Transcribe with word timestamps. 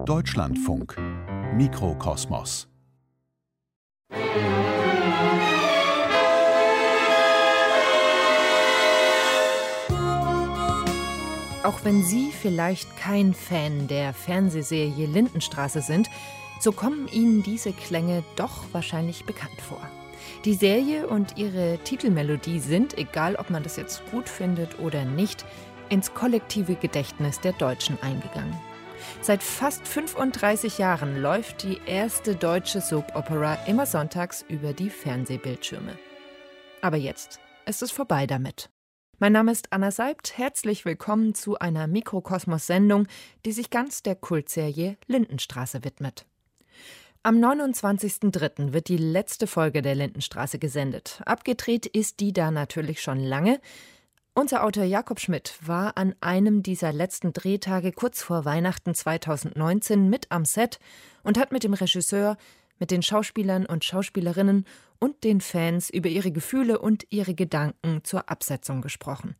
Deutschlandfunk 0.00 0.96
Mikrokosmos 1.54 2.66
Auch 11.62 11.84
wenn 11.84 12.02
Sie 12.02 12.32
vielleicht 12.32 12.96
kein 12.96 13.32
Fan 13.32 13.86
der 13.86 14.12
Fernsehserie 14.12 15.06
Lindenstraße 15.06 15.80
sind, 15.80 16.10
so 16.58 16.72
kommen 16.72 17.06
Ihnen 17.12 17.44
diese 17.44 17.72
Klänge 17.72 18.24
doch 18.34 18.64
wahrscheinlich 18.72 19.24
bekannt 19.24 19.60
vor. 19.60 19.80
Die 20.44 20.54
Serie 20.54 21.06
und 21.06 21.38
ihre 21.38 21.78
Titelmelodie 21.84 22.58
sind, 22.58 22.98
egal 22.98 23.36
ob 23.36 23.50
man 23.50 23.62
das 23.62 23.76
jetzt 23.76 24.02
gut 24.10 24.28
findet 24.28 24.80
oder 24.80 25.04
nicht, 25.04 25.44
ins 25.90 26.12
kollektive 26.12 26.74
Gedächtnis 26.74 27.38
der 27.38 27.52
Deutschen 27.52 27.96
eingegangen. 28.02 28.71
Seit 29.20 29.42
fast 29.42 29.86
35 29.86 30.78
Jahren 30.78 31.20
läuft 31.20 31.62
die 31.62 31.78
erste 31.86 32.34
deutsche 32.34 32.80
Soap-Opera 32.80 33.66
immer 33.66 33.86
sonntags 33.86 34.44
über 34.48 34.72
die 34.72 34.90
Fernsehbildschirme. 34.90 35.98
Aber 36.80 36.96
jetzt 36.96 37.40
ist 37.66 37.82
es 37.82 37.90
vorbei 37.90 38.26
damit. 38.26 38.70
Mein 39.18 39.32
Name 39.32 39.52
ist 39.52 39.72
Anna 39.72 39.92
Seibt. 39.92 40.36
Herzlich 40.36 40.84
willkommen 40.84 41.34
zu 41.34 41.56
einer 41.58 41.86
Mikrokosmos-Sendung, 41.86 43.06
die 43.44 43.52
sich 43.52 43.70
ganz 43.70 44.02
der 44.02 44.16
Kultserie 44.16 44.96
Lindenstraße 45.06 45.84
widmet. 45.84 46.26
Am 47.22 47.36
29.03. 47.36 48.72
wird 48.72 48.88
die 48.88 48.96
letzte 48.96 49.46
Folge 49.46 49.80
der 49.80 49.94
Lindenstraße 49.94 50.58
gesendet. 50.58 51.22
Abgedreht 51.24 51.86
ist 51.86 52.18
die 52.18 52.32
da 52.32 52.50
natürlich 52.50 53.00
schon 53.00 53.20
lange. 53.20 53.60
Unser 54.34 54.64
Autor 54.64 54.84
Jakob 54.84 55.20
Schmidt 55.20 55.58
war 55.60 55.98
an 55.98 56.14
einem 56.22 56.62
dieser 56.62 56.90
letzten 56.90 57.34
Drehtage 57.34 57.92
kurz 57.92 58.22
vor 58.22 58.46
Weihnachten 58.46 58.94
2019 58.94 60.08
mit 60.08 60.30
am 60.30 60.46
Set 60.46 60.78
und 61.22 61.38
hat 61.38 61.52
mit 61.52 61.64
dem 61.64 61.74
Regisseur, 61.74 62.38
mit 62.78 62.90
den 62.90 63.02
Schauspielern 63.02 63.66
und 63.66 63.84
Schauspielerinnen 63.84 64.64
und 64.98 65.22
den 65.22 65.42
Fans 65.42 65.90
über 65.90 66.08
ihre 66.08 66.32
Gefühle 66.32 66.78
und 66.78 67.04
ihre 67.10 67.34
Gedanken 67.34 68.04
zur 68.04 68.30
Absetzung 68.30 68.80
gesprochen. 68.80 69.36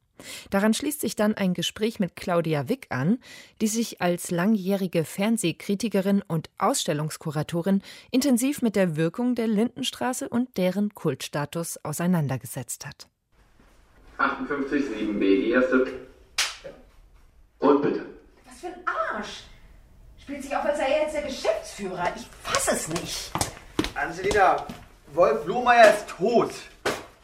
Daran 0.51 0.75
schließt 0.75 1.01
sich 1.01 1.17
dann 1.17 1.35
ein 1.35 1.55
Gespräch 1.55 1.99
mit 1.99 2.15
Claudia 2.15 2.69
Wick 2.69 2.89
an, 2.91 3.19
die 3.63 3.69
sich 3.69 4.03
als 4.03 4.31
langjährige 4.31 5.05
Fernsehkritikerin 5.07 6.21
und 6.21 6.51
Ausstellungskuratorin 6.59 7.81
intensiv 8.11 8.61
mit 8.61 8.77
der 8.77 8.95
Wirkung 8.97 9.37
der 9.37 9.49
Lindenstraße 9.49 10.29
und 10.29 10.59
deren 10.59 10.95
Kultstatus 10.95 11.83
auseinandergesetzt 11.83 12.85
hat. 12.85 13.09
58,7b, 14.23 15.19
die 15.21 15.51
erste. 15.51 15.87
Und 17.59 17.83
bitte. 17.83 18.07
Was 18.45 18.61
für 18.61 18.67
ein 18.69 18.85
Arsch! 18.87 19.45
Spielt 20.21 20.43
sich 20.43 20.55
auf, 20.55 20.65
als 20.65 20.79
sei 20.79 20.85
er 20.85 21.03
jetzt 21.03 21.15
der 21.15 21.23
Geschäftsführer. 21.23 22.13
Ich 22.15 22.27
fass 22.43 22.69
es 22.69 22.89
nicht. 22.89 23.33
Angelina, 23.95 24.67
Wolf 25.15 25.47
Lohmeier 25.47 25.93
ist 25.93 26.09
tot. 26.09 26.51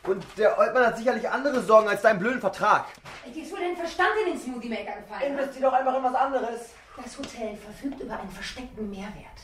Und 0.04 0.24
der 0.36 0.58
Oltmann 0.58 0.86
hat 0.86 0.96
sicherlich 0.96 1.28
andere 1.28 1.60
Sorgen 1.62 1.88
als 1.88 2.02
deinen 2.02 2.18
blöden 2.18 2.40
Vertrag. 2.40 2.86
Dir 3.34 3.42
ist 3.42 3.52
wohl 3.52 3.60
dein 3.60 3.76
Verstand 3.76 4.10
in 4.24 4.32
den 4.32 4.40
Smoothie 4.40 4.68
Maker 4.68 5.00
gefallen. 5.00 5.32
Investier 5.32 5.62
doch 5.62 5.72
einfach 5.72 5.96
in 5.96 6.02
was 6.02 6.14
anderes. 6.14 6.60
Das 6.96 7.18
Hotel 7.18 7.56
verfügt 7.56 8.00
über 8.00 8.18
einen 8.18 8.30
versteckten 8.30 8.90
Mehrwert. 8.90 9.38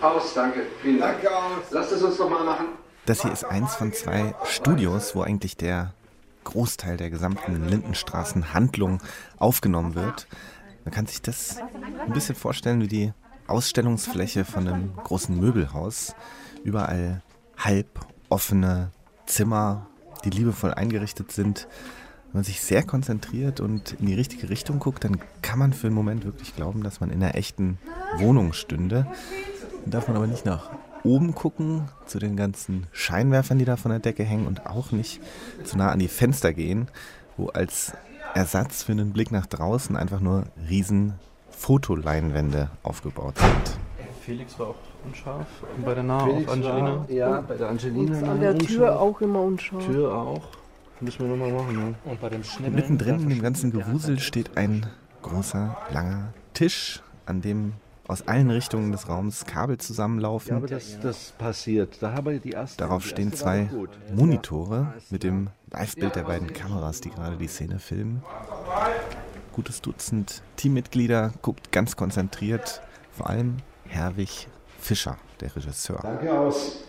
Aus, 0.00 0.34
danke. 0.34 0.66
Vielen 0.82 1.00
Dank. 1.00 1.22
Danke, 1.22 1.36
aus. 1.36 1.70
Lasst 1.70 1.92
es 1.92 2.02
uns 2.02 2.18
nochmal 2.18 2.44
machen. 2.44 2.68
Das 3.10 3.22
hier 3.22 3.32
ist 3.32 3.42
eins 3.42 3.74
von 3.74 3.92
zwei 3.92 4.36
Studios, 4.44 5.16
wo 5.16 5.22
eigentlich 5.22 5.56
der 5.56 5.94
Großteil 6.44 6.96
der 6.96 7.10
gesamten 7.10 7.68
Lindenstraßen-Handlung 7.68 9.00
aufgenommen 9.36 9.96
wird. 9.96 10.28
Man 10.84 10.94
kann 10.94 11.06
sich 11.06 11.20
das 11.20 11.56
ein 12.06 12.12
bisschen 12.12 12.36
vorstellen 12.36 12.80
wie 12.80 12.86
die 12.86 13.12
Ausstellungsfläche 13.48 14.44
von 14.44 14.68
einem 14.68 14.94
großen 14.94 15.36
Möbelhaus. 15.36 16.14
Überall 16.62 17.20
halb 17.58 17.88
offene 18.28 18.92
Zimmer, 19.26 19.88
die 20.24 20.30
liebevoll 20.30 20.72
eingerichtet 20.72 21.32
sind. 21.32 21.66
Wenn 22.26 22.38
man 22.38 22.44
sich 22.44 22.60
sehr 22.60 22.84
konzentriert 22.84 23.58
und 23.58 23.94
in 23.94 24.06
die 24.06 24.14
richtige 24.14 24.50
Richtung 24.50 24.78
guckt, 24.78 25.02
dann 25.02 25.18
kann 25.42 25.58
man 25.58 25.72
für 25.72 25.88
einen 25.88 25.96
Moment 25.96 26.24
wirklich 26.24 26.54
glauben, 26.54 26.84
dass 26.84 27.00
man 27.00 27.10
in 27.10 27.20
einer 27.20 27.34
echten 27.34 27.80
Wohnung 28.18 28.52
stünde. 28.52 29.08
Darf 29.84 30.06
man 30.06 30.16
aber 30.16 30.28
nicht 30.28 30.44
nach 30.44 30.70
oben 31.04 31.34
gucken, 31.34 31.88
zu 32.06 32.18
den 32.18 32.36
ganzen 32.36 32.86
Scheinwerfern, 32.92 33.58
die 33.58 33.64
da 33.64 33.76
von 33.76 33.90
der 33.90 34.00
Decke 34.00 34.24
hängen 34.24 34.46
und 34.46 34.66
auch 34.66 34.92
nicht 34.92 35.20
zu 35.64 35.76
nah 35.76 35.90
an 35.90 35.98
die 35.98 36.08
Fenster 36.08 36.52
gehen, 36.52 36.88
wo 37.36 37.48
als 37.48 37.92
Ersatz 38.34 38.84
für 38.84 38.92
einen 38.92 39.12
Blick 39.12 39.32
nach 39.32 39.46
draußen 39.46 39.96
einfach 39.96 40.20
nur 40.20 40.44
riesen 40.68 41.14
Fotoleinwände 41.50 42.70
aufgebaut 42.82 43.38
sind. 43.38 43.78
Felix 44.24 44.58
war 44.58 44.68
auch 44.68 44.76
unscharf 45.04 45.46
und 45.76 45.84
bei 45.84 45.94
der 45.94 46.02
Nahe 46.02 46.30
auf 46.30 46.48
Angelina. 46.48 46.98
War, 46.98 47.10
ja, 47.10 47.40
bei 47.40 47.56
der 47.56 47.68
Angelina. 47.68 48.18
Und 48.18 48.28
an 48.28 48.40
der 48.40 48.58
Tür 48.58 49.00
auch 49.00 49.20
immer 49.20 49.40
unscharf. 49.40 49.84
Tür 49.84 50.14
auch. 50.14 50.42
Müssen 51.00 51.20
wir 51.20 51.28
nochmal 51.28 51.52
machen, 51.52 51.78
ja. 51.78 52.10
Und 52.10 52.20
bei 52.20 52.28
dem 52.28 52.44
Schnibbeln. 52.44 52.74
Mittendrin 52.74 53.20
in 53.20 53.28
dem 53.30 53.42
ganzen 53.42 53.72
Gewusel 53.72 54.18
steht 54.18 54.56
ein 54.58 54.86
großer, 55.22 55.76
langer 55.92 56.34
Tisch, 56.52 57.02
an 57.26 57.40
dem 57.40 57.72
aus 58.10 58.26
allen 58.26 58.50
Richtungen 58.50 58.90
des 58.90 59.08
Raums 59.08 59.44
Kabel 59.46 59.78
zusammenlaufen. 59.78 60.50
Ja, 60.50 60.56
aber 60.56 60.66
das, 60.66 60.98
das 60.98 61.32
passiert. 61.38 62.02
Da 62.02 62.12
habe 62.12 62.34
ich 62.34 62.42
die 62.42 62.50
erste. 62.50 62.78
Darauf 62.78 63.04
die 63.04 63.10
stehen 63.10 63.30
erste 63.30 63.44
zwei. 63.44 63.70
Monitore 64.12 64.94
mit 65.10 65.22
dem 65.22 65.50
Live-Bild 65.70 66.16
der 66.16 66.24
beiden 66.24 66.52
Kameras, 66.52 67.00
die 67.00 67.10
gerade 67.10 67.36
die 67.36 67.46
Szene 67.46 67.78
filmen. 67.78 68.22
Gutes 69.52 69.80
Dutzend 69.80 70.42
Teammitglieder 70.56 71.32
guckt 71.40 71.70
ganz 71.70 71.96
konzentriert, 71.96 72.82
vor 73.12 73.30
allem 73.30 73.58
Herwig 73.86 74.48
Fischer, 74.80 75.16
der 75.40 75.54
Regisseur. 75.54 76.00
Danke, 76.02 76.36
aus. 76.36 76.84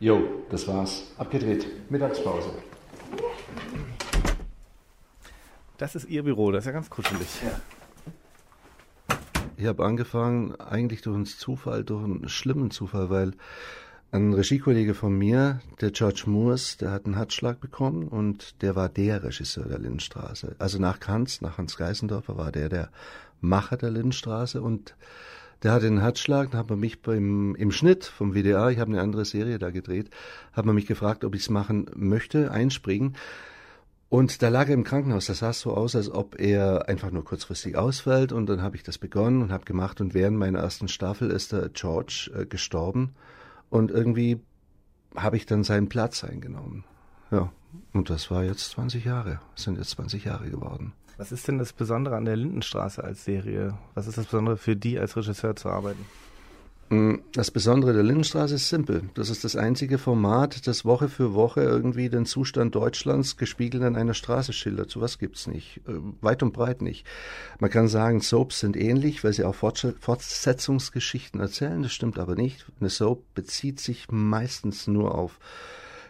Jo, 0.00 0.20
das 0.50 0.68
war's. 0.68 1.12
Abgedreht. 1.16 1.90
Mittagspause. 1.90 2.50
Das 5.78 5.94
ist 5.94 6.08
Ihr 6.08 6.24
Büro, 6.24 6.50
das 6.50 6.62
ist 6.62 6.66
ja 6.66 6.72
ganz 6.72 6.90
kuschelig. 6.90 7.28
Ich 9.58 9.66
habe 9.66 9.84
angefangen, 9.84 10.54
eigentlich 10.60 11.02
durch 11.02 11.16
einen 11.16 11.26
Zufall, 11.26 11.82
durch 11.82 12.04
einen 12.04 12.28
schlimmen 12.28 12.70
Zufall, 12.70 13.10
weil 13.10 13.32
ein 14.12 14.32
Regiekollege 14.32 14.94
von 14.94 15.18
mir, 15.18 15.58
der 15.80 15.90
George 15.90 16.22
Moores, 16.26 16.76
der 16.76 16.92
hat 16.92 17.06
einen 17.06 17.16
Herzschlag 17.16 17.58
bekommen 17.60 18.06
und 18.06 18.62
der 18.62 18.76
war 18.76 18.88
der 18.88 19.24
Regisseur 19.24 19.64
der 19.64 19.80
Lindenstraße. 19.80 20.54
Also 20.60 20.78
nach 20.78 21.00
Hans, 21.08 21.40
nach 21.40 21.58
Hans 21.58 21.76
Geisendorfer 21.76 22.36
war 22.36 22.52
der 22.52 22.68
der 22.68 22.90
Macher 23.40 23.76
der 23.76 23.90
Lindenstraße 23.90 24.62
und 24.62 24.94
der 25.64 25.72
hatte 25.72 25.88
einen 25.88 26.02
Herzschlag, 26.02 26.52
dann 26.52 26.60
hat 26.60 26.70
man 26.70 26.78
mich 26.78 27.02
beim, 27.02 27.56
im 27.56 27.72
Schnitt 27.72 28.04
vom 28.04 28.34
WDR, 28.34 28.70
ich 28.70 28.78
habe 28.78 28.92
eine 28.92 29.00
andere 29.00 29.24
Serie 29.24 29.58
da 29.58 29.70
gedreht, 29.70 30.08
hat 30.52 30.66
man 30.66 30.76
mich 30.76 30.86
gefragt, 30.86 31.24
ob 31.24 31.34
ich 31.34 31.42
es 31.42 31.50
machen 31.50 31.90
möchte, 31.96 32.52
einspringen. 32.52 33.16
Und 34.10 34.42
da 34.42 34.48
lag 34.48 34.68
er 34.68 34.74
im 34.74 34.84
Krankenhaus. 34.84 35.26
Das 35.26 35.40
sah 35.40 35.52
so 35.52 35.74
aus, 35.74 35.94
als 35.94 36.10
ob 36.10 36.40
er 36.40 36.88
einfach 36.88 37.10
nur 37.10 37.24
kurzfristig 37.24 37.76
ausfällt. 37.76 38.32
Und 38.32 38.46
dann 38.46 38.62
habe 38.62 38.76
ich 38.76 38.82
das 38.82 38.96
begonnen 38.96 39.42
und 39.42 39.52
habe 39.52 39.64
gemacht. 39.64 40.00
Und 40.00 40.14
während 40.14 40.38
meiner 40.38 40.60
ersten 40.60 40.88
Staffel 40.88 41.30
ist 41.30 41.52
der 41.52 41.68
George 41.68 42.30
äh, 42.34 42.46
gestorben. 42.46 43.14
Und 43.68 43.90
irgendwie 43.90 44.40
habe 45.14 45.36
ich 45.36 45.44
dann 45.44 45.62
seinen 45.62 45.88
Platz 45.88 46.24
eingenommen. 46.24 46.84
Ja, 47.30 47.52
und 47.92 48.08
das 48.08 48.30
war 48.30 48.44
jetzt 48.44 48.70
20 48.70 49.04
Jahre. 49.04 49.40
Das 49.54 49.64
sind 49.64 49.76
jetzt 49.76 49.90
20 49.90 50.24
Jahre 50.24 50.48
geworden. 50.48 50.94
Was 51.18 51.32
ist 51.32 51.48
denn 51.48 51.58
das 51.58 51.72
Besondere 51.72 52.16
an 52.16 52.24
der 52.24 52.36
Lindenstraße 52.36 53.02
als 53.02 53.24
Serie? 53.24 53.76
Was 53.94 54.06
ist 54.06 54.16
das 54.16 54.26
Besondere 54.26 54.56
für 54.56 54.76
die 54.76 54.98
als 54.98 55.16
Regisseur 55.16 55.56
zu 55.56 55.68
arbeiten? 55.68 56.06
Mm, 56.90 57.16
Das 57.32 57.50
Besondere 57.50 57.92
der 57.92 58.02
Lindenstraße 58.02 58.54
ist 58.54 58.68
simpel. 58.68 59.10
Das 59.14 59.28
ist 59.28 59.44
das 59.44 59.56
einzige 59.56 59.98
Format, 59.98 60.66
das 60.66 60.84
Woche 60.84 61.08
für 61.08 61.34
Woche 61.34 61.62
irgendwie 61.62 62.08
den 62.08 62.24
Zustand 62.24 62.74
Deutschlands 62.74 63.36
gespiegelt 63.36 63.82
an 63.82 63.96
einer 63.96 64.14
Straße 64.14 64.52
schildert. 64.52 64.90
So 64.90 65.00
was 65.00 65.18
gibt's 65.18 65.46
nicht. 65.46 65.82
Äh, 65.86 65.92
Weit 66.22 66.42
und 66.42 66.52
breit 66.52 66.80
nicht. 66.80 67.06
Man 67.60 67.70
kann 67.70 67.88
sagen, 67.88 68.20
Soaps 68.20 68.60
sind 68.60 68.76
ähnlich, 68.76 69.22
weil 69.22 69.34
sie 69.34 69.44
auch 69.44 69.54
Fortsetzungsgeschichten 69.54 71.40
erzählen. 71.40 71.82
Das 71.82 71.92
stimmt 71.92 72.18
aber 72.18 72.34
nicht. 72.36 72.66
Eine 72.80 72.90
Soap 72.90 73.22
bezieht 73.34 73.80
sich 73.80 74.06
meistens 74.10 74.86
nur 74.86 75.14
auf 75.14 75.38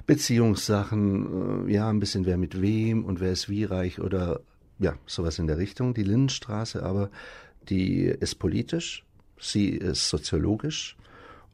Beziehungssachen, 0.06 1.66
äh, 1.68 1.72
ja, 1.72 1.88
ein 1.90 2.00
bisschen 2.00 2.24
wer 2.24 2.36
mit 2.38 2.62
wem 2.62 3.04
und 3.04 3.20
wer 3.20 3.32
ist 3.32 3.48
wie 3.48 3.64
reich 3.64 4.00
oder 4.00 4.40
ja, 4.78 4.94
sowas 5.06 5.38
in 5.40 5.48
der 5.48 5.58
Richtung. 5.58 5.92
Die 5.92 6.04
Lindenstraße 6.04 6.84
aber, 6.84 7.10
die 7.68 8.04
ist 8.04 8.36
politisch, 8.36 9.04
sie 9.40 9.68
ist 9.70 10.08
soziologisch 10.08 10.96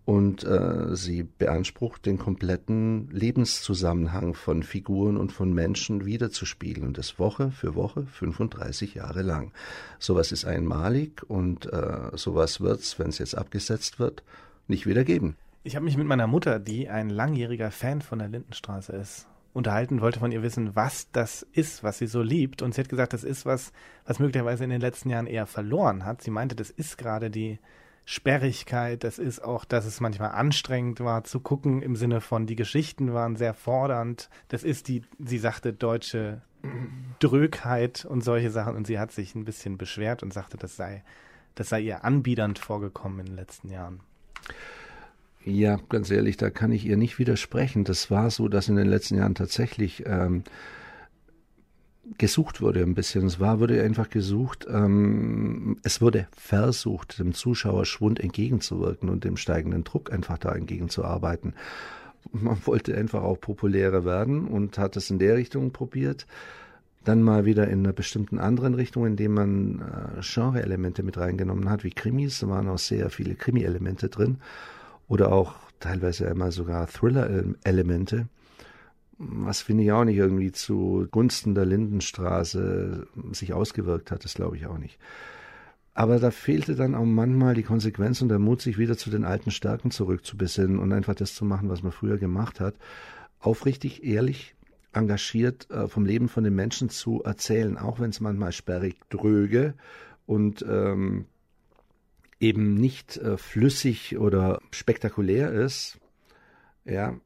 und 0.04 0.44
äh, 0.44 0.94
sie 0.94 1.22
beansprucht 1.22 2.04
den 2.04 2.18
kompletten 2.18 3.08
Lebenszusammenhang 3.10 4.34
von 4.34 4.62
Figuren 4.62 5.16
und 5.16 5.32
von 5.32 5.52
Menschen 5.52 6.04
wiederzuspiegeln 6.04 6.86
und 6.86 6.98
das 6.98 7.18
Woche 7.18 7.50
für 7.50 7.74
Woche 7.74 8.06
35 8.06 8.94
Jahre 8.94 9.22
lang. 9.22 9.52
Sowas 9.98 10.30
ist 10.30 10.44
einmalig 10.44 11.22
und 11.28 11.72
äh, 11.72 12.10
sowas 12.14 12.60
wird's, 12.60 12.98
wenn 12.98 13.08
es 13.08 13.18
jetzt 13.18 13.36
abgesetzt 13.36 13.98
wird, 13.98 14.22
nicht 14.68 14.86
wieder 14.86 15.04
geben. 15.04 15.36
Ich 15.62 15.76
habe 15.76 15.86
mich 15.86 15.96
mit 15.96 16.06
meiner 16.06 16.26
Mutter, 16.26 16.58
die 16.58 16.90
ein 16.90 17.08
langjähriger 17.08 17.70
Fan 17.70 18.02
von 18.02 18.18
der 18.18 18.28
Lindenstraße 18.28 18.92
ist, 18.92 19.26
unterhalten, 19.54 20.00
wollte 20.00 20.18
von 20.18 20.32
ihr 20.32 20.42
wissen, 20.42 20.76
was 20.76 21.10
das 21.12 21.46
ist, 21.52 21.82
was 21.82 21.98
sie 21.98 22.06
so 22.06 22.20
liebt. 22.20 22.60
Und 22.60 22.74
sie 22.74 22.82
hat 22.82 22.88
gesagt, 22.88 23.12
das 23.14 23.24
ist 23.24 23.46
was, 23.46 23.72
was 24.04 24.18
möglicherweise 24.18 24.64
in 24.64 24.70
den 24.70 24.80
letzten 24.80 25.08
Jahren 25.08 25.26
eher 25.26 25.46
verloren 25.46 26.04
hat. 26.04 26.22
Sie 26.22 26.30
meinte, 26.30 26.54
das 26.56 26.70
ist 26.70 26.98
gerade 26.98 27.30
die 27.30 27.58
Sperrigkeit, 28.04 29.02
das 29.02 29.18
ist 29.18 29.42
auch, 29.42 29.64
dass 29.64 29.86
es 29.86 30.00
manchmal 30.00 30.32
anstrengend 30.32 31.00
war 31.00 31.24
zu 31.24 31.40
gucken, 31.40 31.80
im 31.80 31.96
Sinne 31.96 32.20
von, 32.20 32.46
die 32.46 32.56
Geschichten 32.56 33.14
waren 33.14 33.36
sehr 33.36 33.54
fordernd. 33.54 34.28
Das 34.48 34.64
ist 34.64 34.88
die, 34.88 35.02
sie 35.18 35.38
sagte, 35.38 35.72
deutsche 35.72 36.42
Drögheit 37.20 38.04
und 38.04 38.22
solche 38.22 38.50
Sachen. 38.50 38.74
Und 38.76 38.86
sie 38.86 38.98
hat 38.98 39.12
sich 39.12 39.34
ein 39.34 39.44
bisschen 39.44 39.78
beschwert 39.78 40.22
und 40.22 40.34
sagte, 40.34 40.56
das 40.56 40.76
sei, 40.76 41.04
das 41.54 41.68
sei 41.68 41.80
ihr 41.80 42.04
anbiedernd 42.04 42.58
vorgekommen 42.58 43.20
in 43.20 43.26
den 43.26 43.36
letzten 43.36 43.70
Jahren. 43.70 44.00
Ja, 45.44 45.78
ganz 45.90 46.10
ehrlich, 46.10 46.38
da 46.38 46.48
kann 46.48 46.72
ich 46.72 46.86
ihr 46.86 46.96
nicht 46.96 47.18
widersprechen. 47.18 47.84
Das 47.84 48.10
war 48.10 48.30
so, 48.30 48.48
dass 48.48 48.68
in 48.68 48.76
den 48.76 48.88
letzten 48.88 49.16
Jahren 49.16 49.34
tatsächlich 49.34 50.04
ähm, 50.06 50.42
gesucht 52.16 52.62
wurde 52.62 52.80
ein 52.80 52.94
bisschen. 52.94 53.26
Es 53.26 53.40
war, 53.40 53.60
wurde 53.60 53.82
einfach 53.82 54.08
gesucht, 54.08 54.66
ähm, 54.70 55.76
es 55.82 56.00
wurde 56.00 56.28
versucht, 56.34 57.18
dem 57.18 57.34
Zuschauer 57.34 57.84
Schwund 57.84 58.20
entgegenzuwirken 58.20 59.10
und 59.10 59.24
dem 59.24 59.36
steigenden 59.36 59.84
Druck 59.84 60.10
einfach 60.10 60.38
da 60.38 60.52
entgegenzuarbeiten. 60.52 61.52
Man 62.32 62.56
wollte 62.64 62.96
einfach 62.96 63.22
auch 63.22 63.38
populärer 63.38 64.06
werden 64.06 64.46
und 64.46 64.78
hat 64.78 64.96
es 64.96 65.10
in 65.10 65.18
der 65.18 65.36
Richtung 65.36 65.72
probiert. 65.72 66.26
Dann 67.04 67.22
mal 67.22 67.44
wieder 67.44 67.68
in 67.68 67.80
einer 67.80 67.92
bestimmten 67.92 68.38
anderen 68.38 68.72
Richtung, 68.72 69.04
indem 69.04 69.34
man 69.34 69.80
äh, 69.82 70.20
Genre-Elemente 70.22 71.02
mit 71.02 71.18
reingenommen 71.18 71.68
hat, 71.68 71.84
wie 71.84 71.90
Krimis. 71.90 72.38
Da 72.38 72.48
waren 72.48 72.66
auch 72.66 72.78
sehr 72.78 73.10
viele 73.10 73.34
Krimi-Elemente 73.34 74.08
drin 74.08 74.38
oder 75.08 75.32
auch 75.32 75.54
teilweise 75.80 76.28
einmal 76.28 76.52
sogar 76.52 76.86
Thriller-Elemente, 76.86 78.28
was 79.18 79.62
finde 79.62 79.84
ich 79.84 79.92
auch 79.92 80.04
nicht 80.04 80.16
irgendwie 80.16 80.52
zu 80.52 81.06
Gunsten 81.10 81.54
der 81.54 81.66
Lindenstraße 81.66 83.06
sich 83.32 83.52
ausgewirkt 83.52 84.10
hat, 84.10 84.24
das 84.24 84.34
glaube 84.34 84.56
ich 84.56 84.66
auch 84.66 84.78
nicht. 84.78 84.98
Aber 85.94 86.18
da 86.18 86.32
fehlte 86.32 86.74
dann 86.74 86.96
auch 86.96 87.04
manchmal 87.04 87.54
die 87.54 87.62
Konsequenz 87.62 88.20
und 88.20 88.28
der 88.28 88.40
Mut, 88.40 88.60
sich 88.60 88.78
wieder 88.78 88.96
zu 88.96 89.10
den 89.10 89.24
alten 89.24 89.52
Stärken 89.52 89.92
zurückzubesinnen 89.92 90.80
und 90.80 90.92
einfach 90.92 91.14
das 91.14 91.34
zu 91.34 91.44
machen, 91.44 91.68
was 91.68 91.84
man 91.84 91.92
früher 91.92 92.18
gemacht 92.18 92.58
hat. 92.58 92.74
Aufrichtig, 93.38 94.02
ehrlich, 94.02 94.56
engagiert 94.92 95.70
äh, 95.70 95.86
vom 95.86 96.04
Leben 96.04 96.28
von 96.28 96.42
den 96.42 96.54
Menschen 96.54 96.88
zu 96.88 97.22
erzählen, 97.22 97.78
auch 97.78 98.00
wenn 98.00 98.10
es 98.10 98.20
manchmal 98.20 98.50
sperrig 98.50 98.96
dröge 99.08 99.74
und 100.26 100.64
ähm, 100.68 101.26
eben 102.40 102.74
nicht 102.74 103.16
äh, 103.16 103.36
flüssig 103.36 104.18
oder 104.18 104.60
spektakulär 104.70 105.52
ist, 105.52 105.98
ja, 106.84 107.18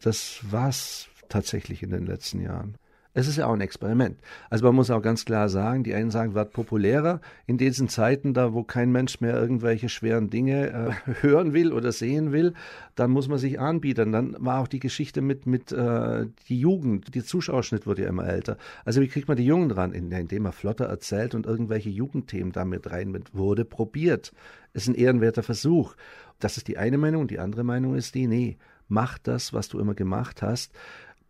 das 0.00 0.40
war's 0.50 1.08
tatsächlich 1.28 1.82
in 1.82 1.90
den 1.90 2.06
letzten 2.06 2.40
Jahren. 2.40 2.76
Es 3.12 3.26
ist 3.26 3.38
ja 3.38 3.46
auch 3.46 3.54
ein 3.54 3.60
Experiment. 3.60 4.20
Also 4.50 4.64
man 4.64 4.76
muss 4.76 4.90
auch 4.90 5.02
ganz 5.02 5.24
klar 5.24 5.48
sagen, 5.48 5.82
die 5.82 5.94
einen 5.94 6.12
sagen, 6.12 6.34
wird 6.34 6.52
populärer 6.52 7.20
in 7.46 7.58
diesen 7.58 7.88
Zeiten, 7.88 8.34
da 8.34 8.52
wo 8.54 8.62
kein 8.62 8.92
Mensch 8.92 9.20
mehr 9.20 9.34
irgendwelche 9.34 9.88
schweren 9.88 10.30
Dinge 10.30 10.70
äh, 11.06 11.12
hören 11.22 11.52
will 11.52 11.72
oder 11.72 11.90
sehen 11.90 12.30
will, 12.30 12.54
dann 12.94 13.10
muss 13.10 13.26
man 13.26 13.38
sich 13.38 13.58
anbieten. 13.58 14.12
Dann 14.12 14.36
war 14.38 14.60
auch 14.60 14.68
die 14.68 14.78
Geschichte 14.78 15.22
mit 15.22 15.44
mit 15.44 15.72
äh, 15.72 16.26
die 16.48 16.60
Jugend, 16.60 17.12
die 17.14 17.24
Zuschauerschnitt 17.24 17.84
wird 17.84 17.98
ja 17.98 18.08
immer 18.08 18.28
älter. 18.28 18.56
Also 18.84 19.00
wie 19.00 19.08
kriegt 19.08 19.26
man 19.26 19.36
die 19.36 19.46
Jungen 19.46 19.70
dran, 19.70 19.92
indem 19.92 20.44
man 20.44 20.52
flotter 20.52 20.84
erzählt 20.84 21.34
und 21.34 21.46
irgendwelche 21.46 21.90
Jugendthemen 21.90 22.52
damit 22.52 22.92
rein 22.92 23.10
mit 23.10 23.34
wurde 23.34 23.64
probiert. 23.64 24.32
Ist 24.72 24.86
ein 24.86 24.94
ehrenwerter 24.94 25.42
Versuch. 25.42 25.96
Das 26.38 26.56
ist 26.56 26.68
die 26.68 26.78
eine 26.78 26.96
Meinung 26.96 27.22
und 27.22 27.32
die 27.32 27.40
andere 27.40 27.64
Meinung 27.64 27.96
ist 27.96 28.14
die, 28.14 28.28
nee, 28.28 28.56
mach 28.86 29.18
das, 29.18 29.52
was 29.52 29.68
du 29.68 29.80
immer 29.80 29.94
gemacht 29.94 30.42
hast 30.42 30.72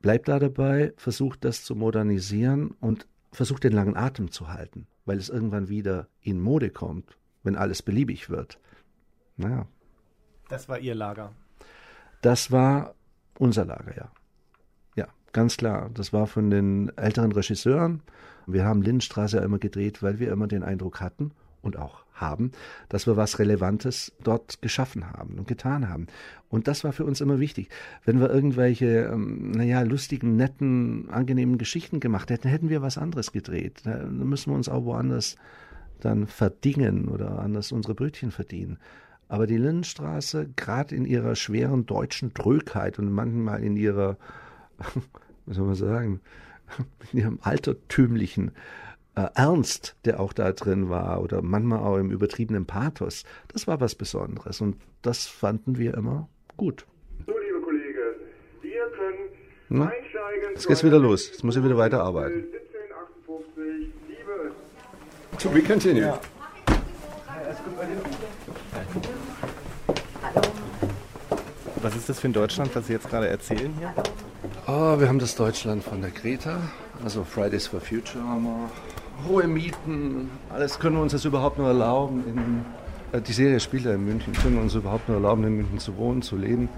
Bleibt 0.01 0.29
da 0.29 0.39
dabei, 0.39 0.93
versucht 0.97 1.45
das 1.45 1.65
zu 1.65 1.75
modernisieren 1.75 2.71
und 2.81 3.07
versucht 3.33 3.65
den 3.65 3.73
langen 3.73 3.97
Atem 3.97 4.31
zu 4.31 4.49
halten, 4.49 4.87
weil 5.05 5.19
es 5.19 5.29
irgendwann 5.29 5.69
wieder 5.69 6.09
in 6.21 6.41
Mode 6.41 6.71
kommt, 6.71 7.17
wenn 7.43 7.57
alles 7.57 7.83
beliebig 7.83 8.31
wird. 8.31 8.59
Naja. 9.37 9.67
Das 10.49 10.69
war 10.69 10.79
Ihr 10.79 10.95
Lager. 10.95 11.33
Das 12.23 12.51
war 12.51 12.95
unser 13.39 13.65
Lager, 13.65 13.97
ja. 13.97 14.13
Ja, 14.97 15.09
ganz 15.33 15.57
klar. 15.57 15.91
Das 15.95 16.13
war 16.13 16.27
von 16.27 16.51
den 16.51 16.97
älteren 16.97 17.33
Regisseuren. 17.33 18.03
Wir 18.47 18.65
haben 18.65 18.83
Lindenstraße 18.83 19.37
ja 19.37 19.45
immer 19.45 19.59
gedreht, 19.59 20.03
weil 20.03 20.19
wir 20.19 20.33
immer 20.33 20.49
den 20.49 20.63
Eindruck 20.63 21.01
hatten 21.01 21.33
und 21.63 21.77
auch 21.77 22.05
haben, 22.15 22.53
dass 22.89 23.07
wir 23.07 23.17
was 23.17 23.39
Relevantes 23.39 24.13
dort 24.23 24.61
geschaffen 24.63 25.11
haben 25.11 25.39
und 25.39 25.49
getan 25.49 25.89
haben. 25.89 26.07
Und 26.49 26.69
das 26.69 26.85
war 26.85 26.93
für 26.93 27.05
uns 27.05 27.21
immer 27.21 27.41
wichtig. 27.41 27.71
Wenn 28.05 28.21
wir 28.21 28.31
irgendwelche, 28.31 29.11
ähm, 29.13 29.53
naja, 29.53 29.83
lustigen, 29.83 30.37
netten, 30.37 31.09
angenehmen 31.11 31.59
Geschichten 31.59 32.01
gemacht 32.01 32.31
hätten, 32.31 32.49
hätten 32.49 32.69
wir 32.69 32.83
was 32.83 32.99
anderes 32.99 33.33
gedreht. 33.33 33.81
Da 33.85 34.05
müssen 34.05 34.51
wir 34.53 34.57
uns 34.57 34.69
auch 34.69 34.85
woanders 34.85 35.37
dann 36.01 36.27
verdingen 36.27 37.09
oder 37.09 37.39
anders 37.39 37.73
unsere 37.73 37.95
Brötchen 37.95 38.31
verdienen. 38.31 38.79
Aber 39.29 39.47
die 39.47 39.59
Lindenstraße, 39.59 40.49
gerade 40.57 40.95
in 40.95 41.05
ihrer 41.05 41.37
schweren 41.37 41.87
deutschen 41.87 42.35
Trögheit 42.35 42.99
und 42.99 43.13
manchmal 43.13 43.63
in 43.63 43.77
ihrer, 43.77 44.17
wie 45.47 45.55
soll 45.55 45.67
man 45.67 45.77
sagen, 45.77 46.21
in 47.13 47.21
ihrem 47.21 47.39
altertümlichen 47.43 48.51
äh, 49.25 49.31
Ernst, 49.35 49.97
der 50.05 50.21
auch 50.21 50.33
da 50.33 50.53
drin 50.53 50.89
war, 50.89 51.23
oder 51.23 51.43
manchmal 51.43 51.81
auch 51.81 51.97
im 51.97 52.11
übertriebenen 52.11 52.67
Pathos, 52.67 53.25
das 53.49 53.67
war 53.67 53.81
was 53.81 53.95
Besonderes. 53.95 54.61
Und 54.61 54.77
das 55.03 55.27
fanden 55.27 55.79
wir 55.79 55.95
immer 55.95 56.29
gut. 56.57 56.87
So, 57.27 57.33
liebe 57.39 57.61
Kollegen, 57.61 57.99
wir 58.63 58.87
können 58.97 59.19
Na, 59.69 59.85
einsteigen. 59.87 60.51
Jetzt 60.55 60.67
geht's 60.67 60.85
wieder 60.85 60.99
los. 60.99 61.29
Jetzt 61.29 61.45
muss 61.45 61.57
ich 61.57 61.65
wieder 61.65 61.77
weiterarbeiten. 61.77 62.45
1758, 62.45 63.93
liebe. 64.09 64.53
To 65.39 65.49
be 65.51 65.63
continued. 65.63 66.03
Ja. 66.03 66.21
Was 71.83 71.97
ist 71.97 72.09
das 72.11 72.21
für 72.21 72.29
ein 72.29 72.33
Deutschland, 72.35 72.75
was 72.77 72.87
Sie 72.87 72.93
jetzt 72.93 73.09
gerade 73.09 73.29
erzählen 73.29 73.73
hier? 73.79 73.95
Oh, 74.67 75.01
wir 75.01 75.09
haben 75.09 75.19
das 75.19 75.35
Deutschland 75.35 75.83
von 75.83 76.03
der 76.03 76.11
Greta, 76.11 76.61
also 77.03 77.25
Fridays 77.25 77.67
for 77.67 77.81
Future 77.81 78.23
haben 78.23 78.45
wir. 78.45 78.71
Hohe 79.31 79.47
Mieten, 79.47 80.29
alles 80.53 80.79
können 80.81 80.97
wir 80.97 81.03
uns 81.03 81.13
das 81.13 81.25
überhaupt 81.25 81.57
nur 81.57 81.69
erlauben. 81.69 82.25
In, 82.27 82.65
äh, 83.17 83.23
die 83.23 83.33
Serie 83.33 83.61
spielt 83.61 83.85
ja 83.85 83.95
in 83.95 84.05
München, 84.05 84.33
können 84.33 84.57
wir 84.57 84.63
uns 84.63 84.75
überhaupt 84.75 85.09
nur 85.09 85.19
erlauben, 85.19 85.45
in 85.45 85.57
München 85.57 85.79
zu 85.79 85.97
wohnen, 85.97 86.21
zu 86.21 86.37
leben. 86.37 86.69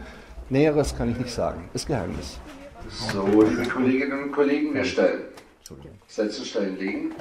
Näheres 0.51 0.95
kann 0.95 1.11
ich 1.11 1.17
nicht 1.17 1.31
sagen, 1.31 1.71
ist 1.73 1.87
Geheimnis. 1.87 2.39
So, 2.91 3.43
liebe 3.43 3.67
Kolleginnen 3.69 4.25
und 4.25 4.33
Kollegen, 4.33 4.75
wir 4.75 4.85
stellen. 4.85 5.23
Sätze 6.07 6.45
stellen 6.45 6.79
liegen. 6.79 7.13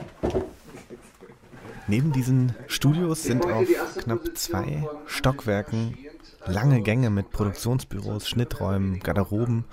Neben 1.88 2.12
diesen 2.12 2.54
Studios 2.68 3.24
sind 3.24 3.45
auf 3.45 3.68
knapp 4.00 4.36
zwei 4.36 4.84
Stockwerken 5.05 5.98
lange 6.46 6.82
Gänge 6.82 7.10
mit 7.10 7.32
Produktionsbüros, 7.32 8.27
Schnitträumen, 8.27 9.00
Garderoben. 9.00 9.63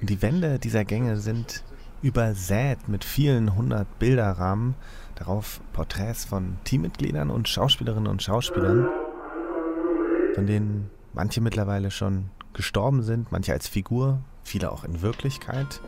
Und 0.00 0.10
die 0.10 0.20
Wände 0.22 0.58
dieser 0.58 0.84
Gänge 0.84 1.18
sind 1.18 1.62
übersät 2.02 2.88
mit 2.88 3.04
vielen 3.04 3.54
hundert 3.54 3.98
Bilderrahmen. 3.98 4.74
Darauf 5.16 5.60
Porträts 5.72 6.24
von 6.24 6.56
Teammitgliedern 6.64 7.30
und 7.30 7.48
Schauspielerinnen 7.48 8.08
und 8.08 8.22
Schauspielern, 8.22 8.88
von 10.34 10.46
denen 10.46 10.90
manche 11.12 11.40
mittlerweile 11.40 11.90
schon 11.90 12.30
gestorben 12.52 13.02
sind, 13.02 13.30
manche 13.30 13.52
als 13.52 13.68
Figur, 13.68 14.18
viele 14.42 14.72
auch 14.72 14.84
in 14.84 15.02
Wirklichkeit. 15.02 15.80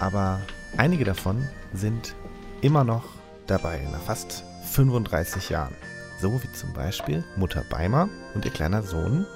Aber 0.00 0.40
einige 0.76 1.04
davon 1.04 1.46
sind 1.74 2.14
immer 2.60 2.84
noch 2.84 3.04
dabei, 3.46 3.86
nach 3.92 4.00
fast 4.00 4.44
35 4.72 5.50
Jahren. 5.50 5.74
So 6.20 6.42
wie 6.42 6.52
zum 6.52 6.72
Beispiel 6.72 7.24
Mutter 7.36 7.64
Beimer 7.70 8.08
und 8.34 8.44
ihr 8.44 8.50
kleiner 8.50 8.82
Sohn 8.82 9.26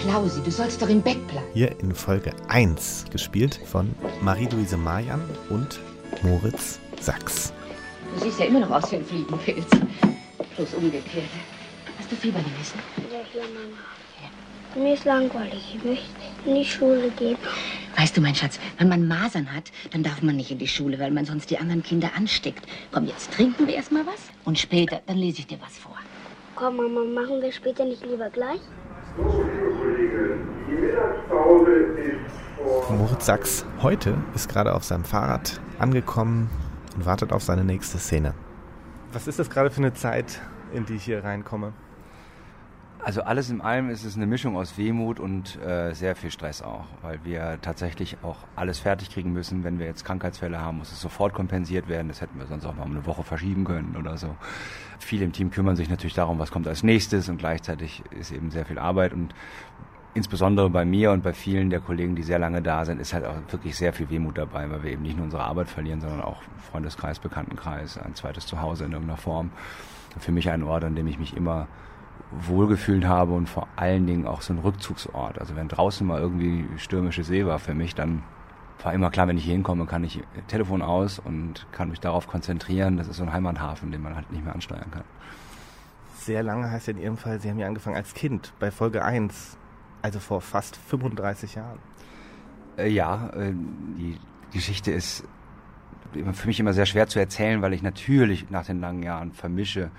Klausi, 0.00 0.42
du 0.42 0.50
sollst 0.50 0.80
doch 0.80 0.88
im 0.88 1.02
Bett 1.02 1.26
bleiben. 1.28 1.44
hier 1.52 1.78
in 1.80 1.94
Folge 1.94 2.32
1, 2.48 3.06
gespielt 3.10 3.60
von 3.66 3.94
Marie-Louise 4.22 4.76
Mayan 4.76 5.20
und 5.50 5.80
Moritz 6.22 6.78
Sachs. 7.00 7.52
Du 8.14 8.20
siehst 8.20 8.38
ja 8.40 8.46
immer 8.46 8.60
noch 8.60 8.70
aus 8.70 8.90
wie 8.92 8.96
ein 8.96 9.04
Fliegenpilz. 9.04 9.66
Bloß 10.56 10.74
umgekehrt. 10.74 11.24
Hast 11.98 12.10
du 12.12 12.16
Fieber 12.16 12.40
gewesen? 12.40 12.78
Ja, 13.10 13.20
hier, 13.32 13.42
Mama. 13.42 13.78
Mir 14.74 14.94
ist 14.94 15.04
langweilig. 15.04 15.76
Ich 15.76 15.84
möchte 15.84 16.06
in 16.46 16.54
die 16.54 16.64
Schule 16.64 17.10
gehen. 17.10 17.36
Weißt 17.96 18.16
du, 18.16 18.20
mein 18.20 18.34
Schatz, 18.34 18.58
wenn 18.78 18.88
man 18.88 19.06
Masern 19.06 19.52
hat, 19.54 19.70
dann 19.92 20.02
darf 20.02 20.22
man 20.22 20.36
nicht 20.36 20.50
in 20.50 20.58
die 20.58 20.68
Schule, 20.68 20.98
weil 20.98 21.10
man 21.10 21.26
sonst 21.26 21.50
die 21.50 21.58
anderen 21.58 21.82
Kinder 21.82 22.10
ansteckt. 22.16 22.66
Komm, 22.90 23.06
jetzt 23.06 23.32
trinken 23.32 23.66
wir 23.66 23.74
erstmal 23.74 24.06
was 24.06 24.30
und 24.44 24.58
später, 24.58 25.00
dann 25.06 25.18
lese 25.18 25.40
ich 25.40 25.46
dir 25.46 25.58
was 25.60 25.76
vor. 25.76 25.96
Komm, 26.54 26.76
Mama, 26.76 27.04
machen 27.04 27.42
wir 27.42 27.52
später 27.52 27.84
nicht 27.84 28.04
lieber 28.06 28.30
gleich? 28.30 28.60
So, 29.16 29.22
liebe 29.42 29.74
Kollegen, 29.78 30.48
die 30.66 30.74
Mittagspause 30.74 31.72
ist 31.72 32.32
vor. 32.56 32.96
Moritz 32.96 33.26
Sachs 33.26 33.66
heute 33.82 34.16
ist 34.34 34.48
gerade 34.48 34.74
auf 34.74 34.84
seinem 34.84 35.04
Fahrrad 35.04 35.60
angekommen 35.78 36.48
und 36.96 37.06
wartet 37.06 37.32
auf 37.32 37.42
seine 37.42 37.64
nächste 37.64 37.98
Szene. 37.98 38.34
Was 39.12 39.26
ist 39.26 39.38
das 39.38 39.50
gerade 39.50 39.70
für 39.70 39.78
eine 39.78 39.92
Zeit, 39.92 40.40
in 40.72 40.86
die 40.86 40.94
ich 40.94 41.04
hier 41.04 41.22
reinkomme? 41.22 41.72
Also 43.04 43.22
alles 43.22 43.50
in 43.50 43.60
allem 43.60 43.90
ist 43.90 44.04
es 44.04 44.14
eine 44.14 44.26
Mischung 44.26 44.56
aus 44.56 44.78
Wehmut 44.78 45.18
und 45.18 45.60
äh, 45.60 45.92
sehr 45.92 46.14
viel 46.14 46.30
Stress 46.30 46.62
auch, 46.62 46.84
weil 47.02 47.18
wir 47.24 47.58
tatsächlich 47.60 48.16
auch 48.22 48.36
alles 48.54 48.78
fertig 48.78 49.10
kriegen 49.10 49.32
müssen. 49.32 49.64
Wenn 49.64 49.80
wir 49.80 49.86
jetzt 49.86 50.04
Krankheitsfälle 50.04 50.60
haben, 50.60 50.78
muss 50.78 50.92
es 50.92 51.00
sofort 51.00 51.34
kompensiert 51.34 51.88
werden. 51.88 52.06
Das 52.06 52.20
hätten 52.20 52.38
wir 52.38 52.46
sonst 52.46 52.64
auch 52.64 52.76
mal 52.76 52.84
um 52.84 52.92
eine 52.92 53.04
Woche 53.04 53.24
verschieben 53.24 53.64
können 53.64 53.96
oder 53.98 54.16
so. 54.18 54.36
Viele 55.00 55.24
im 55.24 55.32
Team 55.32 55.50
kümmern 55.50 55.74
sich 55.74 55.90
natürlich 55.90 56.14
darum, 56.14 56.38
was 56.38 56.52
kommt 56.52 56.68
als 56.68 56.84
nächstes 56.84 57.28
und 57.28 57.38
gleichzeitig 57.38 58.04
ist 58.12 58.30
eben 58.30 58.52
sehr 58.52 58.66
viel 58.66 58.78
Arbeit 58.78 59.12
und 59.12 59.34
insbesondere 60.14 60.68
bei 60.70 60.84
mir 60.84 61.12
und 61.12 61.22
bei 61.22 61.32
vielen 61.32 61.70
der 61.70 61.80
Kollegen, 61.80 62.14
die 62.14 62.22
sehr 62.22 62.38
lange 62.38 62.62
da 62.62 62.84
sind, 62.84 63.00
ist 63.00 63.14
halt 63.14 63.24
auch 63.24 63.36
wirklich 63.50 63.76
sehr 63.76 63.92
viel 63.92 64.10
Wehmut 64.10 64.38
dabei, 64.38 64.70
weil 64.70 64.82
wir 64.82 64.90
eben 64.90 65.02
nicht 65.02 65.16
nur 65.16 65.24
unsere 65.24 65.42
Arbeit 65.42 65.68
verlieren, 65.68 66.00
sondern 66.00 66.20
auch 66.20 66.42
Freundeskreis, 66.70 67.18
Bekanntenkreis, 67.18 67.98
ein 67.98 68.14
zweites 68.14 68.46
Zuhause 68.46 68.84
in 68.84 68.92
irgendeiner 68.92 69.18
Form. 69.18 69.50
Für 70.18 70.32
mich 70.32 70.50
ein 70.50 70.62
Ort, 70.62 70.84
an 70.84 70.94
dem 70.94 71.06
ich 71.06 71.18
mich 71.18 71.36
immer 71.36 71.68
wohlgefühlt 72.30 73.06
habe 73.06 73.32
und 73.32 73.48
vor 73.48 73.68
allen 73.76 74.06
Dingen 74.06 74.26
auch 74.26 74.42
so 74.42 74.52
ein 74.52 74.58
Rückzugsort. 74.58 75.38
Also 75.38 75.56
wenn 75.56 75.68
draußen 75.68 76.06
mal 76.06 76.20
irgendwie 76.20 76.66
stürmische 76.76 77.24
See 77.24 77.46
war 77.46 77.58
für 77.58 77.74
mich, 77.74 77.94
dann 77.94 78.22
war 78.82 78.92
immer 78.92 79.10
klar, 79.10 79.28
wenn 79.28 79.38
ich 79.38 79.44
hier 79.44 79.54
hinkomme, 79.54 79.86
kann 79.86 80.04
ich 80.04 80.22
Telefon 80.48 80.82
aus 80.82 81.18
und 81.18 81.66
kann 81.72 81.88
mich 81.90 82.00
darauf 82.00 82.26
konzentrieren. 82.26 82.96
Das 82.96 83.08
ist 83.08 83.16
so 83.16 83.22
ein 83.22 83.32
Heimathafen, 83.32 83.92
den 83.92 84.02
man 84.02 84.16
halt 84.16 84.30
nicht 84.32 84.44
mehr 84.44 84.54
ansteuern 84.54 84.90
kann. 84.90 85.04
Sehr 86.16 86.42
lange 86.42 86.70
heißt 86.70 86.88
ja 86.88 86.94
in 86.94 87.00
Ihrem 87.00 87.16
Fall, 87.16 87.40
Sie 87.40 87.50
haben 87.50 87.58
ja 87.58 87.66
angefangen 87.66 87.96
als 87.96 88.14
Kind 88.14 88.52
bei 88.58 88.70
Folge 88.70 89.04
1, 89.04 89.56
also 90.02 90.18
vor 90.18 90.40
fast 90.40 90.76
35 90.76 91.54
Jahren. 91.54 91.78
Äh, 92.76 92.88
ja, 92.88 93.30
äh, 93.30 93.52
die 93.52 94.18
Geschichte 94.52 94.90
ist 94.90 95.24
für 96.32 96.46
mich 96.46 96.60
immer 96.60 96.72
sehr 96.72 96.86
schwer 96.86 97.06
zu 97.06 97.18
erzählen, 97.18 97.62
weil 97.62 97.72
ich 97.72 97.82
natürlich 97.82 98.50
nach 98.50 98.66
den 98.66 98.80
langen 98.80 99.02
Jahren 99.02 99.32
vermische, 99.32 99.90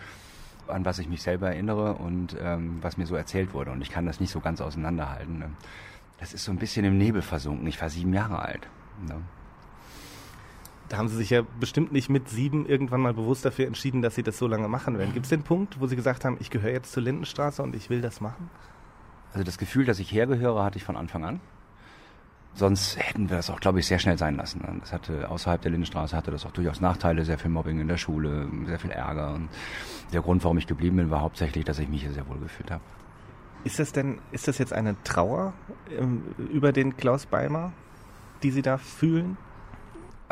an 0.67 0.85
was 0.85 0.99
ich 0.99 1.09
mich 1.09 1.21
selber 1.21 1.47
erinnere 1.47 1.95
und 1.95 2.35
ähm, 2.39 2.77
was 2.81 2.97
mir 2.97 3.07
so 3.07 3.15
erzählt 3.15 3.53
wurde. 3.53 3.71
Und 3.71 3.81
ich 3.81 3.89
kann 3.89 4.05
das 4.05 4.19
nicht 4.19 4.31
so 4.31 4.39
ganz 4.39 4.61
auseinanderhalten. 4.61 5.39
Ne? 5.39 5.49
Das 6.19 6.33
ist 6.33 6.43
so 6.43 6.51
ein 6.51 6.57
bisschen 6.57 6.85
im 6.85 6.97
Nebel 6.97 7.21
versunken. 7.21 7.65
Ich 7.67 7.81
war 7.81 7.89
sieben 7.89 8.13
Jahre 8.13 8.39
alt. 8.39 8.67
Ne? 9.07 9.15
Da 10.89 10.97
haben 10.97 11.07
Sie 11.07 11.15
sich 11.15 11.31
ja 11.31 11.41
bestimmt 11.59 11.91
nicht 11.91 12.09
mit 12.09 12.29
sieben 12.29 12.67
irgendwann 12.67 13.01
mal 13.01 13.13
bewusst 13.13 13.45
dafür 13.45 13.65
entschieden, 13.65 14.01
dass 14.01 14.15
Sie 14.15 14.23
das 14.23 14.37
so 14.37 14.47
lange 14.47 14.67
machen 14.67 14.97
werden. 14.99 15.13
Gibt 15.13 15.25
es 15.25 15.29
den 15.31 15.43
Punkt, 15.43 15.79
wo 15.79 15.87
Sie 15.87 15.95
gesagt 15.95 16.23
haben, 16.23 16.37
ich 16.39 16.51
gehöre 16.51 16.71
jetzt 16.71 16.91
zur 16.91 17.01
Lindenstraße 17.03 17.63
und 17.63 17.75
ich 17.75 17.89
will 17.89 18.01
das 18.01 18.21
machen? 18.21 18.49
Also 19.33 19.43
das 19.43 19.57
Gefühl, 19.57 19.85
dass 19.85 19.99
ich 19.99 20.11
hergehöre, 20.11 20.63
hatte 20.63 20.77
ich 20.77 20.83
von 20.83 20.95
Anfang 20.95 21.25
an. 21.25 21.39
Sonst 22.55 22.97
hätten 22.99 23.31
wir 23.31 23.37
das 23.37 23.49
auch, 23.49 23.59
glaube 23.59 23.79
ich, 23.79 23.87
sehr 23.87 23.97
schnell 23.97 24.17
sein 24.17 24.35
lassen. 24.35 24.61
Das 24.81 24.93
hatte 24.93 25.27
außerhalb 25.27 25.59
der 25.59 25.71
Lindenstraße 25.71 26.15
hatte 26.15 26.29
das 26.29 26.45
auch 26.45 26.51
durchaus 26.51 26.81
Nachteile, 26.81 27.25
sehr 27.25 27.39
viel 27.39 27.49
Mobbing 27.49 27.79
in 27.79 27.87
der 27.87 27.97
Schule, 27.97 28.47
sehr 28.67 28.77
viel 28.77 28.91
Ärger. 28.91 29.33
Und 29.33 29.49
der 30.11 30.21
Grund, 30.21 30.43
warum 30.43 30.59
ich 30.59 30.67
geblieben 30.67 30.97
bin, 30.97 31.09
war 31.09 31.21
hauptsächlich, 31.21 31.65
dass 31.65 31.79
ich 31.79 31.89
mich 31.89 32.03
hier 32.03 32.11
sehr 32.11 32.27
wohl 32.27 32.37
gefühlt 32.37 32.69
habe. 32.69 32.83
Ist 33.63 33.79
das 33.79 33.91
denn, 33.91 34.19
ist 34.31 34.47
das 34.47 34.59
jetzt 34.59 34.71
eine 34.71 34.95
Trauer 35.03 35.53
ähm, 35.97 36.23
über 36.51 36.71
den 36.71 36.95
Klaus 36.95 37.25
Beimer, 37.25 37.71
die 38.43 38.51
Sie 38.51 38.61
da 38.61 38.77
fühlen? 38.77 39.37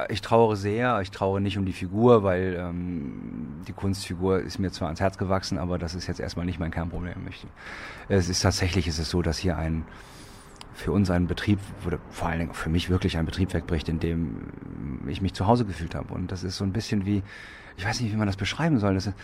Ich 0.09 0.21
trauere 0.21 0.55
sehr. 0.55 1.01
Ich 1.01 1.11
trauere 1.11 1.39
nicht 1.39 1.57
um 1.57 1.65
die 1.65 1.73
Figur, 1.73 2.23
weil 2.23 2.55
ähm, 2.59 3.61
die 3.67 3.73
Kunstfigur 3.73 4.39
ist 4.39 4.59
mir 4.59 4.71
zwar 4.71 4.87
ans 4.87 4.99
Herz 4.99 5.17
gewachsen, 5.17 5.57
aber 5.57 5.77
das 5.77 5.95
ist 5.95 6.07
jetzt 6.07 6.19
erstmal 6.19 6.45
nicht 6.45 6.59
mein 6.59 6.71
Kernproblem. 6.71 7.27
Es 8.09 8.29
ist 8.29 8.41
tatsächlich 8.41 8.87
ist 8.87 8.99
es 8.99 9.09
so, 9.09 9.21
dass 9.21 9.37
hier 9.37 9.57
ein 9.57 9.85
für 10.73 10.91
uns 10.91 11.09
ein 11.11 11.27
Betrieb, 11.27 11.59
oder 11.85 11.99
vor 12.09 12.29
allen 12.29 12.39
Dingen 12.39 12.53
für 12.53 12.69
mich 12.69 12.89
wirklich 12.89 13.17
ein 13.17 13.25
Betrieb 13.25 13.53
wegbricht, 13.53 13.89
in 13.89 13.99
dem 13.99 15.03
ich 15.07 15.21
mich 15.21 15.33
zu 15.33 15.47
Hause 15.47 15.65
gefühlt 15.65 15.95
habe. 15.95 16.13
Und 16.13 16.31
das 16.31 16.43
ist 16.43 16.57
so 16.57 16.63
ein 16.63 16.73
bisschen 16.73 17.05
wie, 17.05 17.23
ich 17.77 17.85
weiß 17.85 18.01
nicht, 18.01 18.11
wie 18.11 18.17
man 18.17 18.27
das 18.27 18.37
beschreiben 18.37 18.79
soll. 18.79 18.95
Das 18.95 19.07
ist, 19.07 19.15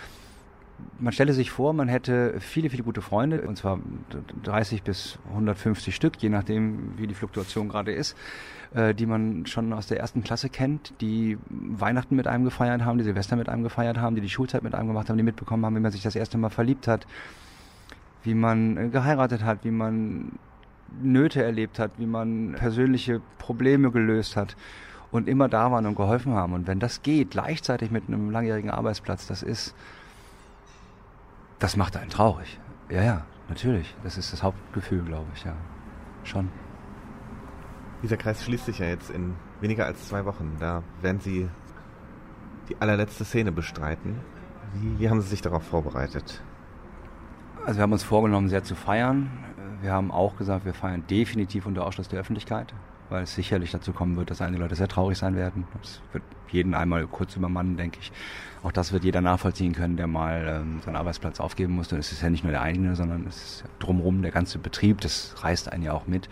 man 0.99 1.13
stelle 1.13 1.33
sich 1.33 1.49
vor, 1.49 1.73
man 1.73 1.87
hätte 1.87 2.39
viele, 2.39 2.69
viele 2.69 2.83
gute 2.83 3.01
Freunde, 3.01 3.41
und 3.41 3.57
zwar 3.57 3.79
30 4.43 4.83
bis 4.83 5.17
150 5.29 5.95
Stück, 5.95 6.17
je 6.17 6.29
nachdem, 6.29 6.97
wie 6.97 7.07
die 7.07 7.15
Fluktuation 7.15 7.69
gerade 7.69 7.91
ist, 7.91 8.15
äh, 8.77 8.93
die 8.93 9.07
man 9.07 9.47
schon 9.47 9.73
aus 9.73 9.87
der 9.87 9.99
ersten 9.99 10.23
Klasse 10.23 10.49
kennt, 10.49 10.93
die 11.01 11.39
Weihnachten 11.49 12.15
mit 12.15 12.27
einem 12.27 12.43
gefeiert 12.43 12.85
haben, 12.85 12.99
die 12.99 13.03
Silvester 13.03 13.35
mit 13.35 13.49
einem 13.49 13.63
gefeiert 13.63 13.97
haben, 13.97 14.13
die 14.13 14.21
die 14.21 14.29
Schulzeit 14.29 14.61
mit 14.61 14.75
einem 14.75 14.87
gemacht 14.87 15.09
haben, 15.09 15.17
die 15.17 15.23
mitbekommen 15.23 15.65
haben, 15.65 15.75
wie 15.75 15.79
man 15.79 15.91
sich 15.91 16.03
das 16.03 16.15
erste 16.15 16.37
Mal 16.37 16.51
verliebt 16.51 16.87
hat, 16.87 17.07
wie 18.21 18.35
man 18.35 18.77
äh, 18.77 18.89
geheiratet 18.89 19.43
hat, 19.43 19.63
wie 19.63 19.71
man 19.71 20.33
Nöte 21.01 21.43
erlebt 21.43 21.79
hat, 21.79 21.91
wie 21.97 22.05
man 22.05 22.53
persönliche 22.53 23.19
Probleme 23.39 23.89
gelöst 23.89 24.37
hat 24.37 24.55
und 25.09 25.27
immer 25.27 25.49
da 25.49 25.71
waren 25.71 25.87
und 25.87 25.95
geholfen 25.95 26.33
haben. 26.33 26.53
Und 26.53 26.67
wenn 26.67 26.79
das 26.79 27.01
geht, 27.01 27.31
gleichzeitig 27.31 27.89
mit 27.89 28.07
einem 28.07 28.29
langjährigen 28.29 28.69
Arbeitsplatz, 28.69 29.25
das 29.25 29.41
ist, 29.41 29.73
das 31.57 31.77
macht 31.77 31.97
einen 31.97 32.11
traurig. 32.11 32.59
Ja, 32.89 33.01
ja, 33.01 33.25
natürlich. 33.49 33.95
Das 34.03 34.19
ist 34.19 34.31
das 34.31 34.43
Hauptgefühl, 34.43 35.01
glaube 35.01 35.27
ich, 35.33 35.45
ja. 35.45 35.53
Schon. 36.23 36.49
Dieser 38.03 38.17
Kreis 38.17 38.43
schließt 38.43 38.65
sich 38.65 38.79
ja 38.79 38.85
jetzt 38.85 39.09
in 39.09 39.35
weniger 39.59 39.85
als 39.85 40.07
zwei 40.07 40.25
Wochen. 40.25 40.57
Da 40.59 40.83
werden 41.01 41.19
Sie 41.19 41.49
die 42.69 42.77
allerletzte 42.79 43.25
Szene 43.25 43.51
bestreiten. 43.51 44.19
Wie, 44.73 44.99
wie 44.99 45.09
haben 45.09 45.21
Sie 45.21 45.29
sich 45.29 45.41
darauf 45.41 45.63
vorbereitet? 45.63 46.41
Also 47.65 47.79
wir 47.79 47.83
haben 47.83 47.91
uns 47.91 48.03
vorgenommen, 48.03 48.49
sehr 48.49 48.63
zu 48.63 48.75
feiern. 48.75 49.29
Wir 49.81 49.91
haben 49.91 50.11
auch 50.11 50.37
gesagt, 50.37 50.65
wir 50.65 50.73
feiern 50.73 51.03
definitiv 51.09 51.65
unter 51.65 51.85
Ausschluss 51.85 52.07
der 52.07 52.19
Öffentlichkeit, 52.19 52.73
weil 53.09 53.23
es 53.23 53.35
sicherlich 53.35 53.71
dazu 53.71 53.93
kommen 53.93 54.15
wird, 54.15 54.31
dass 54.31 54.41
einige 54.41 54.61
Leute 54.61 54.75
sehr 54.75 54.87
traurig 54.87 55.17
sein 55.17 55.35
werden. 55.35 55.67
Das 55.81 56.01
wird 56.13 56.23
jeden 56.49 56.73
einmal 56.73 57.05
kurz 57.07 57.35
übermannen, 57.35 57.77
denke 57.77 57.99
ich. 57.99 58.11
Auch 58.63 58.71
das 58.71 58.91
wird 58.91 59.03
jeder 59.03 59.21
nachvollziehen 59.21 59.73
können, 59.73 59.97
der 59.97 60.07
mal 60.07 60.61
ähm, 60.61 60.81
seinen 60.83 60.95
Arbeitsplatz 60.95 61.39
aufgeben 61.39 61.75
musste. 61.75 61.97
Es 61.97 62.11
ist 62.11 62.21
ja 62.21 62.29
nicht 62.29 62.43
nur 62.43 62.51
der 62.51 62.61
eigene, 62.61 62.95
sondern 62.95 63.25
es 63.27 63.37
ist 63.37 63.63
drumherum 63.79 64.21
der 64.21 64.31
ganze 64.31 64.59
Betrieb. 64.59 65.01
Das 65.01 65.35
reißt 65.43 65.71
einen 65.71 65.83
ja 65.83 65.93
auch 65.93 66.07
mit. 66.07 66.29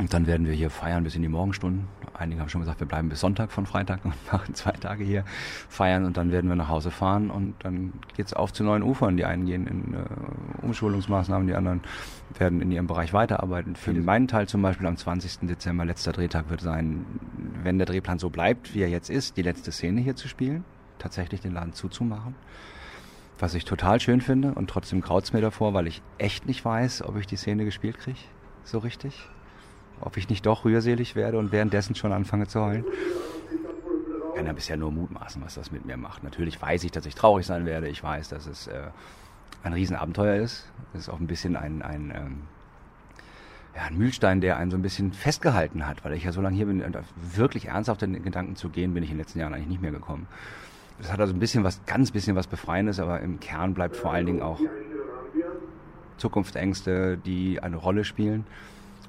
Und 0.00 0.14
dann 0.14 0.26
werden 0.26 0.46
wir 0.46 0.54
hier 0.54 0.70
feiern 0.70 1.04
bis 1.04 1.14
in 1.14 1.20
die 1.20 1.28
Morgenstunden. 1.28 1.86
Einige 2.14 2.40
haben 2.40 2.48
schon 2.48 2.62
gesagt, 2.62 2.80
wir 2.80 2.86
bleiben 2.86 3.10
bis 3.10 3.20
Sonntag 3.20 3.52
von 3.52 3.66
Freitag 3.66 4.02
und 4.02 4.14
machen 4.32 4.54
zwei 4.54 4.70
Tage 4.72 5.04
hier 5.04 5.26
feiern 5.68 6.06
und 6.06 6.16
dann 6.16 6.32
werden 6.32 6.48
wir 6.48 6.56
nach 6.56 6.70
Hause 6.70 6.90
fahren 6.90 7.30
und 7.30 7.54
dann 7.62 7.92
geht's 8.16 8.32
auf 8.32 8.50
zu 8.50 8.64
neuen 8.64 8.82
Ufern. 8.82 9.18
Die 9.18 9.26
einen 9.26 9.44
gehen 9.44 9.66
in 9.66 9.92
äh, 9.92 10.64
Umschulungsmaßnahmen, 10.64 11.46
die 11.46 11.54
anderen 11.54 11.82
werden 12.38 12.62
in 12.62 12.72
ihrem 12.72 12.86
Bereich 12.86 13.12
weiterarbeiten. 13.12 13.76
Für 13.76 13.92
meinen 13.92 14.26
Teil 14.26 14.48
zum 14.48 14.62
Beispiel 14.62 14.86
am 14.86 14.96
20. 14.96 15.46
Dezember, 15.46 15.84
letzter 15.84 16.12
Drehtag 16.12 16.48
wird 16.48 16.62
sein, 16.62 17.04
wenn 17.62 17.76
der 17.76 17.86
Drehplan 17.86 18.18
so 18.18 18.30
bleibt, 18.30 18.74
wie 18.74 18.80
er 18.80 18.88
jetzt 18.88 19.10
ist, 19.10 19.36
die 19.36 19.42
letzte 19.42 19.70
Szene 19.70 20.00
hier 20.00 20.16
zu 20.16 20.28
spielen, 20.28 20.64
tatsächlich 20.98 21.42
den 21.42 21.52
Laden 21.52 21.74
zuzumachen. 21.74 22.36
Was 23.38 23.52
ich 23.52 23.66
total 23.66 24.00
schön 24.00 24.22
finde 24.22 24.54
und 24.54 24.70
trotzdem 24.70 25.02
kraut's 25.02 25.34
mir 25.34 25.42
davor, 25.42 25.74
weil 25.74 25.86
ich 25.86 26.00
echt 26.16 26.46
nicht 26.46 26.64
weiß, 26.64 27.02
ob 27.02 27.18
ich 27.18 27.26
die 27.26 27.36
Szene 27.36 27.66
gespielt 27.66 27.98
kriege, 27.98 28.18
so 28.64 28.78
richtig 28.78 29.28
ob 30.00 30.16
ich 30.16 30.28
nicht 30.28 30.46
doch 30.46 30.64
rührselig 30.64 31.14
werde 31.14 31.38
und 31.38 31.52
währenddessen 31.52 31.94
schon 31.94 32.12
anfange 32.12 32.46
zu 32.46 32.60
heulen. 32.60 32.84
Ich 34.30 34.36
kann 34.36 34.46
ja 34.46 34.52
bisher 34.52 34.76
nur 34.76 34.90
mutmaßen, 34.90 35.42
was 35.44 35.54
das 35.54 35.70
mit 35.70 35.84
mir 35.84 35.96
macht. 35.96 36.24
Natürlich 36.24 36.60
weiß 36.60 36.84
ich, 36.84 36.92
dass 36.92 37.04
ich 37.06 37.14
traurig 37.14 37.46
sein 37.46 37.66
werde. 37.66 37.88
Ich 37.88 38.02
weiß, 38.02 38.28
dass 38.28 38.46
es 38.46 38.68
äh, 38.68 38.88
ein 39.62 39.72
Riesenabenteuer 39.72 40.36
ist. 40.36 40.66
Es 40.94 41.00
ist 41.00 41.08
auch 41.08 41.20
ein 41.20 41.26
bisschen 41.26 41.56
ein, 41.56 41.82
ein, 41.82 42.12
ähm, 42.14 42.38
ja, 43.76 43.82
ein 43.82 43.98
Mühlstein, 43.98 44.40
der 44.40 44.56
einen 44.56 44.70
so 44.70 44.76
ein 44.76 44.82
bisschen 44.82 45.12
festgehalten 45.12 45.86
hat, 45.86 46.04
weil 46.04 46.14
ich 46.14 46.24
ja 46.24 46.32
so 46.32 46.40
lange 46.40 46.56
hier 46.56 46.66
bin. 46.66 46.82
Wirklich 47.34 47.66
ernsthaft 47.66 48.02
in 48.02 48.14
den 48.14 48.22
Gedanken 48.22 48.56
zu 48.56 48.70
gehen, 48.70 48.94
bin 48.94 49.02
ich 49.02 49.10
in 49.10 49.16
den 49.16 49.22
letzten 49.22 49.40
Jahren 49.40 49.52
eigentlich 49.52 49.68
nicht 49.68 49.82
mehr 49.82 49.92
gekommen. 49.92 50.26
Das 50.98 51.12
hat 51.12 51.20
also 51.20 51.32
ein 51.32 51.40
bisschen 51.40 51.64
was, 51.64 51.84
ganz 51.86 52.10
bisschen 52.10 52.36
was 52.36 52.46
Befreiendes, 52.46 53.00
aber 53.00 53.20
im 53.20 53.40
Kern 53.40 53.74
bleibt 53.74 53.96
vor 53.96 54.12
allen 54.12 54.26
Dingen 54.26 54.42
auch 54.42 54.60
Zukunftsängste, 56.18 57.16
die 57.16 57.60
eine 57.62 57.76
Rolle 57.76 58.04
spielen. 58.04 58.46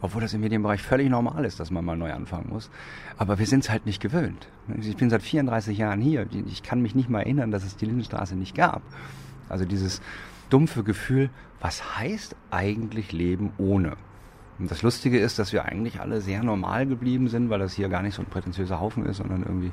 Obwohl 0.01 0.22
das 0.22 0.34
im 0.34 0.41
Medienbereich 0.41 0.81
völlig 0.81 1.10
normal 1.10 1.46
ist, 1.46 1.60
dass 1.60 1.70
man 1.70 1.86
mal 1.86 1.96
neu 1.96 2.12
anfangen 2.12 2.50
muss. 2.50 2.72
Aber 3.17 3.38
wir 3.38 3.46
sind 3.46 3.63
es 3.63 3.70
halt 3.70 3.86
nicht 3.86 4.01
gewöhnt. 4.01 4.48
Ich 4.79 4.98
bin 4.98 5.10
seit 5.10 5.22
34 5.22 5.77
Jahren 5.77 6.01
hier. 6.01 6.27
Ich 6.48 6.63
kann 6.63 6.81
mich 6.81 6.96
nicht 6.96 7.10
mal 7.10 7.20
erinnern, 7.20 7.51
dass 7.51 7.63
es 7.63 7.77
die 7.77 7.86
Lindenstraße 7.86 8.36
nicht 8.36 8.55
gab. 8.55 8.81
Also 9.48 9.65
dieses 9.65 10.01
dumpfe 10.50 10.84
Gefühl, 10.84 11.29
was 11.60 12.00
heißt 12.00 12.36
eigentlich 12.50 13.12
Leben 13.12 13.51
ohne? 13.58 13.96
Und 14.58 14.70
das 14.70 14.81
Lustige 14.81 15.20
ist, 15.20 15.39
dass 15.39 15.53
wir 15.53 15.65
eigentlich 15.65 16.00
alle 16.00 16.22
sehr 16.22 16.43
normal 16.43 16.86
geblieben 16.86 17.27
sind, 17.27 17.50
weil 17.50 17.60
das 17.60 17.74
hier 17.74 17.89
gar 17.89 18.01
nicht 18.01 18.15
so 18.15 18.22
ein 18.22 18.27
prätentiöser 18.27 18.79
Haufen 18.79 19.05
ist, 19.05 19.17
sondern 19.17 19.43
irgendwie 19.43 19.72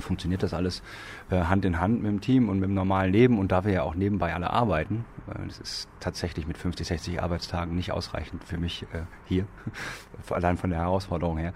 funktioniert 0.00 0.42
das 0.42 0.54
alles 0.54 0.82
äh, 1.30 1.36
Hand 1.36 1.64
in 1.64 1.80
Hand 1.80 2.02
mit 2.02 2.10
dem 2.10 2.20
Team 2.20 2.48
und 2.48 2.58
mit 2.58 2.68
dem 2.68 2.74
normalen 2.74 3.12
Leben. 3.12 3.38
Und 3.38 3.52
da 3.52 3.64
wir 3.64 3.72
ja 3.72 3.82
auch 3.82 3.94
nebenbei 3.94 4.34
alle 4.34 4.50
arbeiten, 4.50 5.04
weil 5.26 5.46
es 5.48 5.58
ist 5.58 5.88
tatsächlich 6.00 6.46
mit 6.46 6.58
50, 6.58 6.86
60 6.86 7.22
Arbeitstagen 7.22 7.74
nicht 7.74 7.92
ausreichend 7.92 8.44
für 8.44 8.58
mich 8.58 8.82
äh, 8.92 9.02
hier, 9.26 9.46
allein 10.30 10.56
von 10.56 10.70
der 10.70 10.80
Herausforderung 10.80 11.38
her, 11.38 11.54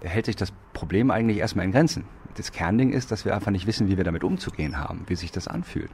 hält 0.00 0.26
sich 0.26 0.36
das 0.36 0.52
Problem 0.72 1.10
eigentlich 1.10 1.38
erstmal 1.38 1.64
in 1.64 1.72
Grenzen. 1.72 2.04
Das 2.36 2.52
Kernding 2.52 2.92
ist, 2.92 3.10
dass 3.10 3.24
wir 3.24 3.34
einfach 3.34 3.50
nicht 3.50 3.66
wissen, 3.66 3.88
wie 3.88 3.96
wir 3.96 4.04
damit 4.04 4.24
umzugehen 4.24 4.78
haben, 4.78 5.04
wie 5.06 5.16
sich 5.16 5.30
das 5.30 5.46
anfühlt. 5.46 5.92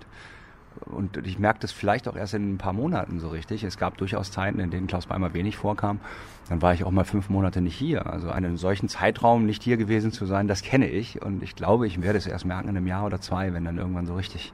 Und 0.87 1.17
ich 1.27 1.39
merke 1.39 1.61
das 1.61 1.73
vielleicht 1.73 2.09
auch 2.09 2.17
erst 2.17 2.35
in 2.35 2.55
ein 2.55 2.59
paar 2.59 2.73
Monaten 2.73 3.21
so 3.21 3.29
richtig. 3.29 3.65
Es 3.65 3.77
gab 3.77 3.99
durchaus 3.99 4.31
Zeiten, 4.31 4.61
in 4.61 4.71
denen 4.71 4.87
Klaus 4.87 5.07
Beimer 5.07 5.35
wenig 5.35 5.57
vorkam. 5.57 6.01
Dann 6.49 6.63
war 6.63 6.75
ich 6.75 6.85
auch 6.85 6.91
mal 6.91 7.05
fünf 7.05 7.29
Monate 7.29 7.61
nicht 7.61 7.77
hier. 7.77 8.07
Also 8.07 8.31
einen 8.31 8.57
solchen 8.57 8.89
Zeitraum 8.89 9.47
nicht 9.47 9.63
hier 9.63 9.77
gewesen 9.77 10.13
zu 10.13 10.27
sein, 10.27 10.49
das 10.49 10.63
kenne 10.63 10.89
ich. 10.89 11.23
Und 11.23 11.43
ich 11.43 11.55
glaube, 11.55 11.87
ich 11.87 12.01
werde 12.03 12.19
es 12.19 12.27
erst 12.27 12.45
merken 12.45 12.69
in 12.69 12.77
einem 12.77 12.87
Jahr 12.87 13.05
oder 13.05 13.21
zwei, 13.21 13.53
wenn 13.53 13.65
dann 13.65 13.79
irgendwann 13.79 14.07
so 14.07 14.15
richtig 14.15 14.53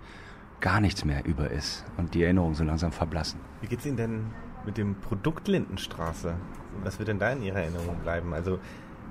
gar 0.61 0.81
nichts 0.81 1.05
mehr 1.05 1.25
über 1.27 1.51
ist 1.51 1.85
und 1.97 2.15
die 2.15 2.23
Erinnerungen 2.23 2.55
so 2.55 2.65
langsam 2.65 2.93
verblassen. 2.93 3.41
Wie 3.61 3.67
geht 3.67 3.81
es 3.81 3.87
Ihnen 3.87 3.97
denn 3.97 4.21
mit 4.65 4.79
dem 4.79 4.97
Produkt 4.97 5.49
Lindenstraße? 5.49 6.35
Was 6.83 6.99
wird 6.99 7.09
denn 7.09 7.19
da 7.19 7.31
in 7.31 7.43
Ihrer 7.43 7.61
Erinnerung 7.61 7.97
bleiben? 8.03 8.33
Also 8.35 8.59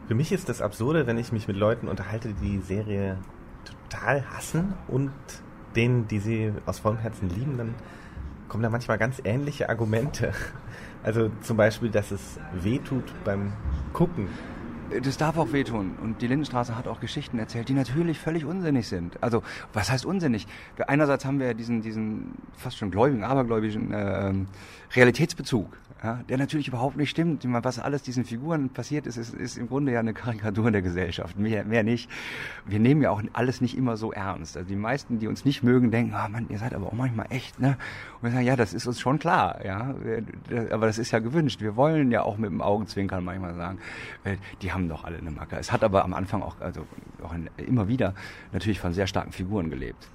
für 0.08 0.16
mich 0.16 0.32
ist 0.32 0.50
das 0.50 0.62
Absurde, 0.62 1.08
wenn 1.08 1.18
ich 1.18 1.32
mich 1.32 1.48
mit 1.48 1.58
Leuten 1.58 1.88
unterhalte, 1.88 2.34
die 2.34 2.58
die 2.58 2.60
Serie 2.60 3.18
total 3.64 4.24
hassen 4.32 4.74
und 4.88 5.12
denen, 5.76 6.08
die 6.08 6.20
sie 6.20 6.52
aus 6.66 6.80
vollem 6.80 6.98
Herzen 6.98 7.30
lieben, 7.30 7.58
dann 7.58 7.76
kommen 8.48 8.64
da 8.64 8.70
manchmal 8.70 8.98
ganz 8.98 9.22
ähnliche 9.24 9.70
Argumente. 9.70 10.32
Also 11.04 11.30
zum 11.44 11.56
Beispiel, 11.56 11.92
dass 11.92 12.10
es 12.10 12.40
wehtut 12.52 13.04
beim 13.24 13.54
Gucken. 13.94 14.28
Das 15.02 15.18
darf 15.18 15.38
auch 15.38 15.52
wehtun. 15.52 15.96
Und 16.02 16.22
die 16.22 16.28
Lindenstraße 16.28 16.78
hat 16.78 16.88
auch 16.88 17.00
Geschichten 17.00 17.40
erzählt, 17.40 17.70
die 17.70 17.74
natürlich 17.74 18.20
völlig 18.20 18.46
unsinnig 18.46 18.88
sind. 18.88 19.22
Also, 19.22 19.42
was 19.74 19.92
heißt 19.92 20.06
unsinnig? 20.06 20.48
Einerseits 20.88 21.26
haben 21.26 21.40
wir 21.40 21.54
diesen, 21.54 21.82
diesen 21.82 22.36
fast 22.56 22.78
schon 22.78 22.92
gläubigen, 22.92 23.24
abergläubigen 23.24 23.92
äh, 23.92 24.34
Realitätsbezug 24.96 25.78
ja, 26.06 26.20
der 26.30 26.38
natürlich 26.38 26.68
überhaupt 26.68 26.98
nicht 26.98 27.10
stimmt. 27.10 27.44
Was 27.48 27.80
alles 27.80 28.04
diesen 28.04 28.26
Figuren 28.26 28.70
passiert 28.70 29.08
ist, 29.08 29.18
ist, 29.18 29.34
ist 29.34 29.58
im 29.58 29.68
Grunde 29.68 29.92
ja 29.92 30.02
eine 30.02 30.14
Karikatur 30.14 30.70
der 30.70 30.82
Gesellschaft, 30.82 31.40
mehr, 31.40 31.66
mehr 31.66 31.84
nicht. 31.84 32.10
Wir 32.66 32.80
nehmen 32.80 33.02
ja 33.02 33.10
auch 33.10 33.22
alles 33.34 33.60
nicht 33.60 33.76
immer 33.76 33.98
so 33.98 34.12
ernst. 34.12 34.56
Also 34.56 34.70
die 34.70 34.76
meisten, 34.76 35.18
die 35.20 35.28
uns 35.28 35.46
nicht 35.46 35.64
mögen, 35.64 35.90
denken, 35.90 36.14
ah 36.14 36.26
oh 36.28 36.32
Mann, 36.32 36.46
ihr 36.50 36.60
seid 36.60 36.76
aber 36.76 36.88
auch 36.88 36.94
manchmal 36.94 37.28
echt, 37.30 37.60
ne? 37.60 37.78
Und 38.22 38.24
wir 38.24 38.32
sagen, 38.32 38.46
ja, 38.46 38.56
das 38.56 38.74
ist 38.74 38.86
uns 38.86 39.00
schon 39.00 39.18
klar, 39.20 39.64
ja, 39.66 39.96
aber 40.72 40.86
das 40.86 40.98
ist 40.98 41.12
ja 41.12 41.20
gewünscht. 41.20 41.62
Wir 41.62 41.76
wollen 41.76 42.12
ja 42.12 42.22
auch 42.22 42.38
mit 42.38 42.52
dem 42.52 42.62
Augenzwinkern 42.62 43.24
manchmal 43.24 43.56
sagen, 43.56 43.80
die 44.62 44.72
haben 44.76 44.88
doch 44.88 45.04
alle 45.04 45.18
eine 45.18 45.32
Macke. 45.32 45.56
Es 45.58 45.72
hat 45.72 45.84
aber 45.84 46.04
am 46.04 46.14
Anfang 46.14 46.44
auch, 46.44 46.60
also 46.60 46.86
auch 47.24 47.34
immer 47.58 47.88
wieder 47.88 48.14
natürlich 48.52 48.80
von 48.80 48.94
sehr 48.94 49.08
starken 49.08 49.32
Figuren 49.32 49.72
gelebt. 49.72 50.08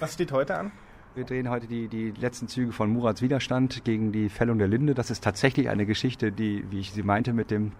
Was 0.00 0.14
steht 0.14 0.32
heute 0.32 0.58
an? 0.58 0.72
Wir 1.14 1.24
drehen 1.24 1.48
heute 1.48 1.66
die, 1.66 1.88
die 1.88 2.10
letzten 2.10 2.46
Züge 2.48 2.72
von 2.72 2.92
Murats 2.92 3.22
Widerstand 3.22 3.84
gegen 3.84 4.12
die 4.12 4.28
Fällung 4.28 4.58
der 4.58 4.68
Linde. 4.68 4.94
Das 4.94 5.10
ist 5.10 5.24
tatsächlich 5.24 5.68
eine 5.68 5.86
Geschichte, 5.86 6.30
die, 6.30 6.64
wie 6.70 6.80
ich 6.80 6.92
sie 6.92 7.02
meinte, 7.02 7.32
mit 7.32 7.50
dem 7.50 7.72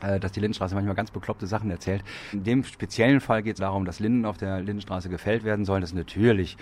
dass 0.00 0.32
die 0.32 0.40
Lindenstraße 0.40 0.74
manchmal 0.74 0.94
ganz 0.94 1.10
bekloppte 1.10 1.46
Sachen 1.46 1.70
erzählt. 1.70 2.04
In 2.32 2.44
dem 2.44 2.64
speziellen 2.64 3.20
Fall 3.20 3.42
geht 3.42 3.54
es 3.54 3.60
darum, 3.60 3.84
dass 3.84 4.00
Linden 4.00 4.24
auf 4.26 4.38
der 4.38 4.60
Lindenstraße 4.60 5.08
gefällt 5.08 5.44
werden 5.44 5.64
sollen. 5.64 5.80
Das 5.80 5.90
ist 5.90 5.96
natürlich 5.96 6.56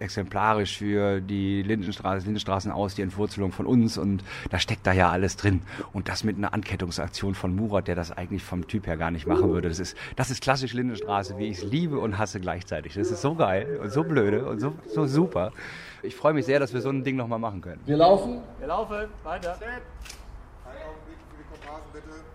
exemplarisch 0.00 0.78
für 0.78 1.20
die 1.20 1.62
Lindenstraße, 1.62 2.24
Lindenstraßen 2.24 2.72
aus, 2.72 2.94
die 2.94 3.02
Entwurzelung 3.02 3.52
von 3.52 3.66
uns 3.66 3.98
und 3.98 4.24
da 4.50 4.58
steckt 4.58 4.86
da 4.86 4.92
ja 4.92 5.10
alles 5.10 5.36
drin. 5.36 5.62
Und 5.92 6.08
das 6.08 6.24
mit 6.24 6.36
einer 6.36 6.52
Ankettungsaktion 6.52 7.34
von 7.34 7.54
Murat, 7.54 7.86
der 7.86 7.94
das 7.94 8.10
eigentlich 8.10 8.42
vom 8.42 8.66
Typ 8.66 8.86
her 8.86 8.96
gar 8.96 9.10
nicht 9.10 9.26
machen 9.26 9.50
würde. 9.50 9.68
Das 9.68 9.78
ist, 9.78 9.96
das 10.16 10.30
ist 10.30 10.42
klassisch 10.42 10.72
Lindenstraße, 10.72 11.38
wie 11.38 11.48
ich 11.48 11.58
es 11.58 11.64
liebe 11.64 11.98
und 11.98 12.18
hasse 12.18 12.40
gleichzeitig. 12.40 12.94
Das 12.94 13.10
ist 13.10 13.20
so 13.20 13.34
geil 13.34 13.78
und 13.82 13.92
so 13.92 14.02
blöde 14.02 14.46
und 14.46 14.60
so, 14.60 14.72
so 14.86 15.06
super. 15.06 15.52
Ich 16.02 16.16
freue 16.16 16.32
mich 16.32 16.46
sehr, 16.46 16.58
dass 16.58 16.72
wir 16.72 16.80
so 16.80 16.88
ein 16.88 17.04
Ding 17.04 17.16
nochmal 17.16 17.38
machen 17.38 17.60
können. 17.60 17.80
Wir 17.84 17.98
laufen. 17.98 18.40
Wir 18.58 18.68
laufen. 18.68 19.06
Weiter. 19.22 19.58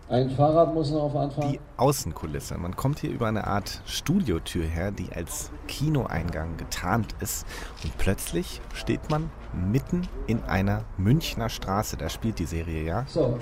Ein 0.08 0.30
Fahrrad 0.30 0.74
muss 0.74 0.92
noch 0.92 1.04
auf 1.04 1.16
Anfang. 1.16 1.52
Die 1.52 1.60
Außenkulisse. 1.78 2.58
Man 2.60 2.76
kommt 2.76 3.00
hier 3.00 3.10
über 3.10 3.28
eine 3.28 3.48
Art 3.48 3.82
Studiotür 3.88 4.64
her, 4.64 4.92
die 4.92 5.12
als 5.12 5.52
Kinoeingang 5.68 6.58
getarnt 6.58 7.16
ist. 7.22 7.48
Und 7.84 7.98
plötzlich 7.98 8.62
steht 8.76 9.10
man 9.10 9.32
mitten 9.52 10.08
in 10.28 10.44
einer 10.44 10.84
Münchner 10.98 11.50
Straße. 11.50 11.98
Da 11.98 12.10
spielt 12.10 12.38
die 12.38 12.46
Serie 12.46 12.84
ja. 12.84 13.06
So. 13.08 13.40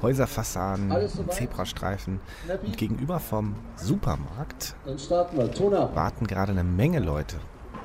Häuserfassaden, 0.00 0.94
Zebrastreifen. 1.30 2.20
Und 2.64 2.76
gegenüber 2.78 3.20
vom 3.20 3.54
Supermarkt 3.76 4.74
warten 4.84 6.26
gerade 6.26 6.52
eine 6.52 6.64
Menge 6.64 7.00
Leute, 7.00 7.36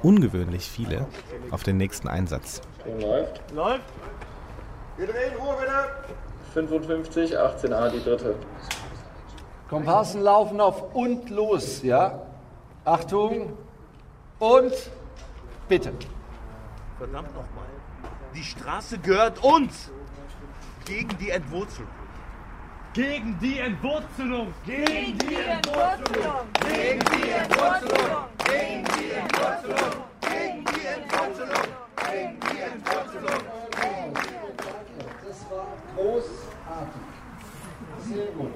ungewöhnlich 0.04 0.70
viele, 0.70 1.06
auf 1.52 1.64
den 1.64 1.78
nächsten 1.78 2.08
Einsatz. 2.08 2.62
Läuft. 3.00 3.52
Läuft. 3.54 3.84
Wir 4.98 5.08
drehen 5.08 5.34
Ruhe 5.40 5.56
bitte. 5.60 6.31
55, 6.54 7.38
18a, 7.38 7.90
die 7.90 8.04
dritte. 8.04 8.36
Komparsen 9.70 10.22
laufen 10.22 10.60
auf 10.60 10.94
und 10.94 11.30
los, 11.30 11.82
ja? 11.82 12.22
Achtung 12.84 13.58
und 14.40 14.74
bitte. 15.70 15.94
Verdammt 16.98 17.30
nochmal. 17.30 17.66
Die 18.36 18.44
Straße 18.44 18.98
gehört 18.98 19.44
uns. 19.44 19.92
Gegen 20.86 21.18
die 21.18 21.30
Entwurzelung. 21.30 21.88
Gegen 22.94 23.40
die 23.40 23.60
Entwurzelung. 23.60 24.54
Gegen 24.66 25.18
die 25.20 25.36
Entwurzelung. 25.36 26.48
Gegen 26.68 27.00
die 27.00 27.32
Entwurzelung. 27.32 28.26
Gegen 28.46 28.84
die 28.84 29.12
Entwurzelung. 29.12 30.04
Gegen 30.20 30.66
die 30.66 30.86
Entwurzelung. 30.86 31.72
Gegen 31.96 32.40
die 32.42 32.62
Entwurzelung. 32.62 33.44
Das 35.26 35.52
war 35.52 35.68
großartig. 35.96 37.02
Sehr 38.08 38.26
gut. 38.38 38.52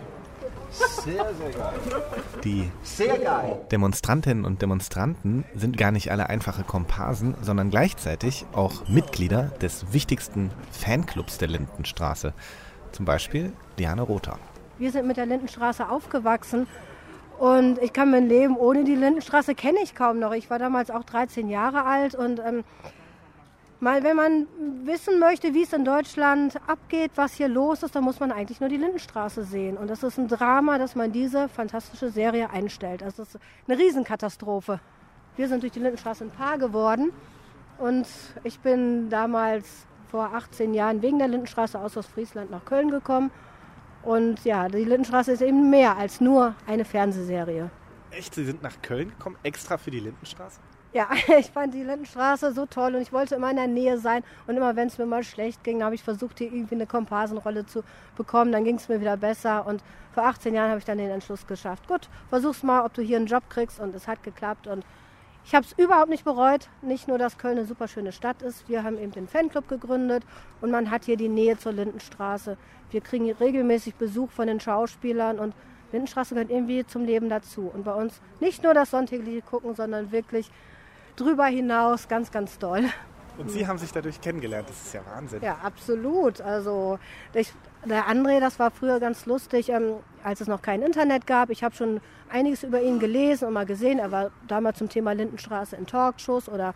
Sehr, 0.71 1.33
sehr 1.33 1.51
geil. 1.51 1.73
Die 2.43 2.71
Sehr 2.83 3.17
geil. 3.17 3.61
Demonstrantinnen 3.71 4.45
und 4.45 4.61
Demonstranten 4.61 5.45
sind 5.55 5.77
gar 5.77 5.91
nicht 5.91 6.11
alle 6.11 6.29
einfache 6.29 6.63
Komparsen, 6.63 7.35
sondern 7.41 7.69
gleichzeitig 7.69 8.45
auch 8.53 8.87
Mitglieder 8.87 9.51
des 9.61 9.93
wichtigsten 9.93 10.51
Fanclubs 10.71 11.37
der 11.37 11.47
Lindenstraße. 11.47 12.33
Zum 12.91 13.05
Beispiel 13.05 13.53
Diane 13.79 14.01
Rother. 14.01 14.37
Wir 14.77 14.91
sind 14.91 15.07
mit 15.07 15.17
der 15.17 15.25
Lindenstraße 15.25 15.89
aufgewachsen 15.89 16.67
und 17.39 17.81
ich 17.81 17.93
kann 17.93 18.11
mein 18.11 18.27
Leben 18.27 18.57
ohne 18.57 18.83
die 18.83 18.95
Lindenstraße 18.95 19.55
kenne 19.55 19.79
ich 19.83 19.95
kaum 19.95 20.19
noch. 20.19 20.33
Ich 20.33 20.49
war 20.49 20.59
damals 20.59 20.91
auch 20.91 21.03
13 21.03 21.49
Jahre 21.49 21.85
alt 21.85 22.15
und 22.15 22.39
ähm, 22.39 22.63
Mal, 23.81 24.03
wenn 24.03 24.15
man 24.15 24.47
wissen 24.85 25.19
möchte, 25.19 25.53
wie 25.53 25.63
es 25.63 25.73
in 25.73 25.83
Deutschland 25.83 26.55
abgeht, 26.67 27.11
was 27.15 27.33
hier 27.33 27.49
los 27.49 27.83
ist, 27.83 27.95
dann 27.95 28.03
muss 28.03 28.19
man 28.19 28.31
eigentlich 28.31 28.61
nur 28.61 28.69
die 28.69 28.77
Lindenstraße 28.77 29.43
sehen. 29.43 29.77
Und 29.77 29.89
das 29.89 30.01
ist 30.01 30.17
ein 30.17 30.27
Drama, 30.27 30.77
dass 30.77 30.95
man 30.95 31.11
diese 31.11 31.49
fantastische 31.49 32.09
Serie 32.09 32.49
einstellt. 32.49 33.03
Also 33.03 33.23
es 33.23 33.35
ist 33.35 33.41
eine 33.67 33.77
Riesenkatastrophe. 33.77 34.79
Wir 35.35 35.49
sind 35.49 35.61
durch 35.63 35.73
die 35.73 35.79
Lindenstraße 35.79 36.23
ein 36.23 36.31
Paar 36.31 36.57
geworden. 36.57 37.11
Und 37.77 38.07
ich 38.45 38.59
bin 38.59 39.09
damals 39.09 39.85
vor 40.07 40.33
18 40.33 40.73
Jahren 40.73 41.01
wegen 41.01 41.19
der 41.19 41.27
Lindenstraße 41.27 41.77
aus 41.77 41.97
Ostfriesland 41.97 42.49
nach 42.51 42.63
Köln 42.63 42.89
gekommen. 42.89 43.31
Und 44.03 44.45
ja, 44.45 44.69
die 44.69 44.85
Lindenstraße 44.85 45.33
ist 45.33 45.41
eben 45.41 45.69
mehr 45.69 45.97
als 45.97 46.21
nur 46.21 46.55
eine 46.65 46.85
Fernsehserie. 46.85 47.69
Echt? 48.11 48.35
Sie 48.35 48.45
sind 48.45 48.63
nach 48.63 48.81
Köln 48.81 49.09
gekommen, 49.09 49.35
extra 49.43 49.77
für 49.77 49.91
die 49.91 49.99
Lindenstraße? 49.99 50.61
Ja, 50.95 51.10
ich 51.38 51.51
fand 51.51 51.73
die 51.73 51.84
Lindenstraße 51.84 52.53
so 52.53 52.65
toll 52.65 52.95
und 52.95 53.01
ich 53.01 53.12
wollte 53.12 53.36
immer 53.36 53.49
in 53.49 53.58
der 53.58 53.67
Nähe 53.67 53.97
sein. 53.97 54.23
Und 54.47 54.55
immer 54.55 54.77
wenn 54.77 54.88
es 54.88 54.97
mir 54.97 55.05
mal 55.05 55.25
schlecht 55.25 55.62
ging, 55.65 55.84
habe 55.84 55.93
ich 55.93 56.01
versucht, 56.01 56.38
hier 56.38 56.47
irgendwie 56.47 56.75
eine 56.75 56.88
Komparsenrolle 56.88 57.65
zu 57.65 57.84
bekommen. 58.15 58.53
Dann 58.53 58.63
ging 58.63 58.77
es 58.77 58.88
mir 58.88 59.01
wieder 59.01 59.17
besser. 59.17 59.67
Und 59.67 59.84
vor 60.13 60.23
18 60.23 60.55
Jahren 60.55 60.69
habe 60.69 60.79
ich 60.79 60.86
dann 60.86 60.97
den 60.97 61.10
Entschluss 61.10 61.47
geschafft. 61.47 61.89
Gut, 61.89 62.08
versuch's 62.29 62.63
mal, 62.63 62.86
ob 62.86 62.93
du 62.93 63.01
hier 63.01 63.17
einen 63.17 63.25
Job 63.25 63.43
kriegst. 63.49 63.81
Und 63.81 63.93
es 63.93 64.08
hat 64.08 64.23
geklappt. 64.23 64.67
Und 64.67 64.86
ich 65.43 65.53
habe 65.53 65.65
es 65.65 65.73
überhaupt 65.77 66.08
nicht 66.08 66.23
bereut. 66.23 66.69
Nicht 66.81 67.10
nur, 67.10 67.17
dass 67.17 67.38
Köln 67.38 67.58
eine 67.58 67.67
super 67.67 67.89
schöne 67.89 68.13
Stadt 68.13 68.41
ist. 68.41 68.69
Wir 68.69 68.84
haben 68.84 68.97
eben 68.97 69.12
den 69.12 69.27
Fanclub 69.27 69.67
gegründet 69.67 70.23
und 70.62 70.71
man 70.71 70.91
hat 70.91 71.03
hier 71.03 71.17
die 71.17 71.27
Nähe 71.27 71.58
zur 71.58 71.73
Lindenstraße. 71.73 72.55
Wir 72.91 73.01
kriegen 73.01 73.29
regelmäßig 73.29 73.95
Besuch 73.95 74.31
von 74.31 74.47
den 74.47 74.62
Schauspielern 74.62 75.39
und 75.39 75.53
Lindenstraße 75.91 76.36
gehört 76.36 76.51
irgendwie 76.51 76.86
zum 76.88 77.03
Leben 77.03 77.27
dazu. 77.27 77.69
Und 77.73 77.84
bei 77.84 77.93
uns 77.93 78.21
nicht 78.39 78.63
nur 78.63 78.73
das 78.73 78.91
sonntägliche 78.91 79.41
gucken, 79.41 79.75
sondern 79.75 80.13
wirklich 80.13 80.49
drüber 81.15 81.45
hinaus 81.45 82.08
ganz, 82.08 82.32
ganz 82.32 82.58
toll. 82.58 82.86
Und 83.38 83.51
Sie 83.51 83.67
haben 83.67 83.78
sich 83.78 83.91
dadurch 83.91 84.21
kennengelernt, 84.21 84.69
das 84.69 84.86
ist 84.86 84.93
ja 84.93 85.01
Wahnsinn. 85.13 85.41
Ja, 85.41 85.58
absolut. 85.62 86.39
Also 86.39 86.99
ich, 87.34 87.51
der 87.84 88.06
André, 88.08 88.39
das 88.39 88.60
war 88.60 88.71
früher 88.71 88.99
ganz 88.99 89.25
lustig, 89.25 89.69
ähm, 89.69 89.95
als 90.23 90.41
es 90.41 90.47
noch 90.47 90.62
kein 90.62 90.82
Internet 90.82 91.28
gab. 91.28 91.49
Ich 91.49 91.63
habe 91.63 91.75
schon 91.75 91.99
einiges 92.30 92.63
über 92.63 92.82
ihn 92.82 92.99
gelesen 92.99 93.47
und 93.47 93.54
mal 93.54 93.65
gesehen. 93.65 93.99
Er 93.99 94.12
war 94.12 94.32
damals 94.47 94.78
zum 94.78 94.89
Thema 94.89 95.12
Lindenstraße 95.12 95.75
in 95.75 95.86
Talkshows 95.86 96.47
oder 96.47 96.73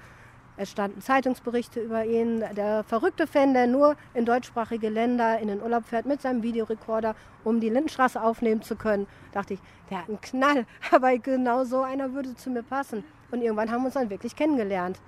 es 0.60 0.72
standen 0.72 1.02
Zeitungsberichte 1.02 1.80
über 1.80 2.04
ihn. 2.04 2.44
Der 2.56 2.84
verrückte 2.84 3.28
Fan, 3.28 3.54
der 3.54 3.66
nur 3.66 3.96
in 4.14 4.26
deutschsprachige 4.26 4.90
Länder 4.90 5.40
in 5.40 5.48
den 5.48 5.62
Urlaub 5.62 5.86
fährt 5.86 6.06
mit 6.06 6.22
seinem 6.22 6.44
Videorekorder, 6.44 7.16
um 7.46 7.62
die 7.62 7.70
Lindenstraße 7.70 8.22
aufnehmen 8.22 8.62
zu 8.62 8.76
können, 8.76 9.08
dachte 9.32 9.54
ich, 9.54 9.62
der 9.90 10.00
hat 10.00 10.10
einen 10.10 10.20
Knall. 10.20 10.66
Aber 10.92 11.18
genau 11.18 11.64
so 11.64 11.82
einer 11.82 12.14
würde 12.14 12.36
zu 12.36 12.50
mir 12.50 12.64
passen. 12.64 13.06
Und 13.32 13.42
irgendwann 13.42 13.72
haben 13.72 13.84
wir 13.84 13.86
uns 13.86 13.94
dann 13.94 14.10
wirklich 14.10 14.36
kennengelernt. 14.36 15.00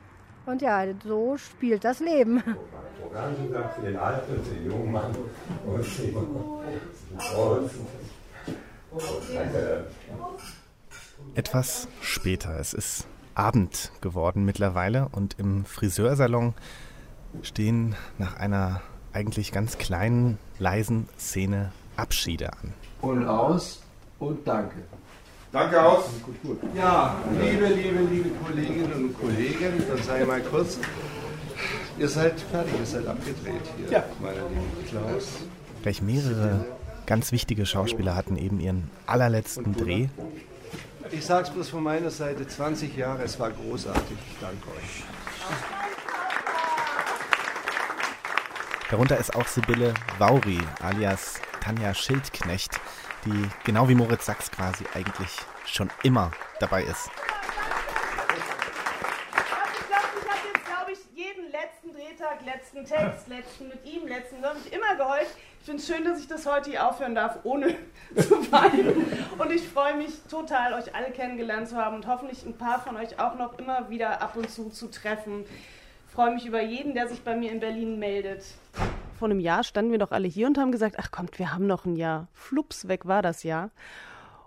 Und 0.46 0.62
ja, 0.62 0.86
so 1.04 1.36
spielt 1.36 1.84
das 1.84 2.00
Leben. 2.00 2.42
Orangensaft 3.12 3.76
für 3.76 3.82
den 3.82 3.98
Alten 3.98 4.34
und 4.34 4.48
den 4.48 4.72
jungen 4.72 4.92
Mann. 4.92 5.14
Etwas 11.36 11.90
später. 12.02 12.58
Es 12.58 12.74
ist 12.74 13.08
Abend 13.42 13.92
geworden 14.02 14.46
mittlerweile 14.46 15.08
und 15.12 15.40
im 15.40 15.66
Friseursalon 15.66 16.54
stehen 17.42 17.96
nach 18.20 18.38
einer 18.38 18.82
eigentlich 19.14 19.52
ganz 19.52 19.80
kleinen, 19.80 20.38
leisen 20.60 21.10
Szene 21.18 21.72
Abschiede 21.96 22.54
an. 22.54 22.74
Und 23.02 23.28
aus 23.28 23.82
und 24.20 24.48
danke. 24.48 24.76
Danke 25.52 25.84
aus. 25.84 26.06
Gut, 26.24 26.36
gut. 26.44 26.60
Ja, 26.76 27.16
liebe, 27.32 27.66
liebe, 27.66 28.04
liebe 28.04 28.30
Kolleginnen 28.46 28.94
und 28.94 29.20
Kollegen, 29.20 29.84
dann 29.90 30.04
sage 30.04 30.22
ich 30.22 30.28
mal 30.28 30.42
kurz, 30.42 30.78
ihr 31.98 32.08
seid 32.08 32.40
fertig, 32.40 32.74
ihr 32.80 32.86
seid 32.86 33.08
abgedreht 33.08 33.62
hier, 33.76 33.90
ja. 33.90 34.04
meiner 34.22 34.48
lieben 34.50 34.88
Klaus. 34.88 35.30
Gleich 35.82 36.02
mehrere 36.04 36.64
ganz 37.08 37.32
wichtige 37.32 37.66
Schauspieler 37.66 38.16
hatten 38.16 38.38
eben 38.38 38.60
ihren 38.60 38.92
allerletzten 39.08 39.76
Dreh. 39.76 40.10
Ich 41.12 41.26
sag's 41.26 41.50
bloß 41.50 41.70
von 41.70 41.84
meiner 41.84 42.10
Seite, 42.10 42.48
20 42.48 42.96
Jahre, 42.96 43.24
es 43.24 43.38
war 43.38 43.52
großartig. 43.52 44.18
Danke 44.40 44.70
euch. 44.70 45.04
Darunter 48.90 49.18
ist 49.18 49.36
auch 49.36 49.48
Sibylle 49.48 49.94
Vauri, 50.18 50.60
alias 50.82 51.42
Tanja 51.60 51.94
Schildknecht, 51.94 52.80
die 53.26 53.50
genau 53.66 53.90
wie 53.90 53.96
Moritz 53.96 54.26
Sachs 54.26 54.50
quasi 54.52 54.86
eigentlich 54.94 55.38
schon 55.66 55.90
immer 56.04 56.32
dabei 56.60 56.84
ist. 56.84 57.10
Drehtag, 62.22 62.46
letzten 62.46 62.86
Text, 62.86 63.28
letzten 63.28 63.68
mit 63.68 63.86
ihm, 63.86 64.08
letzten, 64.08 64.42
da 64.42 64.50
habe 64.50 64.60
ich 64.64 64.72
immer 64.72 64.96
geheult. 64.96 65.28
Ich 65.62 65.66
finde 65.66 65.80
es 65.80 65.88
schön, 65.88 66.04
dass 66.04 66.20
ich 66.20 66.28
das 66.28 66.48
heute 66.48 66.72
hier 66.72 66.90
aufhören 66.90 67.14
darf, 67.14 67.38
ohne 67.44 67.76
zu 68.16 68.52
weinen. 68.52 69.06
Und 69.38 69.52
ich 69.52 69.62
freue 69.62 69.96
mich 69.96 70.10
total, 70.28 70.74
euch 70.74 70.96
alle 70.96 71.12
kennengelernt 71.12 71.68
zu 71.68 71.76
haben 71.76 71.98
und 71.98 72.08
hoffentlich 72.08 72.44
ein 72.44 72.58
paar 72.58 72.80
von 72.80 72.96
euch 72.96 73.20
auch 73.20 73.38
noch 73.38 73.60
immer 73.60 73.88
wieder 73.92 74.24
ab 74.24 74.36
und 74.36 74.50
zu 74.50 74.72
zu 74.72 74.90
treffen. 74.90 75.46
Ich 76.08 76.14
freue 76.16 76.34
mich 76.34 76.48
über 76.48 76.64
jeden, 76.64 76.96
der 76.96 77.08
sich 77.08 77.22
bei 77.22 77.36
mir 77.36 77.52
in 77.52 77.60
Berlin 77.60 78.00
meldet. 78.00 78.44
Vor 79.20 79.30
einem 79.30 79.40
Jahr 79.40 79.64
standen 79.64 79.92
wir 79.92 80.00
doch 80.00 80.10
alle 80.10 80.28
hier 80.28 80.48
und 80.48 80.58
haben 80.58 80.72
gesagt, 80.72 80.96
ach 80.98 81.12
kommt, 81.12 81.38
wir 81.38 81.54
haben 81.54 81.68
noch 81.68 81.86
ein 81.86 81.96
Jahr. 81.96 82.28
Flups, 82.34 82.88
weg 82.88 83.06
war 83.06 83.22
das 83.22 83.44
Jahr. 83.44 83.70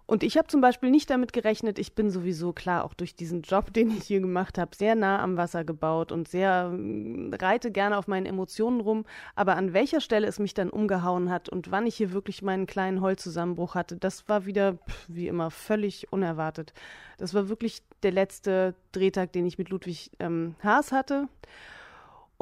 Und 0.07 0.23
ich 0.23 0.37
habe 0.37 0.49
zum 0.49 0.61
Beispiel 0.61 0.91
nicht 0.91 1.09
damit 1.09 1.33
gerechnet, 1.33 1.79
ich 1.79 1.95
bin 1.95 2.11
sowieso 2.11 2.53
klar, 2.53 2.85
auch 2.85 2.93
durch 2.93 3.15
diesen 3.15 3.43
Job, 3.43 3.73
den 3.73 3.91
ich 3.91 4.05
hier 4.05 4.21
gemacht 4.21 4.59
habe, 4.59 4.77
sehr 4.77 4.95
nah 4.95 5.23
am 5.23 5.37
Wasser 5.37 5.65
gebaut 5.65 6.13
und 6.13 6.29
sehr 6.29 6.73
äh, 6.73 7.35
reite 7.37 7.71
gerne 7.71 7.97
auf 7.97 8.07
meinen 8.07 8.27
Emotionen 8.27 8.81
rum. 8.81 9.05
Aber 9.35 9.57
an 9.57 9.73
welcher 9.73 10.01
Stelle 10.01 10.27
es 10.27 10.39
mich 10.39 10.53
dann 10.55 10.71
umgehauen 10.71 11.31
hat 11.31 11.49
und 11.49 11.71
wann 11.71 11.87
ich 11.87 11.97
hier 11.97 12.13
wirklich 12.13 12.43
meinen 12.43 12.67
kleinen 12.67 13.01
Heulzusammenbruch 13.01 13.75
hatte, 13.75 13.97
das 13.97 14.29
war 14.29 14.45
wieder, 14.47 14.79
wie 15.09 15.29
immer, 15.29 15.51
völlig 15.51 16.13
unerwartet. 16.13 16.75
Das 17.17 17.33
war 17.33 17.49
wirklich 17.49 17.83
der 18.03 18.13
letzte 18.13 18.75
Drehtag, 18.93 19.33
den 19.33 19.47
ich 19.47 19.57
mit 19.57 19.71
Ludwig 19.71 20.11
ähm, 20.19 20.55
Haas 20.63 20.93
hatte. 20.93 21.29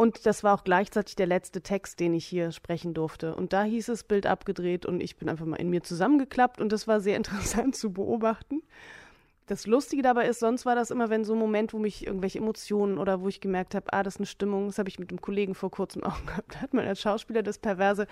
Und 0.02 0.26
das 0.26 0.42
war 0.42 0.54
auch 0.58 0.64
gleichzeitig 0.64 1.14
der 1.14 1.28
letzte 1.28 1.60
Text, 1.60 2.00
den 2.00 2.12
ich 2.12 2.26
hier 2.26 2.50
sprechen 2.50 2.92
durfte. 2.92 3.36
Und 3.36 3.52
da 3.52 3.62
hieß 3.62 3.88
es 3.88 4.02
Bild 4.02 4.26
abgedreht 4.26 4.84
und 4.84 5.00
ich 5.00 5.14
bin 5.16 5.28
einfach 5.28 5.46
mal 5.46 5.60
in 5.60 5.70
mir 5.70 5.84
zusammengeklappt 5.84 6.60
und 6.60 6.72
das 6.72 6.88
war 6.88 6.98
sehr 6.98 7.16
interessant 7.18 7.76
zu 7.76 7.92
beobachten. 7.92 8.62
Das 9.46 9.68
Lustige 9.68 10.02
dabei 10.02 10.26
ist, 10.26 10.40
sonst 10.40 10.66
war 10.66 10.74
das 10.74 10.90
immer, 10.90 11.08
wenn 11.08 11.24
so 11.24 11.34
ein 11.34 11.38
Moment, 11.38 11.72
wo 11.72 11.78
mich 11.78 12.04
irgendwelche 12.04 12.40
Emotionen 12.40 12.98
oder 12.98 13.20
wo 13.20 13.28
ich 13.28 13.40
gemerkt 13.40 13.76
habe, 13.76 13.92
ah, 13.92 14.02
das 14.02 14.16
ist 14.16 14.18
eine 14.18 14.26
Stimmung, 14.26 14.66
das 14.66 14.78
habe 14.78 14.88
ich 14.88 14.98
mit 14.98 15.10
einem 15.10 15.20
Kollegen 15.20 15.54
vor 15.54 15.70
kurzem 15.70 16.02
auch 16.02 16.26
gehabt, 16.26 16.56
da 16.56 16.62
hat 16.62 16.74
man 16.74 16.84
als 16.84 17.00
Schauspieler 17.00 17.44
das 17.44 17.58
Perverse, 17.58 18.08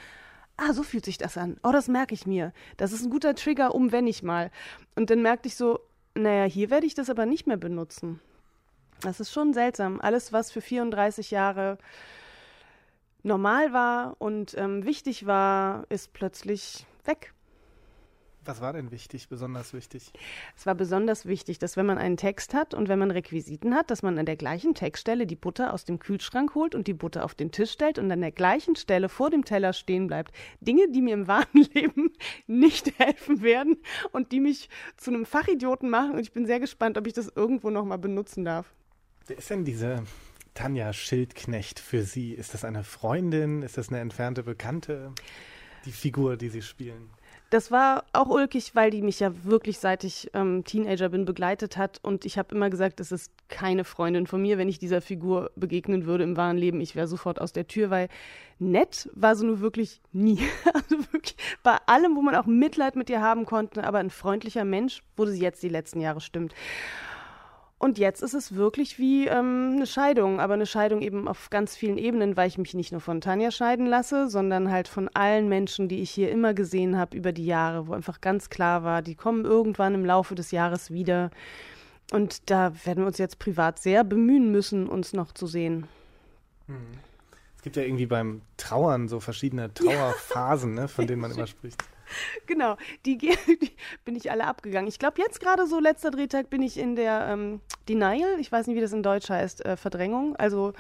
ah, 0.59 0.73
so 0.73 0.85
fühlt 0.85 1.05
sich 1.05 1.19
das 1.19 1.37
an, 1.37 1.57
oh, 1.65 1.73
das 1.73 1.89
merke 1.89 2.15
ich 2.15 2.25
mir. 2.25 2.53
Das 2.77 2.93
ist 2.93 3.03
ein 3.03 3.11
guter 3.11 3.35
Trigger, 3.35 3.75
um 3.75 3.91
wenn 3.91 4.07
ich 4.07 4.23
mal. 4.23 4.53
Und 4.95 5.11
dann 5.11 5.23
merkte 5.23 5.49
ich 5.49 5.57
so, 5.57 5.81
naja, 6.15 6.45
hier 6.45 6.71
werde 6.71 6.87
ich 6.87 6.95
das 6.95 7.11
aber 7.11 7.27
nicht 7.27 7.49
mehr 7.49 7.57
benutzen. 7.57 8.21
Das 9.01 9.21
ist 9.21 9.33
schon 9.33 9.53
seltsam. 9.53 10.01
Alles, 10.01 10.33
was 10.33 10.51
für 10.53 10.61
34 10.61 11.31
Jahre 11.31 11.79
normal 13.23 13.73
war 13.73 14.17
und 14.19 14.57
ähm, 14.57 14.85
wichtig 14.85 15.27
war, 15.27 15.87
ist 15.89 16.13
plötzlich 16.13 16.87
weg. 17.05 17.33
Was 18.45 18.63
war 18.63 18.73
denn 18.73 18.91
wichtig, 18.91 19.29
besonders 19.29 19.75
wichtig? 19.75 20.13
Es 20.57 20.65
war 20.65 20.75
besonders 20.75 21.27
wichtig, 21.27 21.59
dass 21.59 21.77
wenn 21.77 21.85
man 21.85 21.99
einen 21.99 22.17
Text 22.17 22.55
hat 22.55 22.73
und 22.73 22.89
wenn 22.89 22.99
man 22.99 23.11
Requisiten 23.11 23.75
hat, 23.75 23.91
dass 23.91 24.03
man 24.03 24.19
an 24.19 24.25
der 24.25 24.37
gleichen 24.37 24.75
Textstelle 24.75 25.27
die 25.27 25.37
Butter 25.37 25.75
aus 25.75 25.85
dem 25.85 25.99
Kühlschrank 25.99 26.55
holt 26.55 26.75
und 26.75 26.87
die 26.87 26.95
Butter 26.95 27.25
auf 27.25 27.35
den 27.35 27.53
Tisch 27.53 27.73
stellt 27.73 27.99
und 27.99 28.11
an 28.11 28.23
der 28.23 28.33
gleichen 28.33 28.77
Stelle 28.77 29.11
vor 29.11 29.29
dem 29.29 29.45
Teller 29.45 29.75
stehen 29.75 30.07
bleibt. 30.07 30.33
Dinge, 30.61 30.89
die 30.91 31.03
mir 31.03 31.15
im 31.15 31.29
wahren 31.29 31.47
Leben 31.75 32.13
nicht 32.47 32.99
helfen 32.99 33.43
werden 33.43 33.77
und 34.13 34.33
die 34.33 34.41
mich 34.41 34.71
zu 34.97 35.11
einem 35.11 35.27
Fachidioten 35.27 35.91
machen. 35.91 36.13
Und 36.13 36.21
ich 36.21 36.33
bin 36.33 36.47
sehr 36.47 36.61
gespannt, 36.61 36.97
ob 36.97 37.07
ich 37.07 37.13
das 37.13 37.31
irgendwo 37.37 37.69
nochmal 37.69 37.99
benutzen 37.99 38.47
darf. 38.47 38.73
Wer 39.27 39.39
ist 39.39 39.51
denn 39.51 39.65
diese 39.65 40.05
Tanja 40.55 40.93
Schildknecht 40.93 41.79
für 41.79 42.03
Sie? 42.03 42.33
Ist 42.33 42.55
das 42.55 42.65
eine 42.65 42.85
Freundin? 42.85 43.63
Ist 43.63 43.79
das 43.79 43.89
eine 43.89 44.01
entfernte 44.01 44.43
Bekannte? 44.43 45.13
Die 45.85 45.93
Figur, 45.93 46.37
die 46.37 46.49
Sie 46.49 46.63
spielen? 46.63 47.11
Das 47.51 47.73
war 47.73 48.05
auch 48.13 48.29
ulkig, 48.29 48.77
weil 48.77 48.93
die 48.93 49.03
mich 49.03 49.19
ja 49.19 49.33
wirklich 49.45 49.81
seit 49.81 50.05
ich 50.05 50.31
ähm, 50.35 50.63
Teenager 50.63 51.09
bin 51.09 51.25
begleitet 51.25 51.77
hat 51.77 51.99
und 52.01 52.25
ich 52.25 52.39
habe 52.39 52.55
immer 52.55 52.71
gesagt, 52.71 53.01
es 53.01 53.11
ist 53.11 53.33
keine 53.49 53.83
Freundin 53.83 54.29
von 54.29 54.41
mir, 54.41 54.57
wenn 54.57 54.69
ich 54.69 54.79
dieser 54.79 55.01
Figur 55.01 55.51
begegnen 55.57 56.07
würde 56.07 56.23
im 56.23 56.37
wahren 56.37 56.57
Leben. 56.57 56.81
Ich 56.81 56.95
wäre 56.95 57.09
sofort 57.09 57.41
aus 57.41 57.53
der 57.53 57.67
Tür, 57.67 57.91
weil 57.91 58.09
nett 58.61 59.11
war 59.15 59.35
sie 59.35 59.47
nur 59.47 59.61
wirklich 59.61 60.01
nie. 60.13 60.39
Also 60.73 61.13
wirklich 61.13 61.37
bei 61.65 61.77
allem, 61.87 62.15
wo 62.15 62.23
man 62.23 62.37
auch 62.37 62.47
Mitleid 62.47 62.95
mit 62.95 63.11
ihr 63.11 63.21
haben 63.21 63.47
konnte, 63.47 63.83
aber 63.83 63.99
ein 63.99 64.11
freundlicher 64.11 64.65
Mensch 64.65 65.03
wurde 65.17 65.33
sie 65.33 65.41
jetzt 65.41 65.63
die 65.65 65.69
letzten 65.69 66.01
Jahre 66.01 66.21
stimmt. 66.21 66.55
Und 67.81 67.97
jetzt 67.97 68.23
ist 68.23 68.35
es 68.35 68.55
wirklich 68.55 68.99
wie 68.99 69.27
ähm, 69.27 69.73
eine 69.77 69.87
Scheidung, 69.87 70.39
aber 70.39 70.53
eine 70.53 70.67
Scheidung 70.67 71.01
eben 71.01 71.27
auf 71.27 71.49
ganz 71.49 71.75
vielen 71.75 71.97
Ebenen, 71.97 72.37
weil 72.37 72.47
ich 72.47 72.59
mich 72.59 72.75
nicht 72.75 72.93
nur 72.93 73.01
von 73.01 73.23
Tanja 73.23 73.51
scheiden 73.51 73.87
lasse, 73.87 74.29
sondern 74.29 74.71
halt 74.71 74.87
von 74.87 75.09
allen 75.15 75.49
Menschen, 75.49 75.89
die 75.89 76.03
ich 76.03 76.11
hier 76.11 76.31
immer 76.31 76.53
gesehen 76.53 76.99
habe 76.99 77.17
über 77.17 77.33
die 77.33 77.47
Jahre, 77.47 77.87
wo 77.87 77.95
einfach 77.95 78.21
ganz 78.21 78.51
klar 78.51 78.85
war, 78.85 79.01
die 79.01 79.15
kommen 79.15 79.47
irgendwann 79.47 79.95
im 79.95 80.05
Laufe 80.05 80.35
des 80.35 80.51
Jahres 80.51 80.91
wieder. 80.91 81.31
Und 82.13 82.51
da 82.51 82.75
werden 82.85 83.05
wir 83.05 83.07
uns 83.07 83.17
jetzt 83.17 83.39
privat 83.39 83.79
sehr 83.79 84.05
bemühen 84.05 84.53
müssen, 84.53 84.87
uns 84.87 85.15
noch 85.15 85.33
zu 85.33 85.47
sehen. 85.47 85.87
Mhm. 86.67 86.99
Es 87.57 87.63
gibt 87.63 87.77
ja 87.77 87.83
irgendwie 87.83 88.07
beim 88.07 88.43
Trauern 88.59 89.09
so 89.09 89.21
verschiedene 89.21 89.73
Trauerphasen, 89.73 90.75
ne, 90.75 90.87
von 90.87 91.07
denen 91.07 91.23
man 91.23 91.31
immer 91.35 91.47
spricht. 91.47 91.83
genau, 92.47 92.77
die, 93.07 93.19
die, 93.19 93.33
bin 94.05 94.17
ich 94.17 94.31
alle 94.31 94.47
abgegangen. 94.47 94.89
Ich 94.89 94.99
glaube, 94.99 95.21
jetzt 95.21 95.41
gerade 95.41 95.67
so 95.67 95.81
letzter 95.81 96.11
Drehtag 96.11 96.51
bin 96.51 96.63
ich 96.63 96.79
in 96.79 96.97
der 96.97 97.29
ähm, 97.31 97.61
Denial, 97.89 98.39
ich 98.39 98.51
weiß 98.51 98.67
nicht, 98.67 98.77
wie 98.77 98.81
das 98.81 98.93
in 98.93 99.03
Deutsch 99.03 99.31
heißt, 99.31 99.65
äh, 99.65 99.77
Verdrängung. 99.77 100.37
Also 100.37 100.73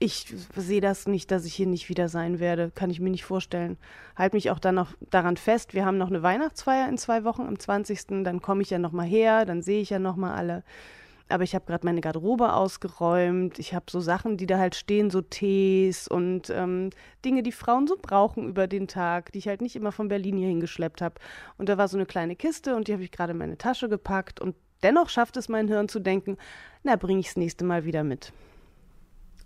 ich 0.00 0.32
sehe 0.54 0.80
das 0.80 1.08
nicht, 1.08 1.30
dass 1.32 1.44
ich 1.44 1.54
hier 1.54 1.66
nicht 1.66 1.88
wieder 1.88 2.08
sein 2.08 2.38
werde. 2.38 2.70
Kann 2.72 2.90
ich 2.90 3.00
mir 3.00 3.10
nicht 3.10 3.24
vorstellen. 3.24 3.76
Halt 4.14 4.32
mich 4.32 4.50
auch 4.50 4.60
dann 4.60 4.76
noch 4.76 4.92
daran 5.10 5.36
fest. 5.36 5.74
Wir 5.74 5.84
haben 5.84 5.98
noch 5.98 6.08
eine 6.08 6.22
Weihnachtsfeier 6.22 6.88
in 6.88 6.98
zwei 6.98 7.24
Wochen, 7.24 7.42
am 7.42 7.58
20. 7.58 8.22
Dann 8.22 8.40
komme 8.40 8.62
ich 8.62 8.70
ja 8.70 8.78
noch 8.78 8.92
mal 8.92 9.06
her, 9.06 9.44
dann 9.44 9.60
sehe 9.60 9.80
ich 9.80 9.90
ja 9.90 9.98
noch 9.98 10.16
mal 10.16 10.34
alle 10.34 10.62
aber 11.28 11.44
ich 11.44 11.54
habe 11.54 11.66
gerade 11.66 11.84
meine 11.84 12.00
Garderobe 12.00 12.52
ausgeräumt. 12.52 13.58
Ich 13.58 13.74
habe 13.74 13.86
so 13.90 14.00
Sachen, 14.00 14.36
die 14.36 14.46
da 14.46 14.58
halt 14.58 14.74
stehen, 14.74 15.10
so 15.10 15.20
Tees 15.20 16.08
und 16.08 16.50
ähm, 16.50 16.90
Dinge, 17.24 17.42
die 17.42 17.52
Frauen 17.52 17.86
so 17.86 17.96
brauchen 18.00 18.48
über 18.48 18.66
den 18.66 18.88
Tag, 18.88 19.32
die 19.32 19.38
ich 19.38 19.48
halt 19.48 19.60
nicht 19.60 19.76
immer 19.76 19.92
von 19.92 20.08
Berlin 20.08 20.36
hier 20.36 20.48
hingeschleppt 20.48 21.02
habe. 21.02 21.16
Und 21.56 21.68
da 21.68 21.78
war 21.78 21.88
so 21.88 21.96
eine 21.96 22.06
kleine 22.06 22.36
Kiste 22.36 22.74
und 22.76 22.88
die 22.88 22.92
habe 22.92 23.02
ich 23.02 23.12
gerade 23.12 23.32
in 23.32 23.38
meine 23.38 23.58
Tasche 23.58 23.88
gepackt 23.88 24.40
und 24.40 24.56
dennoch 24.82 25.08
schafft 25.08 25.36
es 25.36 25.48
mein 25.48 25.68
Hirn 25.68 25.88
zu 25.88 26.00
denken, 26.00 26.36
na, 26.82 26.96
bringe 26.96 27.20
ich 27.20 27.26
das 27.26 27.36
nächste 27.36 27.64
Mal 27.64 27.84
wieder 27.84 28.04
mit. 28.04 28.32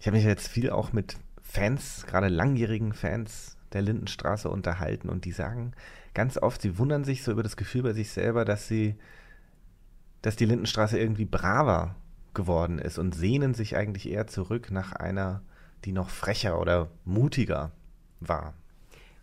Ich 0.01 0.07
habe 0.07 0.17
mich 0.17 0.27
jetzt 0.27 0.49
viel 0.49 0.71
auch 0.71 0.93
mit 0.93 1.17
Fans, 1.41 2.07
gerade 2.07 2.29
langjährigen 2.29 2.93
Fans 2.93 3.57
der 3.73 3.83
Lindenstraße 3.83 4.49
unterhalten 4.49 5.09
und 5.09 5.25
die 5.25 5.33
sagen 5.33 5.73
ganz 6.15 6.39
oft, 6.39 6.63
sie 6.63 6.79
wundern 6.79 7.05
sich 7.05 7.23
so 7.23 7.33
über 7.33 7.43
das 7.43 7.57
Gefühl 7.57 7.83
bei 7.83 7.93
sich 7.93 8.11
selber, 8.11 8.45
dass 8.45 8.69
sie 8.69 8.97
dass 10.23 10.37
die 10.37 10.47
Lindenstraße 10.47 10.99
irgendwie 10.99 11.25
braver 11.25 11.97
geworden 12.35 12.79
ist 12.79 12.99
und 12.99 13.15
sehnen 13.15 13.55
sich 13.55 13.77
eigentlich 13.77 14.09
eher 14.09 14.27
zurück 14.27 14.71
nach 14.71 14.93
einer, 14.93 15.43
die 15.85 15.93
noch 15.93 16.09
frecher 16.09 16.61
oder 16.61 16.89
mutiger 17.05 17.73
war. 18.21 18.55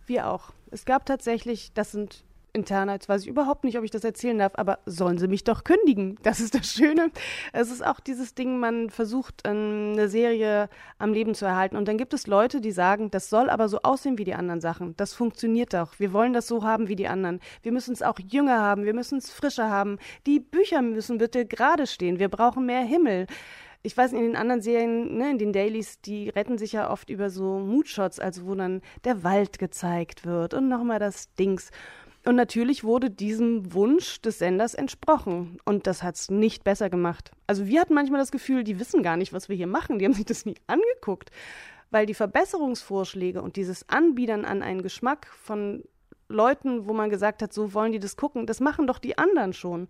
Wir 0.06 0.28
auch. 0.28 0.52
Es 0.70 0.84
gab 0.84 1.06
tatsächlich, 1.06 1.72
das 1.72 1.92
sind 1.92 2.24
interner. 2.52 2.94
Jetzt 2.94 3.08
weiß 3.08 3.22
ich 3.22 3.28
überhaupt 3.28 3.64
nicht, 3.64 3.78
ob 3.78 3.84
ich 3.84 3.90
das 3.90 4.04
erzählen 4.04 4.38
darf, 4.38 4.52
aber 4.56 4.78
sollen 4.86 5.18
sie 5.18 5.28
mich 5.28 5.44
doch 5.44 5.64
kündigen. 5.64 6.16
Das 6.22 6.40
ist 6.40 6.54
das 6.54 6.72
Schöne. 6.72 7.10
Es 7.52 7.70
ist 7.70 7.84
auch 7.84 8.00
dieses 8.00 8.34
Ding, 8.34 8.58
man 8.58 8.90
versucht, 8.90 9.42
ähm, 9.44 9.92
eine 9.92 10.08
Serie 10.08 10.68
am 10.98 11.12
Leben 11.12 11.34
zu 11.34 11.44
erhalten. 11.44 11.76
Und 11.76 11.88
dann 11.88 11.98
gibt 11.98 12.14
es 12.14 12.26
Leute, 12.26 12.60
die 12.60 12.72
sagen, 12.72 13.10
das 13.10 13.30
soll 13.30 13.50
aber 13.50 13.68
so 13.68 13.80
aussehen 13.82 14.18
wie 14.18 14.24
die 14.24 14.34
anderen 14.34 14.60
Sachen. 14.60 14.96
Das 14.96 15.14
funktioniert 15.14 15.74
doch. 15.74 15.98
Wir 15.98 16.12
wollen 16.12 16.32
das 16.32 16.46
so 16.46 16.64
haben 16.64 16.88
wie 16.88 16.96
die 16.96 17.08
anderen. 17.08 17.40
Wir 17.62 17.72
müssen 17.72 17.92
es 17.92 18.02
auch 18.02 18.18
jünger 18.18 18.60
haben. 18.60 18.84
Wir 18.84 18.94
müssen 18.94 19.18
es 19.18 19.30
frischer 19.30 19.70
haben. 19.70 19.98
Die 20.26 20.40
Bücher 20.40 20.82
müssen 20.82 21.18
bitte 21.18 21.46
gerade 21.46 21.86
stehen. 21.86 22.18
Wir 22.18 22.28
brauchen 22.28 22.66
mehr 22.66 22.82
Himmel 22.82 23.26
ich 23.82 23.96
weiß, 23.96 24.12
in 24.12 24.20
den 24.20 24.36
anderen 24.36 24.60
Serien, 24.60 25.16
ne, 25.16 25.30
in 25.30 25.38
den 25.38 25.52
Dailies, 25.52 26.00
die 26.00 26.28
retten 26.28 26.58
sich 26.58 26.72
ja 26.72 26.90
oft 26.90 27.08
über 27.08 27.30
so 27.30 27.58
Moodshots, 27.58 28.20
also 28.20 28.46
wo 28.46 28.54
dann 28.54 28.82
der 29.04 29.24
Wald 29.24 29.58
gezeigt 29.58 30.26
wird 30.26 30.52
und 30.52 30.68
nochmal 30.68 30.98
das 30.98 31.34
Dings. 31.34 31.70
Und 32.24 32.36
natürlich 32.36 32.84
wurde 32.84 33.10
diesem 33.10 33.72
Wunsch 33.72 34.20
des 34.20 34.38
Senders 34.38 34.74
entsprochen. 34.74 35.58
Und 35.64 35.86
das 35.86 36.02
hat 36.02 36.16
es 36.16 36.30
nicht 36.30 36.64
besser 36.64 36.90
gemacht. 36.90 37.32
Also 37.46 37.66
wir 37.66 37.80
hatten 37.80 37.94
manchmal 37.94 38.20
das 38.20 38.30
Gefühl, 38.30 38.62
die 38.62 38.78
wissen 38.78 39.02
gar 39.02 39.16
nicht, 39.16 39.32
was 39.32 39.48
wir 39.48 39.56
hier 39.56 39.66
machen. 39.66 39.98
Die 39.98 40.04
haben 40.04 40.12
sich 40.12 40.26
das 40.26 40.44
nie 40.44 40.56
angeguckt. 40.66 41.30
Weil 41.90 42.06
die 42.06 42.14
Verbesserungsvorschläge 42.14 43.42
und 43.42 43.56
dieses 43.56 43.88
Anbiedern 43.88 44.44
an 44.44 44.62
einen 44.62 44.82
Geschmack 44.82 45.26
von 45.42 45.82
Leuten, 46.30 46.86
wo 46.86 46.92
man 46.92 47.10
gesagt 47.10 47.42
hat, 47.42 47.52
so 47.52 47.74
wollen 47.74 47.92
die 47.92 47.98
das 47.98 48.16
gucken, 48.16 48.46
das 48.46 48.60
machen 48.60 48.86
doch 48.86 48.98
die 48.98 49.18
anderen 49.18 49.52
schon. 49.52 49.88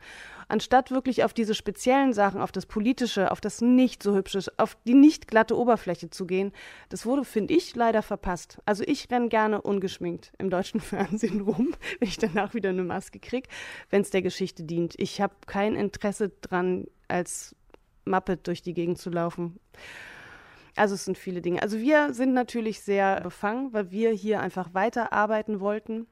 Anstatt 0.49 0.91
wirklich 0.91 1.23
auf 1.23 1.33
diese 1.33 1.55
speziellen 1.55 2.13
Sachen, 2.13 2.41
auf 2.41 2.51
das 2.51 2.67
Politische, 2.67 3.31
auf 3.31 3.41
das 3.41 3.61
nicht 3.61 4.03
so 4.03 4.15
hübsche, 4.15 4.41
auf 4.57 4.77
die 4.87 4.95
nicht 4.95 5.29
glatte 5.29 5.57
Oberfläche 5.57 6.11
zu 6.11 6.27
gehen, 6.27 6.53
das 6.89 7.07
wurde, 7.07 7.25
finde 7.25 7.55
ich, 7.55 7.77
leider 7.77 8.03
verpasst. 8.03 8.59
Also 8.65 8.83
ich 8.87 9.11
renne 9.11 9.29
gerne 9.29 9.61
ungeschminkt 9.61 10.33
im 10.39 10.51
deutschen 10.51 10.81
Fernsehen 10.81 11.43
rum, 11.43 11.75
wenn 11.99 12.09
ich 12.09 12.19
danach 12.19 12.55
wieder 12.55 12.71
eine 12.71 12.85
Maske 12.85 13.21
kriege, 13.21 13.49
wenn 13.91 14.03
es 14.03 14.11
der 14.11 14.23
Geschichte 14.23 14.65
dient. 14.65 14.95
Ich 14.99 15.21
habe 15.21 15.35
kein 15.47 15.77
Interesse 15.77 16.31
dran, 16.41 16.87
als 17.07 17.55
Muppet 18.05 18.47
durch 18.47 18.63
die 18.63 18.75
Gegend 18.75 18.99
zu 18.99 19.11
laufen. 19.11 19.61
Also 20.77 20.95
es 20.95 21.05
sind 21.05 21.19
viele 21.19 21.43
Dinge. 21.43 21.63
Also 21.63 21.79
wir 21.79 22.15
sind 22.15 22.33
natürlich 22.33 22.81
sehr 22.81 23.21
befangen, 23.21 23.73
weil 23.73 23.91
wir 23.91 24.11
hier 24.13 24.41
einfach 24.41 24.73
weiterarbeiten 24.73 25.61
wollten. 25.61 26.07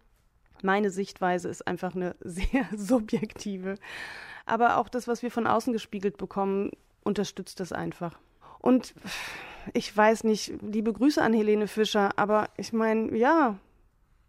Meine 0.63 0.91
Sichtweise 0.91 1.49
ist 1.49 1.67
einfach 1.67 1.95
eine 1.95 2.17
sehr 2.21 2.67
subjektive. 2.77 3.77
Aber 4.47 4.79
auch 4.79 4.89
das, 4.89 5.09
was 5.09 5.23
wir 5.23 5.31
von 5.31 5.47
außen 5.47 5.73
gespiegelt 5.73 6.17
bekommen, 6.17 6.71
unterstützt 7.05 7.61
das 7.61 7.73
einfach. 7.73 8.19
Und 8.61 8.95
ich 9.73 9.95
weiß 9.95 10.25
nicht, 10.25 10.53
liebe 10.63 10.93
Grüße 10.93 11.23
an 11.23 11.33
Helene 11.33 11.69
Fischer, 11.69 12.11
aber 12.17 12.49
ich 12.57 12.73
meine, 12.73 13.17
ja, 13.17 13.59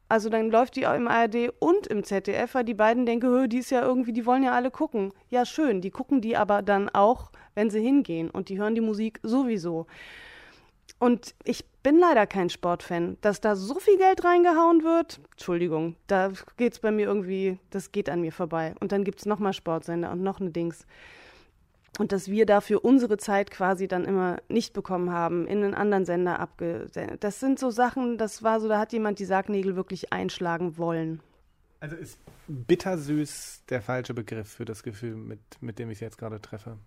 also 0.09 0.29
dann 0.29 0.49
läuft 0.49 0.75
die 0.75 0.87
auch 0.87 0.95
im 0.95 1.07
ARD 1.07 1.53
und 1.59 1.87
im 1.87 2.03
ZDF, 2.03 2.55
weil 2.55 2.65
die 2.65 2.73
beiden 2.73 3.05
denken, 3.05 3.47
die 3.47 3.59
ist 3.59 3.69
ja 3.69 3.83
irgendwie, 3.83 4.11
die 4.11 4.25
wollen 4.25 4.43
ja 4.43 4.53
alle 4.53 4.71
gucken. 4.71 5.13
Ja, 5.29 5.45
schön, 5.45 5.81
die 5.81 5.91
gucken 5.91 6.19
die 6.19 6.35
aber 6.35 6.63
dann 6.63 6.89
auch, 6.89 7.31
wenn 7.53 7.69
sie 7.69 7.79
hingehen 7.79 8.29
und 8.29 8.49
die 8.49 8.59
hören 8.59 8.73
die 8.73 8.81
Musik 8.81 9.19
sowieso. 9.21 9.85
Und 10.99 11.33
ich 11.45 11.65
bin 11.81 11.97
leider 11.97 12.27
kein 12.27 12.49
Sportfan. 12.49 13.17
Dass 13.21 13.41
da 13.41 13.55
so 13.55 13.79
viel 13.79 13.97
Geld 13.97 14.23
reingehauen 14.23 14.83
wird, 14.83 15.21
Entschuldigung, 15.31 15.95
da 16.07 16.31
geht 16.57 16.73
es 16.73 16.79
bei 16.79 16.91
mir 16.91 17.07
irgendwie, 17.07 17.57
das 17.69 17.91
geht 17.91 18.09
an 18.09 18.21
mir 18.21 18.33
vorbei. 18.33 18.75
Und 18.79 18.91
dann 18.91 19.05
gibt 19.05 19.19
es 19.19 19.25
nochmal 19.25 19.53
Sportsender 19.53 20.11
und 20.11 20.21
noch 20.21 20.39
eine 20.39 20.51
Dings. 20.51 20.85
Und 21.97 22.11
dass 22.11 22.29
wir 22.29 22.45
dafür 22.45 22.85
unsere 22.85 23.17
Zeit 23.17 23.49
quasi 23.49 23.87
dann 23.87 24.05
immer 24.05 24.37
nicht 24.47 24.73
bekommen 24.73 25.11
haben, 25.11 25.47
in 25.47 25.63
einen 25.63 25.73
anderen 25.73 26.05
Sender 26.05 26.39
abgesendet. 26.39 27.23
Das 27.23 27.39
sind 27.39 27.59
so 27.59 27.71
Sachen, 27.71 28.17
das 28.17 28.43
war 28.43 28.59
so, 28.59 28.67
da 28.67 28.79
hat 28.79 28.93
jemand 28.93 29.19
die 29.19 29.25
Sargnägel 29.25 29.75
wirklich 29.75 30.13
einschlagen 30.13 30.77
wollen. 30.77 31.21
Also 31.79 31.95
ist 31.95 32.19
bittersüß 32.47 33.63
der 33.69 33.81
falsche 33.81 34.13
Begriff 34.13 34.49
für 34.49 34.65
das 34.65 34.83
Gefühl, 34.83 35.15
mit, 35.15 35.39
mit 35.61 35.79
dem 35.79 35.89
ich 35.89 35.97
es 35.97 36.01
jetzt 36.01 36.17
gerade 36.17 36.41
treffe. 36.41 36.77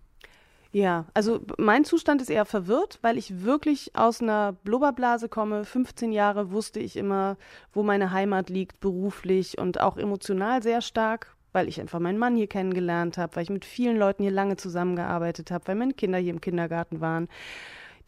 Ja, 0.75 1.05
also 1.13 1.39
mein 1.59 1.85
Zustand 1.85 2.19
ist 2.23 2.31
eher 2.31 2.45
verwirrt, 2.45 2.97
weil 3.03 3.19
ich 3.19 3.43
wirklich 3.43 3.95
aus 3.95 4.21
einer 4.21 4.53
Blubberblase 4.53 5.29
komme. 5.29 5.65
15 5.65 6.11
Jahre 6.11 6.51
wusste 6.51 6.79
ich 6.79 6.97
immer, 6.97 7.37
wo 7.73 7.83
meine 7.83 8.11
Heimat 8.11 8.49
liegt, 8.49 8.79
beruflich 8.79 9.59
und 9.59 9.79
auch 9.79 9.97
emotional 9.97 10.63
sehr 10.63 10.81
stark, 10.81 11.35
weil 11.51 11.67
ich 11.67 11.79
einfach 11.79 11.99
meinen 11.99 12.17
Mann 12.17 12.35
hier 12.35 12.47
kennengelernt 12.47 13.19
habe, 13.19 13.35
weil 13.35 13.43
ich 13.43 13.51
mit 13.51 13.65
vielen 13.65 13.97
Leuten 13.97 14.23
hier 14.23 14.31
lange 14.31 14.57
zusammengearbeitet 14.57 15.51
habe, 15.51 15.67
weil 15.67 15.75
meine 15.75 15.93
Kinder 15.93 16.17
hier 16.17 16.33
im 16.33 16.41
Kindergarten 16.41 17.01
waren. 17.01 17.29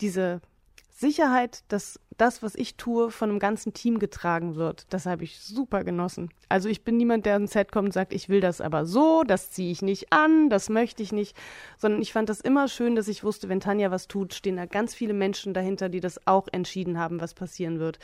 Diese 0.02 0.42
Sicherheit, 0.98 1.64
dass 1.68 2.00
das, 2.16 2.42
was 2.42 2.56
ich 2.56 2.78
tue, 2.78 3.12
von 3.12 3.30
einem 3.30 3.40
ganzen 3.40 3.74
Team 3.74 4.00
getragen 4.00 4.56
wird, 4.56 4.86
das 4.92 5.06
habe 5.06 5.26
ich 5.26 5.42
super 5.42 5.84
genossen. 5.84 6.30
Also 6.48 6.70
ich 6.70 6.86
bin 6.86 6.96
niemand, 6.96 7.26
der 7.26 7.36
ins 7.36 7.52
Set 7.52 7.74
kommt 7.74 7.88
und 7.88 7.92
sagt, 7.92 8.14
ich 8.14 8.30
will 8.30 8.40
das 8.40 8.62
aber 8.62 8.86
so, 8.86 9.24
das 9.24 9.52
ziehe 9.52 9.74
ich 9.74 9.82
nicht 9.82 10.14
an, 10.14 10.50
das 10.50 10.70
möchte 10.70 11.04
ich 11.04 11.12
nicht, 11.12 11.36
sondern 11.78 12.02
ich 12.02 12.14
fand 12.14 12.30
das 12.30 12.40
immer 12.40 12.70
schön, 12.70 12.96
dass 12.96 13.10
ich 13.10 13.26
wusste, 13.26 13.50
wenn 13.50 13.60
Tanja 13.60 13.92
was 13.92 14.08
tut, 14.08 14.34
stehen 14.34 14.56
da 14.56 14.68
ganz 14.68 14.96
viele 14.96 15.14
Menschen 15.14 15.54
dahinter, 15.54 15.90
die 15.90 16.00
das 16.00 16.26
auch 16.26 16.48
entschieden 16.54 16.98
haben, 16.98 17.20
was 17.20 17.34
passieren 17.34 17.80
wird. 17.80 18.00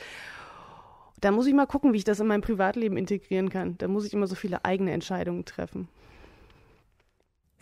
Da 1.22 1.30
muss 1.30 1.46
ich 1.46 1.54
mal 1.54 1.66
gucken, 1.66 1.94
wie 1.94 1.98
ich 1.98 2.04
das 2.04 2.20
in 2.20 2.26
mein 2.26 2.42
Privatleben 2.42 2.98
integrieren 2.98 3.48
kann. 3.48 3.78
Da 3.78 3.88
muss 3.88 4.04
ich 4.04 4.12
immer 4.12 4.26
so 4.26 4.34
viele 4.34 4.66
eigene 4.66 4.92
Entscheidungen 4.92 5.46
treffen. 5.46 5.88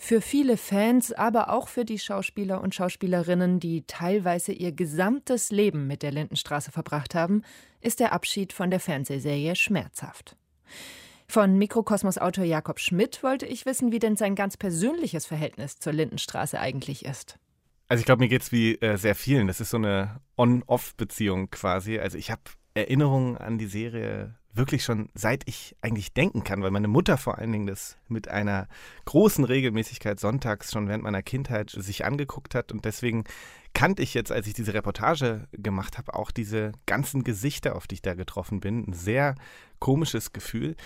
Für 0.02 0.22
viele 0.22 0.56
Fans, 0.56 1.12
aber 1.12 1.50
auch 1.50 1.68
für 1.68 1.84
die 1.84 1.98
Schauspieler 1.98 2.62
und 2.62 2.74
Schauspielerinnen, 2.74 3.60
die 3.60 3.84
teilweise 3.86 4.50
ihr 4.50 4.72
gesamtes 4.72 5.50
Leben 5.50 5.86
mit 5.86 6.02
der 6.02 6.10
Lindenstraße 6.10 6.72
verbracht 6.72 7.14
haben, 7.14 7.42
ist 7.82 8.00
der 8.00 8.12
Abschied 8.12 8.54
von 8.54 8.70
der 8.70 8.80
Fernsehserie 8.80 9.54
schmerzhaft. 9.54 10.36
Von 11.28 11.58
Mikrokosmos-Autor 11.58 12.44
Jakob 12.44 12.80
Schmidt 12.80 13.22
wollte 13.22 13.44
ich 13.44 13.66
wissen, 13.66 13.92
wie 13.92 13.98
denn 13.98 14.16
sein 14.16 14.34
ganz 14.34 14.56
persönliches 14.56 15.26
Verhältnis 15.26 15.78
zur 15.78 15.92
Lindenstraße 15.92 16.58
eigentlich 16.58 17.04
ist. 17.04 17.38
Also 17.86 18.00
ich 18.00 18.06
glaube, 18.06 18.22
mir 18.22 18.28
geht 18.28 18.42
es 18.42 18.52
wie 18.52 18.76
äh, 18.76 18.96
sehr 18.96 19.14
vielen. 19.14 19.48
Das 19.48 19.60
ist 19.60 19.70
so 19.70 19.76
eine 19.76 20.22
On-Off-Beziehung 20.38 21.50
quasi. 21.50 21.98
Also 21.98 22.16
ich 22.16 22.30
habe 22.30 22.42
Erinnerungen 22.72 23.36
an 23.36 23.58
die 23.58 23.66
Serie 23.66 24.34
wirklich 24.52 24.82
schon 24.82 25.08
seit 25.14 25.48
ich 25.48 25.76
eigentlich 25.80 26.12
denken 26.12 26.42
kann, 26.44 26.62
weil 26.62 26.70
meine 26.70 26.88
Mutter 26.88 27.16
vor 27.16 27.38
allen 27.38 27.52
Dingen 27.52 27.66
das 27.66 27.96
mit 28.08 28.28
einer 28.28 28.68
großen 29.04 29.44
Regelmäßigkeit 29.44 30.18
sonntags 30.18 30.72
schon 30.72 30.88
während 30.88 31.04
meiner 31.04 31.22
Kindheit 31.22 31.70
sich 31.70 32.04
angeguckt 32.04 32.54
hat 32.54 32.72
und 32.72 32.84
deswegen 32.84 33.24
kannte 33.74 34.02
ich 34.02 34.14
jetzt, 34.14 34.32
als 34.32 34.46
ich 34.46 34.54
diese 34.54 34.74
Reportage 34.74 35.46
gemacht 35.52 35.98
habe, 35.98 36.14
auch 36.14 36.30
diese 36.30 36.72
ganzen 36.86 37.22
Gesichter, 37.22 37.76
auf 37.76 37.86
die 37.86 37.96
ich 37.96 38.02
da 38.02 38.14
getroffen 38.14 38.60
bin. 38.60 38.88
Ein 38.88 38.92
sehr 38.92 39.36
komisches 39.78 40.32
Gefühl. 40.32 40.76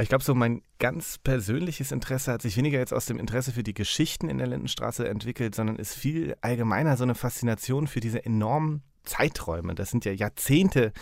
Ich 0.00 0.08
glaube, 0.08 0.24
so 0.24 0.34
mein 0.34 0.62
ganz 0.78 1.18
persönliches 1.18 1.90
Interesse 1.90 2.32
hat 2.32 2.42
sich 2.42 2.56
weniger 2.56 2.78
jetzt 2.78 2.94
aus 2.94 3.06
dem 3.06 3.18
Interesse 3.18 3.52
für 3.52 3.64
die 3.64 3.74
Geschichten 3.74 4.28
in 4.28 4.38
der 4.38 4.46
Lindenstraße 4.46 5.08
entwickelt, 5.08 5.54
sondern 5.54 5.76
ist 5.76 5.94
viel 5.94 6.36
allgemeiner 6.40 6.96
so 6.96 7.02
eine 7.02 7.16
Faszination 7.16 7.88
für 7.88 8.00
diese 8.00 8.24
enormen 8.24 8.82
Zeiträume. 9.04 9.74
Das 9.74 9.90
sind 9.90 10.04
ja 10.04 10.12
Jahrzehnte, 10.12 10.92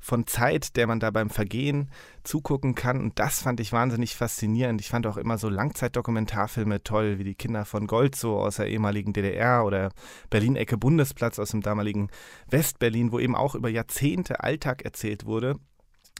von 0.00 0.26
Zeit, 0.26 0.76
der 0.76 0.86
man 0.86 1.00
da 1.00 1.10
beim 1.10 1.30
Vergehen 1.30 1.90
zugucken 2.22 2.74
kann. 2.74 3.00
Und 3.00 3.18
das 3.18 3.42
fand 3.42 3.60
ich 3.60 3.72
wahnsinnig 3.72 4.14
faszinierend. 4.14 4.80
Ich 4.80 4.88
fand 4.88 5.06
auch 5.06 5.16
immer 5.16 5.38
so 5.38 5.48
Langzeitdokumentarfilme 5.48 6.82
toll, 6.82 7.18
wie 7.18 7.24
die 7.24 7.34
Kinder 7.34 7.64
von 7.64 7.86
Gold 7.86 8.14
so 8.14 8.38
aus 8.38 8.56
der 8.56 8.68
ehemaligen 8.68 9.12
DDR 9.12 9.64
oder 9.64 9.90
Berlin-Ecke 10.30 10.76
Bundesplatz 10.76 11.38
aus 11.38 11.50
dem 11.50 11.62
damaligen 11.62 12.08
Westberlin, 12.48 13.12
wo 13.12 13.18
eben 13.18 13.34
auch 13.34 13.54
über 13.54 13.68
Jahrzehnte 13.68 14.40
Alltag 14.42 14.82
erzählt 14.82 15.24
wurde. 15.24 15.56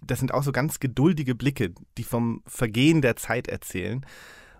Das 0.02 0.18
sind 0.18 0.32
auch 0.32 0.42
so 0.42 0.52
ganz 0.52 0.80
geduldige 0.80 1.34
Blicke, 1.34 1.72
die 1.96 2.04
vom 2.04 2.42
Vergehen 2.46 3.02
der 3.02 3.16
Zeit 3.16 3.48
erzählen. 3.48 4.04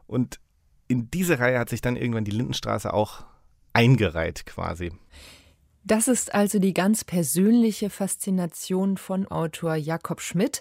Und 0.07 0.40
in 0.88 1.11
diese 1.11 1.38
Reihe 1.38 1.59
hat 1.59 1.68
sich 1.68 1.81
dann 1.81 1.96
irgendwann 1.96 2.24
die 2.24 2.31
Lindenstraße 2.31 2.92
auch 2.92 3.24
eingereiht 3.72 4.46
quasi. 4.46 4.90
Das 5.88 6.07
ist 6.07 6.35
also 6.35 6.59
die 6.59 6.74
ganz 6.74 7.03
persönliche 7.03 7.88
Faszination 7.88 8.98
von 8.98 9.27
Autor 9.27 9.74
Jakob 9.74 10.20
Schmidt. 10.20 10.61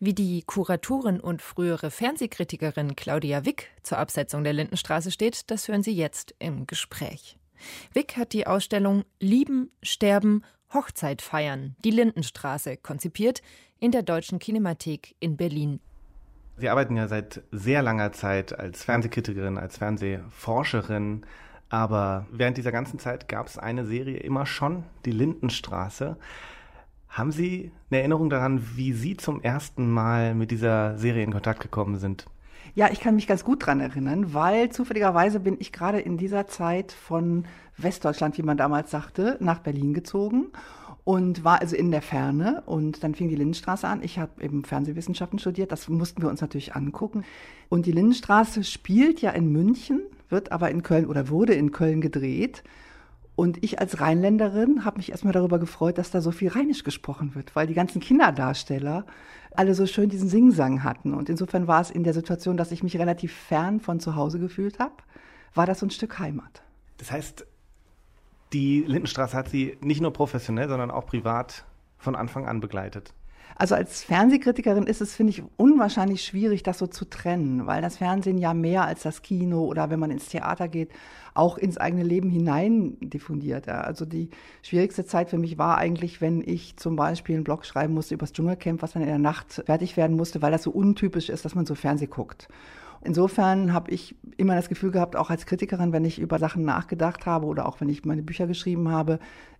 Wie 0.00 0.14
die 0.14 0.44
Kuratorin 0.46 1.20
und 1.20 1.42
frühere 1.42 1.90
Fernsehkritikerin 1.90 2.96
Claudia 2.96 3.44
Wick 3.44 3.68
zur 3.82 3.98
Absetzung 3.98 4.44
der 4.44 4.54
Lindenstraße 4.54 5.10
steht, 5.10 5.50
das 5.50 5.68
hören 5.68 5.82
Sie 5.82 5.92
jetzt 5.92 6.34
im 6.38 6.66
Gespräch. 6.66 7.36
Wick 7.92 8.16
hat 8.16 8.32
die 8.32 8.46
Ausstellung 8.46 9.04
Lieben, 9.20 9.70
Sterben, 9.82 10.42
Hochzeit 10.72 11.20
feiern, 11.20 11.76
die 11.84 11.90
Lindenstraße 11.90 12.78
konzipiert 12.78 13.42
in 13.78 13.90
der 13.90 14.02
Deutschen 14.02 14.38
Kinemathek 14.38 15.16
in 15.20 15.36
Berlin. 15.36 15.80
Sie 16.56 16.70
arbeiten 16.70 16.96
ja 16.96 17.08
seit 17.08 17.42
sehr 17.50 17.82
langer 17.82 18.12
Zeit 18.12 18.58
als 18.58 18.84
Fernsehkritikerin, 18.84 19.58
als 19.58 19.76
Fernsehforscherin 19.76 21.26
aber 21.72 22.26
während 22.30 22.58
dieser 22.58 22.70
ganzen 22.70 22.98
Zeit 22.98 23.28
gab 23.28 23.46
es 23.46 23.56
eine 23.56 23.86
Serie 23.86 24.18
immer 24.18 24.44
schon, 24.44 24.84
die 25.06 25.10
Lindenstraße. 25.10 26.18
Haben 27.08 27.32
Sie 27.32 27.72
eine 27.90 28.00
Erinnerung 28.00 28.28
daran, 28.28 28.62
wie 28.76 28.92
Sie 28.92 29.16
zum 29.16 29.40
ersten 29.40 29.90
Mal 29.90 30.34
mit 30.34 30.50
dieser 30.50 30.98
Serie 30.98 31.24
in 31.24 31.32
Kontakt 31.32 31.60
gekommen 31.60 31.96
sind? 31.96 32.26
Ja, 32.74 32.90
ich 32.92 33.00
kann 33.00 33.14
mich 33.14 33.26
ganz 33.26 33.42
gut 33.42 33.64
dran 33.64 33.80
erinnern, 33.80 34.34
weil 34.34 34.68
zufälligerweise 34.68 35.40
bin 35.40 35.56
ich 35.60 35.72
gerade 35.72 35.98
in 35.98 36.18
dieser 36.18 36.46
Zeit 36.46 36.92
von 36.92 37.46
Westdeutschland, 37.78 38.36
wie 38.36 38.42
man 38.42 38.58
damals 38.58 38.90
sagte, 38.90 39.38
nach 39.40 39.60
Berlin 39.60 39.94
gezogen 39.94 40.48
und 41.04 41.44
war 41.44 41.60
also 41.60 41.74
in 41.74 41.90
der 41.90 42.02
Ferne 42.02 42.62
und 42.66 43.02
dann 43.02 43.14
fing 43.14 43.28
die 43.28 43.36
Lindenstraße 43.36 43.88
an. 43.88 44.02
Ich 44.02 44.18
habe 44.18 44.42
eben 44.42 44.64
Fernsehwissenschaften 44.64 45.38
studiert, 45.38 45.72
das 45.72 45.88
mussten 45.88 46.22
wir 46.22 46.28
uns 46.28 46.40
natürlich 46.40 46.76
angucken. 46.76 47.24
Und 47.68 47.86
die 47.86 47.92
Lindenstraße 47.92 48.62
spielt 48.62 49.20
ja 49.20 49.30
in 49.30 49.50
München 49.50 50.02
wird 50.32 50.50
aber 50.50 50.70
in 50.72 50.82
Köln 50.82 51.06
oder 51.06 51.28
wurde 51.28 51.52
in 51.52 51.70
Köln 51.70 52.00
gedreht. 52.00 52.64
Und 53.36 53.62
ich 53.62 53.78
als 53.78 54.00
Rheinländerin 54.00 54.84
habe 54.84 54.96
mich 54.96 55.10
erstmal 55.10 55.32
darüber 55.32 55.58
gefreut, 55.58 55.98
dass 55.98 56.10
da 56.10 56.20
so 56.20 56.32
viel 56.32 56.48
Rheinisch 56.48 56.82
gesprochen 56.82 57.34
wird, 57.34 57.54
weil 57.54 57.66
die 57.66 57.74
ganzen 57.74 58.00
Kinderdarsteller 58.00 59.06
alle 59.52 59.74
so 59.74 59.86
schön 59.86 60.08
diesen 60.08 60.28
Singsang 60.28 60.82
hatten. 60.82 61.14
Und 61.14 61.28
insofern 61.28 61.66
war 61.66 61.80
es 61.80 61.90
in 61.90 62.04
der 62.04 62.14
Situation, 62.14 62.56
dass 62.56 62.72
ich 62.72 62.82
mich 62.82 62.98
relativ 62.98 63.32
fern 63.32 63.80
von 63.80 64.00
zu 64.00 64.16
Hause 64.16 64.38
gefühlt 64.38 64.78
habe, 64.78 64.94
war 65.54 65.66
das 65.66 65.80
so 65.80 65.86
ein 65.86 65.90
Stück 65.90 66.18
Heimat. 66.18 66.62
Das 66.98 67.12
heißt, 67.12 67.46
die 68.52 68.84
Lindenstraße 68.86 69.36
hat 69.36 69.48
Sie 69.48 69.76
nicht 69.80 70.00
nur 70.00 70.12
professionell, 70.12 70.68
sondern 70.68 70.90
auch 70.90 71.06
privat 71.06 71.64
von 71.98 72.16
Anfang 72.16 72.46
an 72.46 72.60
begleitet. 72.60 73.14
Also 73.54 73.74
als 73.74 74.02
Fernsehkritikerin 74.02 74.86
ist 74.86 75.00
es, 75.00 75.14
finde 75.14 75.30
ich, 75.30 75.42
unwahrscheinlich 75.56 76.24
schwierig, 76.24 76.62
das 76.62 76.78
so 76.78 76.86
zu 76.86 77.04
trennen, 77.04 77.66
weil 77.66 77.82
das 77.82 77.98
Fernsehen 77.98 78.38
ja 78.38 78.54
mehr 78.54 78.84
als 78.84 79.02
das 79.02 79.22
Kino 79.22 79.64
oder 79.64 79.90
wenn 79.90 80.00
man 80.00 80.10
ins 80.10 80.28
Theater 80.28 80.68
geht, 80.68 80.90
auch 81.34 81.58
ins 81.58 81.78
eigene 81.78 82.02
Leben 82.02 82.30
hinein 82.30 82.96
diffundiert. 83.00 83.66
Ja. 83.66 83.82
Also 83.82 84.04
die 84.04 84.30
schwierigste 84.62 85.04
Zeit 85.04 85.30
für 85.30 85.38
mich 85.38 85.58
war 85.58 85.78
eigentlich, 85.78 86.20
wenn 86.20 86.42
ich 86.46 86.76
zum 86.76 86.96
Beispiel 86.96 87.36
einen 87.36 87.44
Blog 87.44 87.64
schreiben 87.64 87.94
musste 87.94 88.14
über 88.14 88.24
das 88.24 88.32
Dschungelcamp, 88.32 88.82
was 88.82 88.92
dann 88.92 89.02
in 89.02 89.08
der 89.08 89.18
Nacht 89.18 89.62
fertig 89.66 89.96
werden 89.96 90.16
musste, 90.16 90.42
weil 90.42 90.52
das 90.52 90.62
so 90.62 90.70
untypisch 90.70 91.28
ist, 91.28 91.44
dass 91.44 91.54
man 91.54 91.66
so 91.66 91.74
Fernseh 91.74 92.06
guckt. 92.06 92.48
Insofern 93.04 93.72
habe 93.72 93.90
ich 93.90 94.14
immer 94.36 94.54
das 94.54 94.68
Gefühl 94.68 94.90
gehabt, 94.90 95.16
auch 95.16 95.30
als 95.30 95.46
Kritikerin, 95.46 95.92
wenn 95.92 96.04
ich 96.04 96.18
über 96.18 96.38
Sachen 96.38 96.64
nachgedacht 96.64 97.26
habe 97.26 97.46
oder 97.46 97.66
auch 97.66 97.80
wenn 97.80 97.88
ich 97.88 98.04
meine 98.04 98.22
Bücher 98.22 98.46
geschrieben 98.46 98.90
habe, 98.90 99.18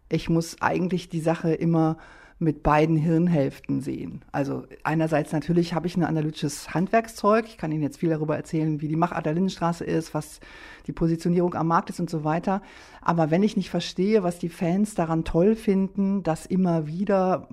ich 0.09 0.28
muss 0.28 0.61
eigentlich 0.61 1.09
die 1.09 1.20
Sache 1.20 1.52
immer 1.52 1.96
mit 2.42 2.62
beiden 2.62 2.96
Hirnhälften 2.96 3.81
sehen. 3.81 4.24
Also 4.33 4.64
einerseits 4.83 5.33
natürlich 5.33 5.74
habe 5.74 5.87
ich 5.87 5.96
ein 5.96 6.02
analytisches 6.02 6.74
Handwerkszeug. 6.74 7.46
Ich 7.46 7.57
kann 7.57 7.70
Ihnen 7.72 7.83
jetzt 7.83 7.98
viel 7.98 8.11
darüber 8.11 8.37
erzählen, 8.37 8.81
wie 8.81 8.88
die 8.88 8.96
Machart 8.96 9.26
der 9.26 9.35
Lindenstraße 9.35 9.85
ist, 9.85 10.12
was 10.12 10.40
die 10.87 10.92
Positionierung 10.92 11.55
am 11.55 11.68
Markt 11.68 11.90
ist 11.90 12.00
und 12.00 12.11
so 12.11 12.24
weiter. 12.24 12.61
Aber 13.00 13.31
wenn 13.31 13.42
ich 13.42 13.57
nicht 13.57 13.70
verstehe, 13.70 14.22
was 14.22 14.38
die 14.38 14.48
Fans 14.48 14.94
daran 14.94 15.24
toll 15.24 15.55
finden, 15.55 16.22
dass 16.22 16.46
immer 16.46 16.87
wieder 16.87 17.48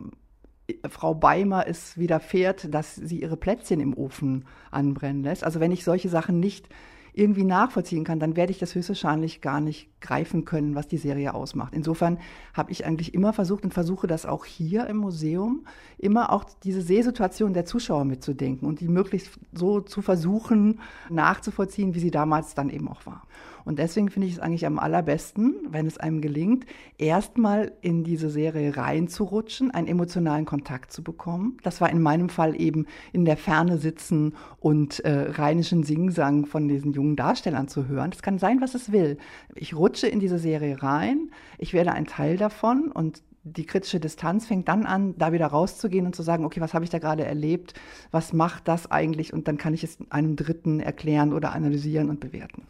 Frau 0.90 1.14
Beimer 1.14 1.68
es 1.68 1.98
widerfährt, 1.98 2.74
dass 2.74 2.96
sie 2.96 3.22
ihre 3.22 3.38
Plätzchen 3.38 3.80
im 3.80 3.96
Ofen 3.96 4.46
anbrennen 4.72 5.24
lässt. 5.24 5.44
Also 5.44 5.60
wenn 5.60 5.72
ich 5.72 5.84
solche 5.84 6.10
Sachen 6.10 6.40
nicht 6.40 6.70
irgendwie 7.14 7.44
nachvollziehen 7.44 8.04
kann, 8.04 8.20
dann 8.20 8.36
werde 8.36 8.52
ich 8.52 8.60
das 8.60 8.76
höchstwahrscheinlich 8.76 9.42
gar 9.42 9.60
nicht 9.60 9.90
greifen 10.00 10.46
können, 10.46 10.76
was 10.76 10.88
die 10.88 10.98
Serie 10.98 11.34
ausmacht. 11.34 11.74
Insofern 11.74 12.20
habe 12.54 12.72
ich 12.72 12.86
eigentlich 12.86 13.14
immer 13.14 13.34
versucht 13.34 13.64
und 13.64 13.74
versuche 13.74 14.08
das 14.08 14.26
auch 14.26 14.46
hier 14.46 14.88
im 14.88 14.98
Museum, 14.98 15.66
immer 15.98 16.32
auch 16.32 16.46
diese 16.64 16.82
Sehsituation 16.82 17.54
der 17.54 17.66
Zuschauer 17.66 18.06
mitzudenken 18.06 18.68
und 18.68 18.80
die 18.80 18.88
möglichst 18.88 19.40
so 19.52 19.82
zu 19.82 20.02
versuchen 20.02 20.80
nachzuvollziehen, 21.10 21.94
wie 21.94 22.00
sie 22.00 22.12
damals 22.12 22.56
dann 22.56 22.70
eben 22.70 22.88
auch 22.88 23.06
war. 23.06 23.24
Und 23.70 23.78
deswegen 23.78 24.10
finde 24.10 24.28
ich 24.28 24.34
es 24.34 24.40
eigentlich 24.40 24.66
am 24.66 24.80
allerbesten, 24.80 25.54
wenn 25.70 25.86
es 25.86 26.00
einem 26.00 26.22
gelingt, 26.22 26.66
erstmal 26.98 27.72
in 27.82 28.04
diese 28.04 28.32
Serie 28.32 28.76
reinzurutschen, 28.76 29.70
einen 29.70 29.86
emotionalen 29.86 30.46
Kontakt 30.46 30.92
zu 30.92 31.04
bekommen. 31.04 31.58
Das 31.62 31.80
war 31.80 31.92
in 31.92 32.02
meinem 32.02 32.30
Fall 32.30 32.60
eben 32.60 32.88
in 33.14 33.26
der 33.26 33.38
Ferne 33.38 33.78
sitzen 33.78 34.34
und 34.60 35.02
äh, 35.02 35.30
rheinischen 35.30 35.84
Singsang 35.84 36.48
von 36.48 36.68
diesen 36.68 36.94
jungen 36.94 37.16
Darstellern 37.16 37.68
zu 37.68 37.88
hören. 37.88 38.10
Das 38.10 38.24
kann 38.24 38.40
sein, 38.40 38.60
was 38.60 38.74
es 38.74 38.92
will. 38.92 39.20
Ich 39.54 39.76
rutsche 39.76 40.08
in 40.08 40.20
diese 40.20 40.40
Serie 40.40 40.82
rein, 40.82 41.30
ich 41.60 41.74
werde 41.74 41.92
ein 41.92 42.08
Teil 42.08 42.38
davon 42.38 42.92
und 42.92 43.22
die 43.44 43.68
kritische 43.68 44.00
Distanz 44.00 44.48
fängt 44.48 44.68
dann 44.68 44.88
an, 44.88 45.16
da 45.20 45.32
wieder 45.32 45.46
rauszugehen 45.46 46.08
und 46.08 46.16
zu 46.16 46.24
sagen, 46.24 46.44
okay, 46.44 46.60
was 46.60 46.74
habe 46.74 46.86
ich 46.86 46.90
da 46.90 46.98
gerade 46.98 47.24
erlebt? 47.24 47.76
Was 48.10 48.34
macht 48.34 48.68
das 48.68 48.90
eigentlich? 48.90 49.32
Und 49.32 49.48
dann 49.48 49.60
kann 49.60 49.76
ich 49.76 49.84
es 49.84 50.00
einem 50.10 50.36
Dritten 50.36 50.80
erklären 50.80 51.34
oder 51.34 51.52
analysieren 51.52 52.10
und 52.10 52.20
bewerten. 52.20 52.64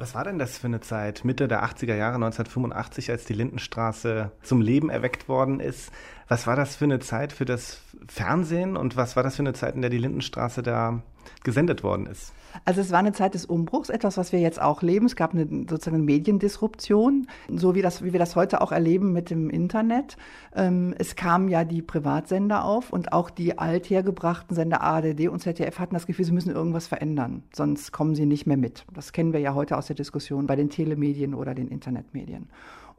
Was 0.00 0.14
war 0.14 0.22
denn 0.22 0.38
das 0.38 0.58
für 0.58 0.68
eine 0.68 0.80
Zeit, 0.80 1.24
Mitte 1.24 1.48
der 1.48 1.64
80er 1.64 1.96
Jahre 1.96 2.14
1985, 2.14 3.10
als 3.10 3.24
die 3.24 3.32
Lindenstraße 3.32 4.30
zum 4.42 4.60
Leben 4.60 4.90
erweckt 4.90 5.28
worden 5.28 5.58
ist? 5.58 5.90
Was 6.28 6.46
war 6.46 6.54
das 6.54 6.76
für 6.76 6.84
eine 6.84 7.00
Zeit 7.00 7.32
für 7.32 7.44
das 7.44 7.82
Fernsehen 8.06 8.76
und 8.76 8.96
was 8.96 9.16
war 9.16 9.24
das 9.24 9.34
für 9.34 9.42
eine 9.42 9.54
Zeit, 9.54 9.74
in 9.74 9.80
der 9.80 9.90
die 9.90 9.98
Lindenstraße 9.98 10.62
da 10.62 11.02
gesendet 11.42 11.82
worden 11.82 12.06
ist? 12.06 12.32
Also 12.64 12.80
es 12.80 12.90
war 12.90 12.98
eine 12.98 13.12
Zeit 13.12 13.34
des 13.34 13.46
Umbruchs, 13.46 13.88
etwas, 13.88 14.16
was 14.16 14.32
wir 14.32 14.40
jetzt 14.40 14.60
auch 14.60 14.82
leben. 14.82 15.06
Es 15.06 15.16
gab 15.16 15.32
eine 15.32 15.46
sozusagen 15.68 16.04
Mediendisruption, 16.04 17.28
so 17.54 17.74
wie, 17.74 17.82
das, 17.82 18.02
wie 18.02 18.12
wir 18.12 18.18
das 18.18 18.36
heute 18.36 18.60
auch 18.60 18.72
erleben 18.72 19.12
mit 19.12 19.30
dem 19.30 19.50
Internet. 19.50 20.16
Ähm, 20.54 20.94
es 20.98 21.16
kamen 21.16 21.48
ja 21.48 21.64
die 21.64 21.82
Privatsender 21.82 22.64
auf 22.64 22.92
und 22.92 23.12
auch 23.12 23.30
die 23.30 23.58
althergebrachten 23.58 24.54
Sender 24.54 24.80
ARD 24.80 25.28
und 25.28 25.40
ZDF 25.40 25.78
hatten 25.78 25.94
das 25.94 26.06
Gefühl, 26.06 26.24
sie 26.24 26.32
müssen 26.32 26.54
irgendwas 26.54 26.86
verändern, 26.86 27.42
sonst 27.54 27.92
kommen 27.92 28.14
sie 28.14 28.26
nicht 28.26 28.46
mehr 28.46 28.56
mit. 28.56 28.84
Das 28.92 29.12
kennen 29.12 29.32
wir 29.32 29.40
ja 29.40 29.54
heute 29.54 29.76
aus 29.76 29.86
der 29.86 29.96
Diskussion 29.96 30.46
bei 30.46 30.56
den 30.56 30.70
Telemedien 30.70 31.34
oder 31.34 31.54
den 31.54 31.68
Internetmedien. 31.68 32.48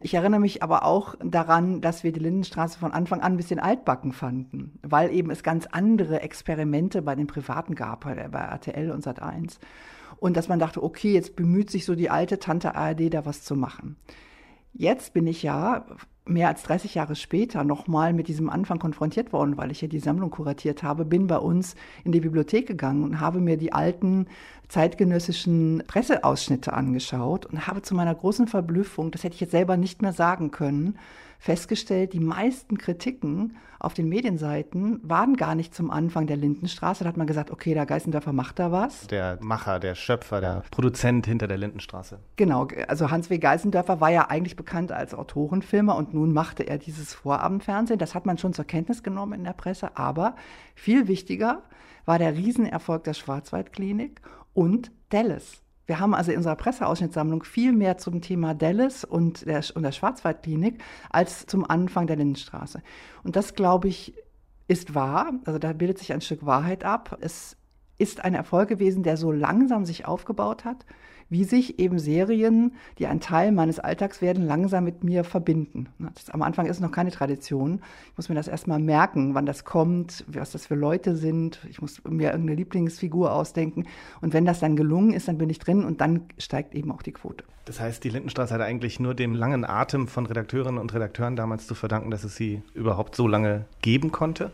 Ich 0.02 0.14
erinnere 0.14 0.40
mich 0.40 0.64
aber 0.64 0.86
auch 0.86 1.16
daran, 1.22 1.82
dass 1.82 2.04
wir 2.04 2.14
die 2.14 2.22
Lindenstraße 2.22 2.80
von 2.80 2.94
Anfang 2.94 3.20
an 3.20 3.34
ein 3.34 3.38
bisschen 3.38 3.60
altbacken 3.60 4.14
fanden, 4.14 4.80
weil 4.82 5.12
eben 5.12 5.30
es 5.30 5.44
ganz 5.44 5.68
andere 5.68 6.22
Experimente 6.22 7.02
bei 7.02 7.16
den 7.16 7.28
Privaten 7.28 7.76
gab, 7.76 8.06
bei 8.06 8.14
RTL 8.14 8.92
und 8.92 9.06
Sat1. 9.06 9.58
Und 10.18 10.38
dass 10.38 10.48
man 10.48 10.60
dachte, 10.60 10.82
okay, 10.84 11.14
jetzt 11.14 11.36
bemüht 11.36 11.70
sich 11.70 11.86
so 11.86 11.96
die 11.96 12.10
alte 12.10 12.40
Tante 12.40 12.76
ARD 12.76 13.14
da 13.14 13.26
was 13.26 13.44
zu 13.44 13.56
machen. 13.56 13.98
Jetzt 14.74 15.14
bin 15.14 15.28
ich 15.28 15.44
ja 15.44 15.86
mehr 16.30 16.48
als 16.48 16.64
30 16.64 16.96
Jahre 16.96 17.16
später 17.16 17.64
nochmal 17.64 18.14
mit 18.14 18.28
diesem 18.28 18.50
Anfang 18.50 18.80
konfrontiert 18.80 19.34
worden, 19.34 19.58
weil 19.58 19.72
ich 19.72 19.82
ja 19.82 19.88
die 19.88 20.00
Sammlung 20.00 20.30
kuratiert 20.30 20.84
habe, 20.84 21.06
bin 21.06 21.28
bei 21.28 21.38
uns 21.38 21.76
in 22.04 22.12
die 22.12 22.22
Bibliothek 22.22 22.68
gegangen 22.68 23.04
und 23.04 23.20
habe 23.20 23.40
mir 23.40 23.58
die 23.58 23.74
alten 23.74 24.28
zeitgenössischen 24.68 25.84
Presseausschnitte 25.88 26.74
angeschaut 26.74 27.46
und 27.48 27.68
habe 27.68 27.82
zu 27.82 27.96
meiner 27.96 28.14
großen 28.14 28.48
Verblüffung, 28.48 29.12
das 29.12 29.24
hätte 29.24 29.36
ich 29.36 29.42
jetzt 29.42 29.52
selber 29.52 29.78
nicht 29.78 30.02
mehr 30.02 30.14
sagen 30.14 30.52
können, 30.52 30.98
festgestellt, 31.40 32.12
die 32.14 32.20
meisten 32.20 32.78
Kritiken 32.78 33.56
auf 33.80 33.94
den 33.94 34.10
Medienseiten 34.10 35.00
waren 35.04 35.38
gar 35.38 35.56
nicht 35.56 35.74
zum 35.74 35.90
Anfang 35.90 36.28
der 36.28 36.36
Lindenstraße. 36.36 37.06
Da 37.06 37.08
hat 37.08 37.18
man 37.18 37.28
gesagt, 37.28 37.50
okay, 37.50 37.74
der 37.74 37.86
Geißendörfer 37.86 38.34
macht 38.34 38.60
da 38.60 38.74
was. 38.74 39.08
Der 39.08 39.40
Macher, 39.42 39.80
der 39.80 39.96
Schöpfer, 39.96 40.42
der 40.42 40.64
Produzent 40.70 41.26
hinter 41.26 41.48
der 41.48 41.58
Lindenstraße. 41.58 42.20
Genau, 42.36 42.68
also 42.90 43.10
Hans 43.10 43.30
W. 43.30 43.38
Geißendörfer 43.38 44.02
war 44.02 44.10
ja 44.10 44.30
eigentlich 44.30 44.58
bekannt 44.58 44.92
als 44.92 45.14
Autorenfilmer 45.14 45.96
und 45.96 46.14
nun 46.14 46.34
machte 46.34 46.64
er 46.64 46.78
dieses 46.78 47.14
Vorabendfernsehen. 47.14 48.00
Das 48.00 48.16
hat 48.16 48.26
man 48.26 48.38
schon 48.38 48.54
zur 48.54 48.66
Kenntnis 48.66 49.02
genommen 49.02 49.32
in 49.32 49.46
der 49.46 49.54
Presse. 49.54 49.96
Aber 49.98 50.36
viel 50.76 51.08
wichtiger 51.08 51.64
war 52.04 52.20
der 52.20 52.36
Riesenerfolg 52.36 53.06
der 53.06 53.14
Schwarzwaldklinik 53.14 54.22
und 54.54 54.92
Dallas. 55.08 55.64
Wir 55.90 56.00
haben 56.00 56.14
also 56.14 56.30
in 56.30 56.38
unserer 56.38 56.56
Presseausschnittssammlung 56.56 57.42
viel 57.42 57.72
mehr 57.72 57.98
zum 57.98 58.22
Thema 58.22 58.54
Dallas 58.54 59.04
und 59.04 59.48
der, 59.48 59.64
und 59.74 59.82
der 59.82 59.92
Schwarzwaldklinik 59.92 60.80
als 61.10 61.48
zum 61.48 61.68
Anfang 61.68 62.06
der 62.06 62.16
Lindenstraße. 62.16 62.84
Und 63.24 63.36
das, 63.36 63.56
glaube 63.56 63.88
ich, 63.88 64.14
ist 64.68 64.94
wahr. 64.94 65.34
Also 65.46 65.58
da 65.58 65.74
bildet 65.74 65.98
sich 65.98 66.14
ein 66.14 66.22
Stück 66.22 66.46
Wahrheit 66.46 66.84
ab. 66.84 67.18
Es 67.22 67.58
ist 67.98 68.24
ein 68.24 68.36
Erfolg 68.36 68.70
gewesen, 68.70 69.02
der 69.02 69.18
so 69.18 69.32
langsam 69.32 69.84
sich 69.84 70.06
aufgebaut 70.06 70.64
hat 70.64 70.86
wie 71.30 71.44
sich 71.44 71.80
eben 71.80 72.00
Serien, 72.00 72.74
die 72.98 73.08
ein 73.08 73.20
Teil 73.20 73.52
meines 73.52 73.80
Alltags 73.80 74.22
werden, 74.22 74.46
langsam 74.46 74.84
mit 74.84 75.04
mir 75.04 75.24
verbinden. 75.24 75.88
Das, 76.16 76.30
am 76.30 76.42
Anfang 76.42 76.66
ist 76.66 76.78
es 76.78 76.82
noch 76.82 76.92
keine 76.92 77.12
Tradition. 77.12 77.82
Ich 78.12 78.18
muss 78.18 78.30
mir 78.30 78.36
das 78.36 78.48
erstmal 78.48 78.80
merken, 78.80 79.36
wann 79.36 79.46
das 79.46 79.64
kommt, 79.64 80.26
was 80.28 80.52
das 80.52 80.66
für 80.66 80.76
Leute 80.76 81.16
sind. 81.16 81.60
Ich 81.70 81.82
muss 81.82 82.04
mir 82.04 82.32
irgendeine 82.32 82.56
Lieblingsfigur 82.56 83.34
ausdenken. 83.34 83.86
Und 84.22 84.34
wenn 84.34 84.46
das 84.46 84.60
dann 84.60 84.76
gelungen 84.76 85.14
ist, 85.14 85.28
dann 85.28 85.38
bin 85.38 85.50
ich 85.50 85.60
drin 85.60 85.84
und 85.84 86.02
dann 86.02 86.22
steigt 86.38 86.74
eben 86.76 86.92
auch 86.92 87.02
die 87.02 87.12
Quote. 87.12 87.44
Das 87.66 87.80
heißt, 87.80 88.04
die 88.04 88.10
Lindenstraße 88.10 88.54
hat 88.56 88.62
eigentlich 88.62 89.00
nur 89.00 89.14
dem 89.14 89.36
langen 89.36 89.64
Atem 89.64 90.08
von 90.08 90.26
Redakteurinnen 90.26 90.80
und 90.80 90.94
Redakteuren 90.94 91.36
damals 91.36 91.68
zu 91.68 91.76
verdanken, 91.76 92.10
dass 92.10 92.24
es 92.24 92.36
sie 92.36 92.64
überhaupt 92.74 93.16
so 93.16 93.28
lange 93.28 93.66
geben 93.82 94.12
konnte? 94.12 94.52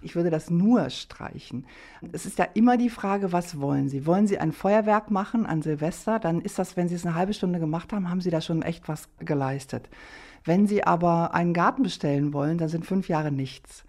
Ich 0.00 0.14
würde 0.14 0.30
das 0.30 0.48
nur 0.48 0.90
streichen. 0.90 1.66
Es 2.12 2.24
ist 2.24 2.38
ja 2.38 2.46
immer 2.54 2.76
die 2.76 2.90
Frage, 2.90 3.32
was 3.32 3.60
wollen 3.60 3.88
Sie? 3.88 4.06
Wollen 4.06 4.26
Sie 4.26 4.38
ein 4.38 4.52
Feuerwerk 4.52 5.10
machen 5.10 5.44
an 5.44 5.62
Silvester? 5.62 6.18
Dann 6.18 6.40
ist 6.40 6.58
das, 6.58 6.76
wenn 6.76 6.88
Sie 6.88 6.94
es 6.94 7.04
eine 7.04 7.16
halbe 7.16 7.34
Stunde 7.34 7.58
gemacht 7.58 7.92
haben, 7.92 8.08
haben 8.08 8.20
Sie 8.20 8.30
da 8.30 8.40
schon 8.40 8.62
echt 8.62 8.88
was 8.88 9.08
geleistet. 9.18 9.88
Wenn 10.44 10.66
Sie 10.66 10.84
aber 10.84 11.34
einen 11.34 11.52
Garten 11.52 11.82
bestellen 11.82 12.32
wollen, 12.32 12.58
dann 12.58 12.68
sind 12.68 12.86
fünf 12.86 13.08
Jahre 13.08 13.32
nichts. 13.32 13.84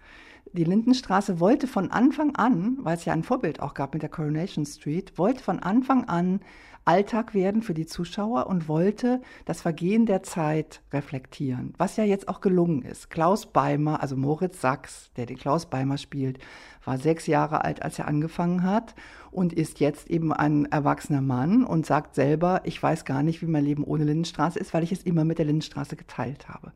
Die 0.52 0.64
Lindenstraße 0.64 1.38
wollte 1.38 1.68
von 1.68 1.92
Anfang 1.92 2.34
an, 2.34 2.78
weil 2.80 2.96
es 2.96 3.04
ja 3.04 3.12
ein 3.12 3.22
Vorbild 3.22 3.60
auch 3.60 3.74
gab 3.74 3.92
mit 3.94 4.02
der 4.02 4.10
Coronation 4.10 4.66
Street, 4.66 5.16
wollte 5.16 5.44
von 5.44 5.60
Anfang 5.60 6.08
an 6.08 6.40
Alltag 6.84 7.34
werden 7.34 7.62
für 7.62 7.74
die 7.74 7.86
Zuschauer 7.86 8.46
und 8.46 8.66
wollte 8.66 9.20
das 9.44 9.60
Vergehen 9.60 10.06
der 10.06 10.22
Zeit 10.22 10.80
reflektieren, 10.92 11.74
was 11.78 11.96
ja 11.96 12.04
jetzt 12.04 12.28
auch 12.28 12.40
gelungen 12.40 12.82
ist. 12.82 13.10
Klaus 13.10 13.46
Beimer, 13.46 14.02
also 14.02 14.16
Moritz 14.16 14.60
Sachs, 14.60 15.10
der 15.16 15.26
den 15.26 15.36
Klaus 15.36 15.66
Beimer 15.66 15.98
spielt, 15.98 16.38
war 16.84 16.98
sechs 16.98 17.26
Jahre 17.26 17.64
alt, 17.64 17.82
als 17.82 17.98
er 17.98 18.08
angefangen 18.08 18.62
hat 18.62 18.94
und 19.30 19.52
ist 19.52 19.80
jetzt 19.80 20.10
eben 20.10 20.32
ein 20.32 20.64
erwachsener 20.66 21.20
Mann 21.20 21.64
und 21.64 21.86
sagt 21.86 22.14
selber, 22.14 22.62
ich 22.64 22.82
weiß 22.82 23.04
gar 23.04 23.22
nicht, 23.22 23.42
wie 23.42 23.46
mein 23.46 23.64
Leben 23.64 23.84
ohne 23.84 24.04
Lindenstraße 24.04 24.58
ist, 24.58 24.72
weil 24.72 24.82
ich 24.82 24.92
es 24.92 25.02
immer 25.02 25.24
mit 25.24 25.38
der 25.38 25.46
Lindenstraße 25.46 25.96
geteilt 25.96 26.48
habe. 26.48 26.72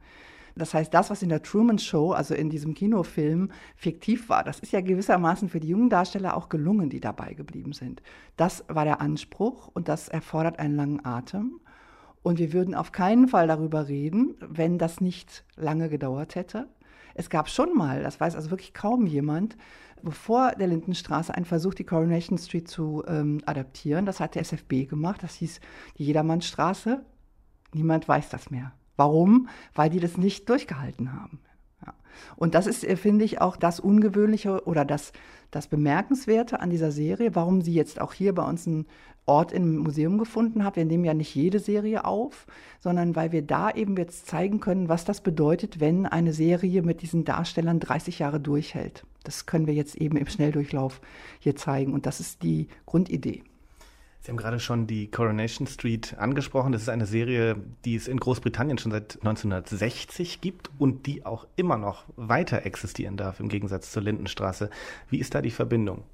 Das 0.57 0.73
heißt, 0.73 0.95
das, 0.95 1.11
was 1.11 1.23
in 1.23 1.29
der 1.29 1.43
Truman 1.43 1.79
Show, 1.79 2.12
also 2.12 2.35
in 2.35 2.49
diesem 2.49 2.75
Kinofilm, 2.75 3.51
fiktiv 3.77 4.29
war, 4.29 4.45
das 4.45 4.61
ist 4.61 4.73
ja 4.73 4.81
gewissermaßen 4.81 5.49
für 5.49 5.59
die 5.61 5.69
jungen 5.69 5.90
Darsteller 5.90 6.37
auch 6.37 6.49
gelungen, 6.49 6.90
die 6.90 7.01
dabei 7.01 7.35
geblieben 7.35 7.73
sind. 7.73 8.03
Das 8.37 8.64
war 8.69 8.85
der 8.85 9.01
Anspruch 9.01 9.69
und 9.73 9.88
das 9.88 10.09
erfordert 10.09 10.59
einen 10.61 10.77
langen 10.77 11.05
Atem. 11.05 11.61
Und 12.23 12.38
wir 12.38 12.53
würden 12.53 12.75
auf 12.75 12.93
keinen 12.93 13.29
Fall 13.29 13.49
darüber 13.49 13.88
reden, 13.88 14.37
wenn 14.40 14.79
das 14.79 15.01
nicht 15.01 15.45
lange 15.57 15.88
gedauert 15.88 16.37
hätte. 16.37 16.69
Es 17.14 17.29
gab 17.29 17.49
schon 17.49 17.77
mal, 17.77 18.03
das 18.03 18.19
weiß 18.19 18.35
also 18.35 18.51
wirklich 18.51 18.75
kaum 18.75 19.07
jemand, 19.07 19.57
bevor 20.03 20.53
der 20.53 20.69
Lindenstraße 20.69 21.35
einen 21.35 21.45
Versuch, 21.45 21.75
die 21.75 21.85
Coronation 21.85 22.38
Street 22.38 22.69
zu 22.69 23.03
ähm, 23.07 23.40
adaptieren. 23.47 24.07
Das 24.07 24.21
hat 24.21 24.35
der 24.37 24.43
SFB 24.43 24.88
gemacht. 24.88 25.23
Das 25.23 25.35
hieß 25.35 25.61
die 25.98 26.05
Jedermannstraße. 26.05 27.05
Niemand 27.73 28.09
weiß 28.09 28.29
das 28.29 28.50
mehr. 28.50 28.73
Warum? 28.97 29.49
Weil 29.75 29.90
die 29.90 30.01
das 30.01 30.17
nicht 30.17 30.49
durchgehalten 30.49 31.13
haben. 31.13 31.40
Ja. 31.85 31.95
Und 32.37 32.55
das 32.55 32.67
ist, 32.67 32.85
äh, 32.85 32.97
finde 32.97 33.25
ich, 33.25 33.40
auch 33.40 33.57
das 33.57 33.81
Ungewöhnliche 33.81 34.67
oder 34.67 34.85
das, 34.85 35.13
das 35.51 35.67
Bemerkenswerte 35.67 36.61
an 36.61 36.71
dieser 36.71 36.92
Serie, 36.92 37.35
warum 37.35 37.61
sie 37.61 37.75
jetzt 37.75 38.01
auch 38.01 38.13
hier 38.13 38.35
bei 38.35 38.42
uns 38.42 38.67
einen 38.67 38.87
Ort 39.27 39.53
im 39.53 39.79
Museum 39.79 40.19
gefunden 40.19 40.65
hat. 40.65 40.77
Wir 40.77 40.85
nehmen 40.85 41.05
ja 41.05 41.15
nicht 41.15 41.35
jede 41.35 41.59
Serie 41.59 42.05
auf, 42.05 42.47
sondern 42.81 43.17
weil 43.17 43.33
wir 43.33 43.42
da 43.42 43.71
eben 43.71 43.97
jetzt 43.97 44.27
zeigen 44.27 44.61
können, 44.61 44.88
was 44.88 45.05
das 45.07 45.23
bedeutet, 45.23 45.81
wenn 45.81 46.05
eine 46.05 46.35
Serie 46.35 46.83
mit 46.83 47.01
diesen 47.01 47.25
Darstellern 47.25 47.81
30 47.81 48.19
Jahre 48.19 48.38
durchhält. 48.38 49.05
Das 49.23 49.47
können 49.47 49.67
wir 49.67 49.75
jetzt 49.75 49.97
eben 49.97 50.19
im 50.19 50.27
Schnelldurchlauf 50.27 51.01
hier 51.40 51.57
zeigen. 51.57 51.95
Und 51.95 52.05
das 52.05 52.21
ist 52.21 52.42
die 52.42 52.69
Grundidee. 52.85 53.42
Sie 54.25 54.31
haben 54.31 54.38
gerade 54.38 54.58
schon 54.58 54.87
die 54.87 55.10
Coronation 55.10 55.66
Street 55.66 56.14
angesprochen. 56.16 56.72
Das 56.72 56.81
ist 56.81 56.88
eine 56.88 57.04
Serie, 57.04 57.56
die 57.85 57.94
es 57.94 58.08
in 58.08 58.18
Großbritannien 58.18 58.79
schon 58.79 58.90
seit 58.90 59.16
1960 59.16 60.40
gibt 60.40 60.70
und 60.79 61.04
die 61.04 61.27
auch 61.27 61.46
immer 61.56 61.77
noch 61.77 62.04
weiter 62.16 62.64
existieren 62.64 63.18
darf, 63.18 63.38
im 63.38 63.50
Gegensatz 63.50 63.92
zur 63.92 64.02
Lindenstraße. 64.02 64.70
Wie 65.10 65.18
ist 65.18 65.35
da 65.35 65.42
die 65.42 65.50
Verbindung? 65.50 66.04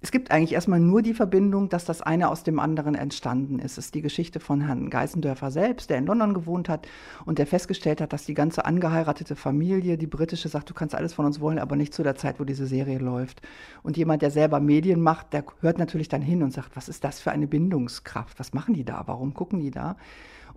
Es 0.00 0.10
gibt 0.12 0.30
eigentlich 0.30 0.52
erstmal 0.52 0.80
nur 0.80 1.02
die 1.02 1.14
Verbindung, 1.14 1.68
dass 1.68 1.84
das 1.84 2.02
eine 2.02 2.28
aus 2.28 2.44
dem 2.44 2.60
anderen 2.60 2.94
entstanden 2.94 3.58
ist. 3.58 3.78
Es 3.78 3.86
ist 3.86 3.94
die 3.94 4.02
Geschichte 4.02 4.40
von 4.40 4.60
Herrn 4.60 4.90
Geißendörfer 4.90 5.50
selbst, 5.50 5.90
der 5.90 5.98
in 5.98 6.06
London 6.06 6.34
gewohnt 6.34 6.68
hat 6.68 6.86
und 7.24 7.38
der 7.38 7.46
festgestellt 7.46 8.00
hat, 8.00 8.12
dass 8.12 8.24
die 8.24 8.34
ganze 8.34 8.64
angeheiratete 8.64 9.36
Familie, 9.36 9.98
die 9.98 10.06
britische, 10.06 10.48
sagt, 10.48 10.70
du 10.70 10.74
kannst 10.74 10.94
alles 10.94 11.14
von 11.14 11.26
uns 11.26 11.40
wollen, 11.40 11.58
aber 11.58 11.76
nicht 11.76 11.94
zu 11.94 12.02
der 12.02 12.14
Zeit, 12.14 12.38
wo 12.38 12.44
diese 12.44 12.66
Serie 12.66 12.98
läuft. 12.98 13.42
Und 13.82 13.96
jemand, 13.96 14.22
der 14.22 14.30
selber 14.30 14.60
Medien 14.60 15.00
macht, 15.00 15.32
der 15.32 15.44
hört 15.60 15.78
natürlich 15.78 16.08
dann 16.08 16.22
hin 16.22 16.42
und 16.42 16.52
sagt, 16.52 16.76
was 16.76 16.88
ist 16.88 17.04
das 17.04 17.20
für 17.20 17.32
eine 17.32 17.46
Bindungskraft? 17.46 18.38
Was 18.38 18.52
machen 18.52 18.74
die 18.74 18.84
da? 18.84 19.02
Warum 19.06 19.34
gucken 19.34 19.60
die 19.60 19.70
da? 19.70 19.96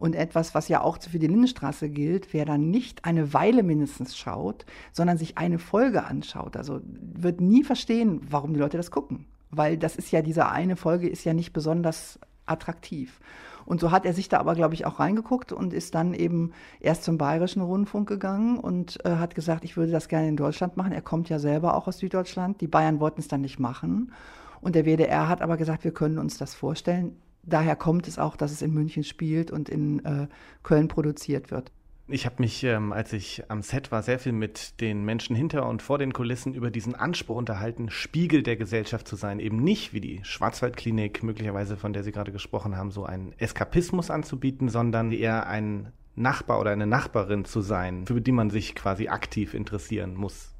Und 0.01 0.15
etwas, 0.15 0.55
was 0.55 0.67
ja 0.67 0.81
auch 0.81 0.97
für 0.99 1.19
die 1.19 1.27
Lindenstraße 1.27 1.87
gilt, 1.87 2.33
wer 2.33 2.43
dann 2.43 2.71
nicht 2.71 3.05
eine 3.05 3.35
Weile 3.35 3.61
mindestens 3.61 4.17
schaut, 4.17 4.65
sondern 4.91 5.19
sich 5.19 5.37
eine 5.37 5.59
Folge 5.59 6.05
anschaut, 6.05 6.57
also 6.57 6.81
wird 6.83 7.39
nie 7.39 7.63
verstehen, 7.63 8.19
warum 8.27 8.55
die 8.55 8.59
Leute 8.59 8.77
das 8.77 8.89
gucken. 8.89 9.27
Weil 9.51 9.77
das 9.77 9.95
ist 9.95 10.09
ja, 10.09 10.23
diese 10.23 10.49
eine 10.49 10.75
Folge 10.75 11.07
ist 11.07 11.23
ja 11.23 11.35
nicht 11.35 11.53
besonders 11.53 12.19
attraktiv. 12.47 13.19
Und 13.63 13.79
so 13.79 13.91
hat 13.91 14.07
er 14.07 14.13
sich 14.13 14.27
da 14.27 14.39
aber, 14.39 14.55
glaube 14.55 14.73
ich, 14.73 14.87
auch 14.87 14.99
reingeguckt 14.99 15.51
und 15.51 15.71
ist 15.71 15.93
dann 15.93 16.15
eben 16.15 16.51
erst 16.79 17.03
zum 17.03 17.19
Bayerischen 17.19 17.61
Rundfunk 17.61 18.09
gegangen 18.09 18.57
und 18.57 19.05
äh, 19.05 19.17
hat 19.17 19.35
gesagt, 19.35 19.63
ich 19.65 19.77
würde 19.77 19.91
das 19.91 20.07
gerne 20.07 20.29
in 20.29 20.35
Deutschland 20.35 20.77
machen. 20.77 20.93
Er 20.93 21.03
kommt 21.03 21.29
ja 21.29 21.37
selber 21.37 21.75
auch 21.77 21.87
aus 21.87 21.99
Süddeutschland. 21.99 22.59
Die 22.61 22.67
Bayern 22.67 22.99
wollten 22.99 23.21
es 23.21 23.27
dann 23.27 23.41
nicht 23.41 23.59
machen. 23.59 24.13
Und 24.61 24.73
der 24.73 24.85
WDR 24.85 25.27
hat 25.27 25.43
aber 25.43 25.57
gesagt, 25.57 25.83
wir 25.83 25.93
können 25.93 26.17
uns 26.17 26.39
das 26.39 26.55
vorstellen 26.55 27.17
daher 27.43 27.75
kommt 27.75 28.07
es 28.07 28.19
auch, 28.19 28.35
dass 28.35 28.51
es 28.51 28.61
in 28.61 28.73
München 28.73 29.03
spielt 29.03 29.51
und 29.51 29.69
in 29.69 30.03
äh, 30.05 30.27
Köln 30.63 30.87
produziert 30.87 31.51
wird. 31.51 31.71
Ich 32.07 32.25
habe 32.25 32.35
mich, 32.39 32.63
ähm, 32.63 32.91
als 32.91 33.13
ich 33.13 33.43
am 33.47 33.61
Set 33.61 33.91
war, 33.91 34.03
sehr 34.03 34.19
viel 34.19 34.33
mit 34.33 34.81
den 34.81 35.05
Menschen 35.05 35.33
hinter 35.35 35.67
und 35.67 35.81
vor 35.81 35.97
den 35.97 36.11
Kulissen 36.11 36.53
über 36.53 36.69
diesen 36.69 36.93
Anspruch 36.93 37.37
unterhalten, 37.37 37.89
Spiegel 37.89 38.43
der 38.43 38.57
Gesellschaft 38.57 39.07
zu 39.07 39.15
sein. 39.15 39.39
Eben 39.39 39.63
nicht 39.63 39.93
wie 39.93 40.01
die 40.01 40.19
Schwarzwaldklinik, 40.23 41.23
möglicherweise 41.23 41.77
von 41.77 41.93
der 41.93 42.03
Sie 42.03 42.11
gerade 42.11 42.33
gesprochen 42.33 42.75
haben, 42.75 42.91
so 42.91 43.05
einen 43.05 43.33
Eskapismus 43.37 44.11
anzubieten, 44.11 44.67
sondern 44.67 45.11
eher 45.11 45.47
ein 45.47 45.93
Nachbar 46.15 46.59
oder 46.59 46.71
eine 46.71 46.87
Nachbarin 46.87 47.45
zu 47.45 47.61
sein, 47.61 48.05
für 48.05 48.19
die 48.19 48.33
man 48.33 48.49
sich 48.49 48.75
quasi 48.75 49.07
aktiv 49.07 49.53
interessieren 49.53 50.15
muss. 50.15 50.53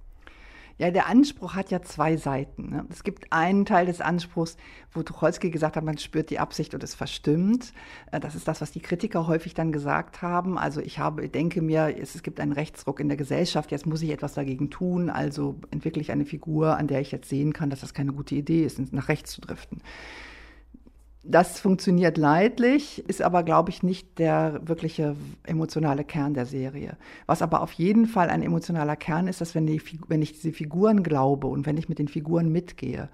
Ja, 0.81 0.89
der 0.89 1.05
Anspruch 1.05 1.53
hat 1.53 1.69
ja 1.69 1.83
zwei 1.83 2.17
Seiten. 2.17 2.71
Ne? 2.71 2.87
Es 2.89 3.03
gibt 3.03 3.31
einen 3.31 3.67
Teil 3.67 3.85
des 3.85 4.01
Anspruchs, 4.01 4.57
wo 4.91 5.03
Tucholsky 5.03 5.51
gesagt 5.51 5.75
hat, 5.75 5.83
man 5.83 5.99
spürt 5.99 6.31
die 6.31 6.39
Absicht 6.39 6.73
und 6.73 6.81
es 6.81 6.95
verstimmt. 6.95 7.71
Äh, 8.11 8.19
das 8.19 8.33
ist 8.33 8.47
das, 8.47 8.61
was 8.61 8.71
die 8.71 8.79
Kritiker 8.79 9.27
häufig 9.27 9.53
dann 9.53 9.71
gesagt 9.71 10.23
haben. 10.23 10.57
Also 10.57 10.81
ich 10.81 10.97
habe, 10.97 11.29
denke 11.29 11.61
mir, 11.61 11.95
es, 12.01 12.15
es 12.15 12.23
gibt 12.23 12.39
einen 12.39 12.51
Rechtsruck 12.51 12.99
in 12.99 13.09
der 13.09 13.17
Gesellschaft, 13.17 13.69
jetzt 13.69 13.85
muss 13.85 14.01
ich 14.01 14.09
etwas 14.09 14.33
dagegen 14.33 14.71
tun, 14.71 15.11
also 15.11 15.59
entwickle 15.69 16.01
ich 16.01 16.11
eine 16.11 16.25
Figur, 16.25 16.75
an 16.77 16.87
der 16.87 16.99
ich 16.99 17.11
jetzt 17.11 17.29
sehen 17.29 17.53
kann, 17.53 17.69
dass 17.69 17.81
das 17.81 17.93
keine 17.93 18.13
gute 18.13 18.33
Idee 18.33 18.63
ist, 18.63 18.91
nach 18.91 19.07
rechts 19.07 19.33
zu 19.33 19.41
driften. 19.41 19.83
Das 21.23 21.59
funktioniert 21.59 22.17
leidlich, 22.17 23.07
ist 23.07 23.21
aber, 23.21 23.43
glaube 23.43 23.69
ich, 23.69 23.83
nicht 23.83 24.17
der 24.17 24.59
wirkliche 24.63 25.15
emotionale 25.43 26.03
Kern 26.03 26.33
der 26.33 26.47
Serie. 26.47 26.97
Was 27.27 27.43
aber 27.43 27.61
auf 27.61 27.73
jeden 27.73 28.07
Fall 28.07 28.31
ein 28.31 28.41
emotionaler 28.41 28.95
Kern 28.95 29.27
ist, 29.27 29.39
dass 29.39 29.53
wenn, 29.53 29.67
die, 29.67 29.79
wenn 30.07 30.23
ich 30.23 30.33
diese 30.33 30.51
Figuren 30.51 31.03
glaube 31.03 31.45
und 31.45 31.67
wenn 31.67 31.77
ich 31.77 31.89
mit 31.89 31.99
den 31.99 32.07
Figuren 32.07 32.51
mitgehe 32.51 33.09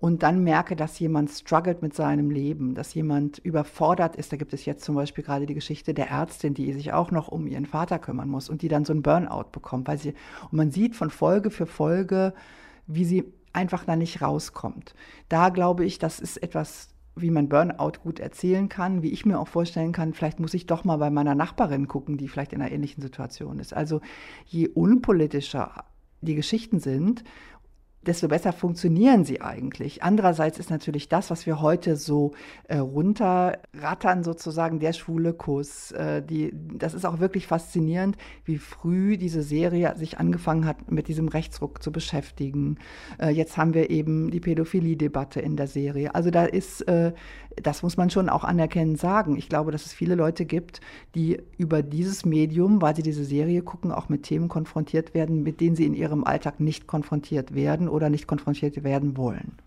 und 0.00 0.24
dann 0.24 0.42
merke, 0.42 0.74
dass 0.74 0.98
jemand 0.98 1.30
struggelt 1.30 1.80
mit 1.80 1.94
seinem 1.94 2.30
Leben, 2.30 2.74
dass 2.74 2.92
jemand 2.94 3.38
überfordert 3.38 4.16
ist. 4.16 4.32
Da 4.32 4.36
gibt 4.36 4.52
es 4.52 4.64
jetzt 4.64 4.84
zum 4.84 4.96
Beispiel 4.96 5.22
gerade 5.22 5.46
die 5.46 5.54
Geschichte 5.54 5.94
der 5.94 6.10
Ärztin, 6.10 6.54
die 6.54 6.72
sich 6.72 6.92
auch 6.92 7.12
noch 7.12 7.28
um 7.28 7.46
ihren 7.46 7.66
Vater 7.66 8.00
kümmern 8.00 8.28
muss 8.28 8.48
und 8.48 8.62
die 8.62 8.68
dann 8.68 8.84
so 8.84 8.92
einen 8.92 9.02
Burnout 9.02 9.50
bekommt, 9.52 9.86
weil 9.86 9.98
sie, 9.98 10.14
und 10.50 10.54
man 10.54 10.72
sieht 10.72 10.96
von 10.96 11.10
Folge 11.10 11.50
für 11.50 11.66
Folge, 11.66 12.34
wie 12.88 13.04
sie 13.04 13.32
einfach 13.52 13.84
da 13.84 13.94
nicht 13.94 14.20
rauskommt. 14.20 14.96
Da 15.28 15.50
glaube 15.50 15.84
ich, 15.84 16.00
das 16.00 16.18
ist 16.18 16.42
etwas 16.42 16.91
wie 17.14 17.30
man 17.30 17.48
Burnout 17.48 18.00
gut 18.02 18.20
erzählen 18.20 18.68
kann, 18.68 19.02
wie 19.02 19.12
ich 19.12 19.26
mir 19.26 19.38
auch 19.38 19.48
vorstellen 19.48 19.92
kann, 19.92 20.14
vielleicht 20.14 20.40
muss 20.40 20.54
ich 20.54 20.66
doch 20.66 20.84
mal 20.84 20.96
bei 20.96 21.10
meiner 21.10 21.34
Nachbarin 21.34 21.88
gucken, 21.88 22.16
die 22.16 22.28
vielleicht 22.28 22.52
in 22.52 22.62
einer 22.62 22.72
ähnlichen 22.72 23.02
Situation 23.02 23.58
ist. 23.58 23.74
Also 23.74 24.00
je 24.46 24.68
unpolitischer 24.68 25.84
die 26.22 26.36
Geschichten 26.36 26.78
sind 26.78 27.24
desto 28.06 28.28
besser 28.28 28.52
funktionieren 28.52 29.24
sie 29.24 29.40
eigentlich. 29.40 30.02
Andererseits 30.02 30.58
ist 30.58 30.70
natürlich 30.70 31.08
das, 31.08 31.30
was 31.30 31.46
wir 31.46 31.60
heute 31.60 31.96
so 31.96 32.32
äh, 32.68 32.78
runterrattern, 32.78 34.24
sozusagen 34.24 34.80
der 34.80 34.92
schwule 34.92 35.32
Kuss. 35.32 35.92
Äh, 35.92 36.22
die, 36.22 36.52
das 36.52 36.94
ist 36.94 37.04
auch 37.04 37.20
wirklich 37.20 37.46
faszinierend, 37.46 38.16
wie 38.44 38.58
früh 38.58 39.16
diese 39.16 39.42
Serie 39.42 39.94
sich 39.96 40.18
angefangen 40.18 40.66
hat, 40.66 40.90
mit 40.90 41.08
diesem 41.08 41.28
Rechtsruck 41.28 41.82
zu 41.82 41.92
beschäftigen. 41.92 42.78
Äh, 43.18 43.30
jetzt 43.30 43.56
haben 43.56 43.74
wir 43.74 43.90
eben 43.90 44.30
die 44.30 44.40
Pädophilie-Debatte 44.40 45.40
in 45.40 45.56
der 45.56 45.68
Serie. 45.68 46.14
Also 46.14 46.30
da 46.30 46.44
ist, 46.44 46.82
äh, 46.88 47.12
das 47.56 47.82
muss 47.82 47.96
man 47.96 48.10
schon 48.10 48.28
auch 48.28 48.44
anerkennen 48.44 48.96
sagen. 48.96 49.36
Ich 49.36 49.48
glaube, 49.48 49.72
dass 49.72 49.86
es 49.86 49.92
viele 49.92 50.14
Leute 50.14 50.44
gibt, 50.44 50.80
die 51.14 51.40
über 51.58 51.82
dieses 51.82 52.24
Medium, 52.24 52.82
weil 52.82 52.96
sie 52.96 53.02
diese 53.02 53.24
Serie 53.24 53.62
gucken, 53.62 53.92
auch 53.92 54.08
mit 54.08 54.22
Themen 54.24 54.48
konfrontiert 54.48 55.14
werden, 55.14 55.42
mit 55.42 55.60
denen 55.60 55.76
sie 55.76 55.86
in 55.86 55.94
ihrem 55.94 56.24
Alltag 56.24 56.60
nicht 56.60 56.86
konfrontiert 56.86 57.54
werden 57.54 57.88
oder 57.88 58.10
nicht 58.10 58.26
konfrontiert 58.26 58.84
werden 58.84 59.16
wollen. 59.16 59.58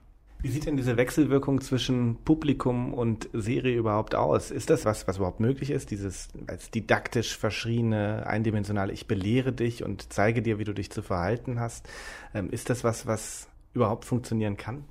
Wie 0.45 0.51
sieht 0.51 0.67
denn 0.67 0.77
diese 0.77 0.95
Wechselwirkung 0.95 1.59
zwischen 1.61 2.17
Publikum 2.17 2.93
und 2.93 3.29
Serie 3.33 3.75
überhaupt 3.75 4.13
aus? 4.13 4.51
Ist 4.51 4.69
das 4.69 4.85
was, 4.85 5.07
was 5.07 5.17
überhaupt 5.17 5.39
möglich 5.39 5.71
ist? 5.71 5.89
Dieses 5.89 6.27
als 6.45 6.69
didaktisch 6.69 7.35
verschriene, 7.35 8.27
eindimensionale, 8.27 8.93
ich 8.93 9.07
belehre 9.07 9.53
dich 9.53 9.83
und 9.83 10.13
zeige 10.13 10.43
dir, 10.43 10.59
wie 10.59 10.63
du 10.63 10.73
dich 10.73 10.91
zu 10.91 11.01
verhalten 11.01 11.59
hast. 11.59 11.89
Ähm, 12.35 12.51
ist 12.51 12.69
das 12.69 12.83
was, 12.83 13.07
was 13.07 13.47
überhaupt 13.73 14.05
funktionieren 14.05 14.55
kann? 14.55 14.83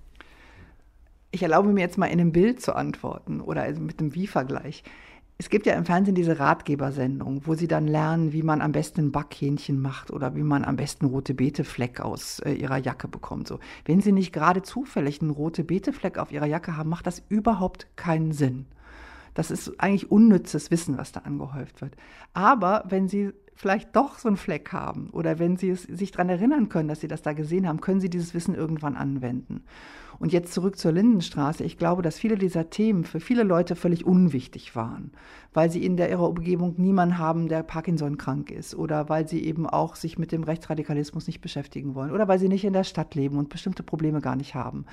Ich 1.35 1.43
erlaube 1.43 1.73
mir 1.73 1.81
jetzt 1.81 1.99
mal 1.99 2.07
in 2.07 2.21
einem 2.21 2.31
Bild 2.31 2.63
zu 2.63 2.77
antworten 2.77 3.41
oder 3.41 3.63
also 3.63 3.81
mit 3.81 3.99
einem 3.99 4.15
Wie-Vergleich. 4.15 4.85
Es 5.37 5.51
gibt 5.51 5.67
ja 5.67 5.75
im 5.75 5.85
Fernsehen 5.85 6.15
diese 6.15 6.39
Ratgebersendung, 6.39 7.43
wo 7.45 7.55
sie 7.55 7.67
dann 7.67 7.89
lernen, 7.89 8.33
wie 8.33 8.45
man 8.45 8.61
am 8.61 8.71
besten 8.71 9.11
Backhähnchen 9.11 9.83
macht 9.83 10.13
oder 10.13 10.37
wie 10.37 10.45
man 10.45 10.65
am 10.65 10.77
besten 10.77 11.07
rote 11.07 11.35
Beetefleck 11.35 12.01
aus 12.01 12.39
äh, 12.39 12.53
ihrer 12.53 12.79
Jacke 12.79 13.09
bekommt. 13.09 13.49
So, 13.49 13.59
wenn 13.85 14.01
sie 14.01 14.13
nicht 14.13 14.33
gerade 14.33 14.63
zufällig 14.63 15.23
einen 15.23 15.33
rote 15.33 15.65
Beetefleck 15.65 16.19
auf 16.19 16.31
ihrer 16.31 16.47
Jacke 16.47 16.77
haben, 16.77 16.89
macht 16.89 17.09
das 17.09 17.21
überhaupt 17.29 17.89
keinen 17.97 18.31
Sinn. 18.31 18.67
Das 19.35 19.51
ist 19.51 19.81
eigentlich 19.81 20.11
unnützes 20.11 20.71
Wissen, 20.71 20.97
was 20.97 21.13
da 21.13 21.21
angehäuft 21.21 21.81
wird. 21.81 21.97
Aber 22.33 22.85
wenn 22.89 23.09
sie 23.09 23.33
vielleicht 23.55 23.95
doch 23.95 24.19
so 24.19 24.29
einen 24.29 24.37
Fleck 24.37 24.73
haben 24.73 25.11
oder 25.11 25.39
wenn 25.39 25.57
sie 25.57 25.71
es, 25.71 25.83
sich 25.83 26.11
daran 26.11 26.29
erinnern 26.29 26.69
können, 26.69 26.89
dass 26.89 27.01
sie 27.01 27.09
das 27.09 27.23
da 27.23 27.33
gesehen 27.33 27.69
haben, 27.69 27.81
können 27.81 28.01
sie 28.01 28.11
dieses 28.11 28.35
Wissen 28.35 28.55
irgendwann 28.55 28.97
anwenden. 28.97 29.65
Und 30.19 30.33
jetzt 30.33 30.55
zurück 30.55 30.79
zur 30.79 30.93
Lindenstraße. 30.93 31.65
Ich 31.65 31.77
glaube, 31.77 32.03
dass 32.03 32.19
viele 32.19 32.37
dieser 32.37 32.71
Themen 32.71 33.05
für 33.05 33.21
viele 33.21 33.43
Leute 33.43 33.75
völlig 33.75 34.07
unwichtig 34.07 34.77
waren, 34.77 35.11
weil 35.53 35.71
sie 35.71 35.85
in 35.85 35.97
der 35.97 36.09
ihrer 36.11 36.29
Umgebung 36.29 36.75
niemanden 36.79 37.19
haben, 37.19 37.49
der 37.49 37.63
Parkinson 37.63 38.17
krank 38.17 38.51
ist 38.51 38.75
oder 38.75 39.09
weil 39.09 39.29
sie 39.29 39.45
eben 39.45 39.67
auch 39.67 39.97
sich 39.97 40.19
mit 40.19 40.31
dem 40.31 40.45
Rechtsradikalismus 40.45 41.27
nicht 41.27 41.41
beschäftigen 41.41 41.95
wollen 41.95 42.13
oder 42.13 42.29
weil 42.29 42.39
sie 42.39 42.49
nicht 42.49 42.65
in 42.65 42.73
der 42.73 42.85
Stadt 42.85 43.15
leben 43.15 43.39
und 43.39 43.49
bestimmte 43.49 43.83
Probleme 43.83 44.21
gar 44.21 44.37
nicht 44.37 44.55
haben. 44.55 44.85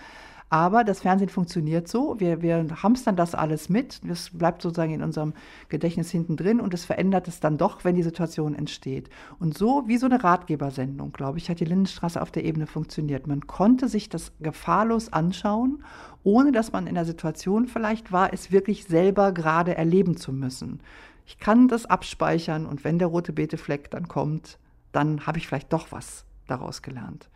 Aber 0.52 0.84
das 0.84 1.00
Fernsehen 1.00 1.30
funktioniert 1.30 1.88
so. 1.88 2.20
Wir, 2.20 2.42
wir 2.42 2.84
hamstern 2.84 3.16
das 3.16 3.36
alles 3.36 3.70
mit. 3.70 4.02
Das 4.04 4.32
bleibt 4.32 4.62
sozusagen 4.62 4.94
in 4.94 5.02
unserem 5.02 5.34
Gedächtnis 5.70 6.12
hinten 6.12 6.36
drin 6.36 6.60
und 6.60 6.74
es 6.74 6.84
verändert 6.84 7.30
es 7.30 7.40
dann 7.40 7.58
doch, 7.58 7.86
wenn 7.86 7.96
die 7.96 8.04
Situation 8.04 8.54
entsteht. 8.54 9.10
Und 9.40 9.58
so 9.58 9.88
wie 9.88 9.96
so 9.96 10.08
eine 10.08 10.22
Ratgebersendung, 10.22 11.14
glaube 11.14 11.38
ich, 11.38 11.50
hat 11.50 11.62
die 11.62 11.66
Lindenstraße 11.66 12.22
auf 12.22 12.32
der 12.32 12.44
Ebene 12.44 12.68
funktioniert. 12.68 13.28
Man 13.28 13.48
konnte 13.48 13.88
sich 13.88 14.10
das 14.10 14.34
gefahrlos 14.42 15.14
anschauen, 15.14 15.86
ohne 16.24 16.52
dass 16.52 16.74
man 16.74 16.86
in 16.86 16.96
der 16.96 17.06
Situation 17.06 17.68
vielleicht 17.68 18.12
war, 18.12 18.34
es 18.34 18.52
wirklich 18.52 18.84
selber 18.84 19.32
gerade 19.32 19.78
erleben 19.78 20.18
zu 20.18 20.34
müssen. 20.34 20.82
Ich 21.26 21.40
kann 21.40 21.70
das 21.70 21.86
abspeichern 21.86 22.66
und 22.66 22.84
wenn 22.84 23.00
der 23.00 23.08
rote 23.08 23.32
Beetefleck 23.32 23.90
dann 23.90 24.10
kommt, 24.10 24.60
dann 24.92 25.26
habe 25.26 25.38
ich 25.38 25.48
vielleicht 25.48 25.72
doch 25.72 25.94
was 25.94 26.26
daraus 26.48 26.82
gelernt. 26.82 27.31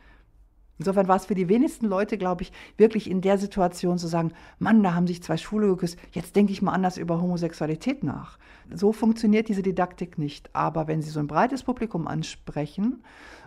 Insofern 0.77 1.07
war 1.07 1.15
es 1.15 1.25
für 1.25 1.35
die 1.35 1.47
wenigsten 1.47 1.85
Leute, 1.85 2.17
glaube 2.17 2.43
ich, 2.43 2.51
wirklich 2.77 3.09
in 3.09 3.21
der 3.21 3.37
Situation 3.37 3.97
zu 3.97 4.07
sagen, 4.07 4.33
Mann, 4.59 4.83
da 4.83 4.93
haben 4.93 5.07
sich 5.07 5.23
zwei 5.23 5.37
Schwule 5.37 5.67
geküsst, 5.67 5.97
jetzt 6.11 6.35
denke 6.35 6.51
ich 6.51 6.61
mal 6.61 6.73
anders 6.73 6.97
über 6.97 7.21
Homosexualität 7.21 8.03
nach. 8.03 8.37
So 8.73 8.91
funktioniert 8.91 9.47
diese 9.47 9.61
Didaktik 9.61 10.17
nicht. 10.17 10.49
Aber 10.53 10.87
wenn 10.87 11.01
Sie 11.01 11.09
so 11.09 11.19
ein 11.19 11.27
breites 11.27 11.63
Publikum 11.63 12.07
ansprechen, 12.07 13.03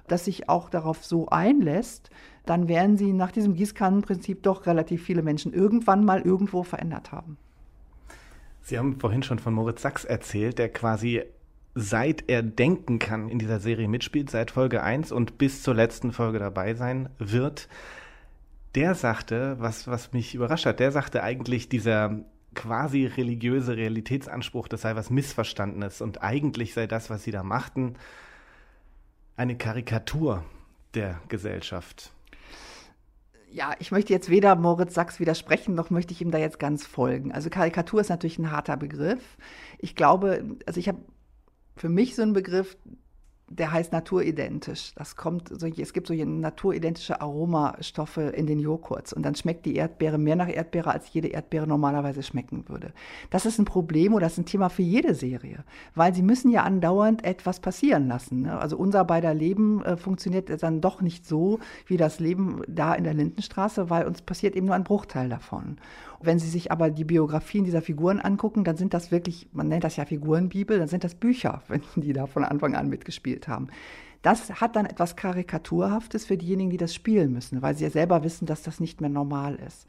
das 0.07 0.25
sich 0.25 0.49
auch 0.49 0.71
darauf 0.71 1.05
so 1.05 1.29
einlässt, 1.29 2.09
dann 2.47 2.67
werden 2.67 2.97
Sie 2.97 3.13
nach 3.13 3.33
diesem 3.33 3.55
Gießkannenprinzip 3.55 4.43
doch 4.43 4.65
relativ 4.65 5.03
viele 5.03 5.23
Menschen 5.23 5.53
irgendwann 5.53 6.05
mal 6.05 6.23
irgendwo 6.23 6.63
verändert 6.63 7.13
haben. 7.13 7.37
Sie 8.63 8.79
haben 8.79 8.99
vorhin 9.01 9.23
schon 9.23 9.39
von 9.39 9.55
Moritz 9.55 9.83
Sachs 9.83 10.05
erzählt, 10.05 10.59
der 10.59 10.71
quasi 10.71 11.23
seit 11.81 12.29
er 12.29 12.43
denken 12.43 12.99
kann 12.99 13.29
in 13.29 13.39
dieser 13.39 13.61
Serie 13.61 13.87
mitspielt, 13.87 14.31
seit 14.31 14.51
Folge 14.51 14.83
1 14.83 15.13
und 15.13 15.39
bis 15.39 15.63
zur 15.63 15.75
letzten 15.75 16.13
Folge 16.13 16.41
dabei 16.41 16.75
sein 16.75 17.09
wird. 17.19 17.69
Der 18.75 18.97
sagte, 18.97 19.57
was, 19.61 19.87
was 19.87 20.13
mich 20.13 20.35
überrascht 20.35 20.67
hat, 20.67 20.81
der 20.81 20.91
sagte 20.91 21.23
eigentlich, 21.23 21.69
dieser 21.69 22.25
quasi 22.55 23.07
religiöse 23.07 23.77
Realitätsanspruch, 23.77 24.67
das 24.67 24.83
sei 24.83 24.97
was 24.97 25.11
Missverstandenes 25.11 26.01
und 26.01 26.21
eigentlich 26.21 26.75
sei 26.75 26.89
das, 26.89 27.11
was 27.11 27.23
sie 27.23 27.31
da 27.31 27.45
machten, 27.45 27.95
eine 29.37 29.57
Karikatur 29.57 30.45
der 30.95 31.21
Gesellschaft. 31.29 32.11
Ja, 33.53 33.75
ich 33.79 33.93
möchte 33.93 34.13
jetzt 34.13 34.31
weder 34.31 34.57
Moritz 34.57 34.95
Sachs 34.95 35.21
widersprechen, 35.21 35.77
noch 35.77 35.91
möchte 35.91 36.13
ich 36.13 36.21
ihm 36.21 36.33
da 36.33 36.39
jetzt 36.39 36.59
ganz 36.59 36.85
folgen. 36.85 37.31
Also 37.31 37.51
Karikatur 37.51 38.01
ist 38.01 38.09
natürlich 38.09 38.39
ein 38.39 38.51
harter 38.51 38.77
Begriff. 38.77 39.39
Ich 39.79 39.95
glaube, 39.95 40.57
also 40.67 40.81
ich 40.81 40.89
habe 40.89 40.99
für 41.79 41.89
mich 41.89 42.15
so 42.15 42.23
ein 42.23 42.33
Begriff, 42.33 42.77
der 43.51 43.73
heißt 43.73 43.93
naturidentisch. 43.93 44.93
Das 44.95 45.17
kommt, 45.17 45.51
es 45.51 45.93
gibt 45.93 46.07
so 46.07 46.15
naturidentische 46.15 47.21
Aromastoffe 47.21 48.19
in 48.19 48.47
den 48.47 48.59
Joghurts 48.59 49.13
und 49.13 49.23
dann 49.23 49.35
schmeckt 49.35 49.65
die 49.65 49.77
Erdbeere 49.77 50.19
mehr 50.19 50.37
nach 50.37 50.49
Erdbeere, 50.49 50.91
als 50.91 51.13
jede 51.13 51.29
Erdbeere 51.29 51.67
normalerweise 51.67 52.23
schmecken 52.23 52.69
würde. 52.69 52.93
Das 53.31 53.47
ist 53.47 53.59
ein 53.59 53.65
Problem 53.65 54.13
oder 54.13 54.27
das 54.27 54.35
ist 54.35 54.41
ein 54.41 54.47
Thema 54.47 54.69
für 54.69 54.83
jede 54.83 55.15
Serie, 55.15 55.65
weil 55.95 56.15
sie 56.15 56.23
müssen 56.23 56.51
ja 56.51 56.63
andauernd 56.63 57.25
etwas 57.25 57.61
passieren 57.61 58.09
lassen. 58.09 58.43
Ne? 58.43 58.59
Also 58.59 58.77
unser 58.77 59.05
beider 59.05 59.33
Leben 59.33 59.83
äh, 59.83 59.97
funktioniert 59.97 60.63
dann 60.63 60.81
doch 60.81 61.01
nicht 61.01 61.27
so 61.27 61.59
wie 61.87 61.97
das 61.97 62.21
Leben 62.21 62.63
da 62.69 62.95
in 62.95 63.05
der 63.05 63.15
Lindenstraße, 63.15 63.89
weil 63.89 64.07
uns 64.07 64.21
passiert 64.21 64.57
eben 64.57 64.67
nur 64.67 64.75
ein 64.75 64.85
Bruchteil 64.85 65.29
davon. 65.29 65.79
Wenn 66.21 66.39
Sie 66.39 66.49
sich 66.49 66.73
aber 66.73 66.91
die 66.91 67.05
Biografien 67.05 67.65
dieser 67.65 67.83
Figuren 67.83 68.21
angucken, 68.21 68.65
dann 68.65 68.77
sind 68.77 68.93
das 68.93 69.13
wirklich, 69.13 69.49
man 69.53 69.69
nennt 69.69 69.85
das 69.85 69.97
ja 69.97 70.05
Figurenbibel, 70.05 70.79
dann 70.79 70.89
sind 70.89 71.05
das 71.05 71.15
Bücher, 71.15 71.63
wenn 71.69 71.83
die 71.97 72.13
da 72.13 72.27
von 72.27 72.45
Anfang 72.45 72.75
an 72.75 72.89
mitgespielt 72.89 73.49
haben. 73.49 73.69
Das 74.23 74.61
hat 74.61 74.75
dann 74.75 74.87
etwas 74.87 75.15
Karikaturhaftes 75.15 76.27
für 76.27 76.37
diejenigen, 76.37 76.71
die 76.71 76.77
das 76.77 76.93
spielen 76.93 77.33
müssen, 77.33 77.63
weil 77.63 77.77
sie 77.77 77.85
ja 77.85 77.91
selber 77.91 78.25
wissen, 78.25 78.47
dass 78.47 78.63
das 78.63 78.81
nicht 78.81 79.01
mehr 79.01 79.11
normal 79.11 79.55
ist 79.55 79.87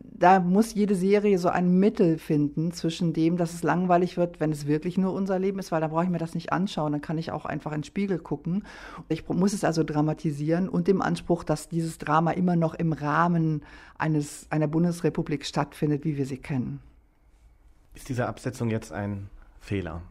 da 0.00 0.40
muss 0.40 0.74
jede 0.74 0.94
Serie 0.94 1.38
so 1.38 1.48
ein 1.48 1.78
Mittel 1.78 2.18
finden 2.18 2.72
zwischen 2.72 3.12
dem, 3.12 3.36
dass 3.36 3.54
es 3.54 3.62
langweilig 3.62 4.16
wird, 4.16 4.40
wenn 4.40 4.50
es 4.50 4.66
wirklich 4.66 4.98
nur 4.98 5.12
unser 5.12 5.38
Leben 5.38 5.58
ist, 5.60 5.70
weil 5.70 5.80
da 5.80 5.88
brauche 5.88 6.04
ich 6.04 6.10
mir 6.10 6.18
das 6.18 6.34
nicht 6.34 6.52
anschauen, 6.52 6.92
dann 6.92 7.00
kann 7.00 7.18
ich 7.18 7.30
auch 7.30 7.44
einfach 7.44 7.70
in 7.72 7.78
den 7.78 7.84
Spiegel 7.84 8.18
gucken. 8.18 8.64
Ich 9.08 9.28
muss 9.28 9.52
es 9.52 9.62
also 9.62 9.84
dramatisieren 9.84 10.68
und 10.68 10.88
dem 10.88 11.02
Anspruch, 11.02 11.44
dass 11.44 11.68
dieses 11.68 11.98
Drama 11.98 12.32
immer 12.32 12.56
noch 12.56 12.74
im 12.74 12.92
Rahmen 12.92 13.62
eines, 13.96 14.46
einer 14.50 14.66
Bundesrepublik 14.66 15.46
stattfindet, 15.46 16.04
wie 16.04 16.16
wir 16.16 16.26
sie 16.26 16.38
kennen. 16.38 16.80
Ist 17.94 18.08
diese 18.08 18.26
Absetzung 18.26 18.70
jetzt 18.70 18.92
ein 18.92 19.28
Fehler? 19.60 20.02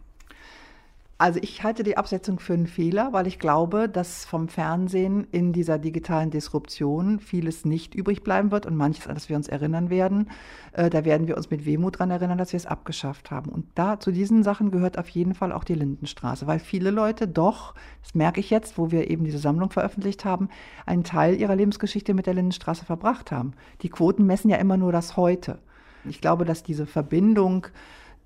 Also 1.19 1.39
ich 1.41 1.63
halte 1.63 1.81
die 1.81 1.97
Absetzung 1.97 2.39
für 2.39 2.53
einen 2.53 2.67
Fehler, 2.67 3.11
weil 3.11 3.25
ich 3.25 3.39
glaube, 3.39 3.89
dass 3.89 4.23
vom 4.23 4.49
Fernsehen 4.49 5.25
in 5.31 5.51
dieser 5.51 5.79
digitalen 5.79 6.29
Disruption 6.29 7.19
vieles 7.19 7.65
nicht 7.65 7.95
übrig 7.95 8.23
bleiben 8.23 8.51
wird 8.51 8.67
und 8.67 8.75
manches, 8.75 9.07
an 9.07 9.15
das 9.15 9.27
wir 9.27 9.35
uns 9.35 9.47
erinnern 9.47 9.89
werden. 9.89 10.29
Äh, 10.73 10.91
da 10.91 11.05
werden 11.05 11.27
wir 11.27 11.35
uns 11.35 11.49
mit 11.49 11.65
Wehmut 11.65 11.95
daran 11.95 12.11
erinnern, 12.11 12.37
dass 12.37 12.53
wir 12.53 12.57
es 12.57 12.67
abgeschafft 12.67 13.31
haben. 13.31 13.49
Und 13.49 13.65
da 13.73 13.99
zu 13.99 14.11
diesen 14.11 14.43
Sachen 14.43 14.69
gehört 14.69 14.99
auf 14.99 15.09
jeden 15.09 15.33
Fall 15.33 15.51
auch 15.51 15.63
die 15.63 15.73
Lindenstraße, 15.73 16.45
weil 16.45 16.59
viele 16.59 16.91
Leute 16.91 17.27
doch, 17.27 17.73
das 18.03 18.13
merke 18.13 18.39
ich 18.39 18.51
jetzt, 18.51 18.77
wo 18.77 18.91
wir 18.91 19.09
eben 19.09 19.23
diese 19.23 19.39
Sammlung 19.39 19.71
veröffentlicht 19.71 20.23
haben, 20.23 20.49
einen 20.85 21.03
Teil 21.03 21.35
ihrer 21.35 21.55
Lebensgeschichte 21.55 22.13
mit 22.13 22.27
der 22.27 22.35
Lindenstraße 22.35 22.85
verbracht 22.85 23.31
haben. 23.31 23.53
Die 23.81 23.89
Quoten 23.89 24.27
messen 24.27 24.51
ja 24.51 24.57
immer 24.57 24.77
nur 24.77 24.91
das 24.91 25.17
Heute. 25.17 25.57
Ich 26.05 26.21
glaube, 26.21 26.45
dass 26.45 26.61
diese 26.61 26.85
Verbindung 26.85 27.67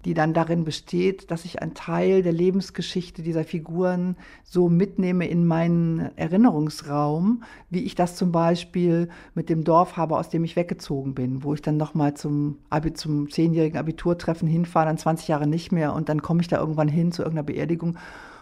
die 0.06 0.14
dann 0.14 0.34
darin 0.34 0.64
besteht, 0.64 1.32
dass 1.32 1.45
ich 1.45 1.62
einen 1.62 1.74
Teil 1.74 2.24
der 2.24 2.34
Lebensgeschichte 2.34 3.22
dieser 3.22 3.43
Figuren 3.43 4.16
so 4.43 4.70
mitnehme 4.70 5.28
in 5.28 5.45
meinen 5.45 6.16
Erinnerungsraum, 6.18 7.43
wie 7.70 7.84
ich 7.84 7.95
das 7.95 8.16
zum 8.16 8.32
Beispiel 8.32 9.10
mit 9.36 9.49
dem 9.49 9.64
Dorf 9.64 9.97
habe, 9.97 10.18
aus 10.18 10.30
dem 10.30 10.43
ich 10.43 10.56
weggezogen 10.56 11.14
bin, 11.14 11.43
wo 11.43 11.54
ich 11.54 11.62
dann 11.62 11.78
nochmal 11.78 12.16
zum, 12.16 12.58
zum 12.93 13.30
zehnjährigen 13.30 13.78
Abiturtreffen 13.78 14.47
hinfahre, 14.47 14.88
dann 14.88 14.97
20 14.97 15.28
Jahre 15.28 15.47
nicht 15.47 15.72
mehr 15.72 15.93
und 15.93 16.10
dann 16.10 16.22
komme 16.22 16.41
ich 16.41 16.47
da 16.47 16.58
irgendwann 16.60 16.88
hin 16.88 17.12
zu 17.12 17.22
irgendeiner 17.22 17.45
Beerdigung 17.45 17.97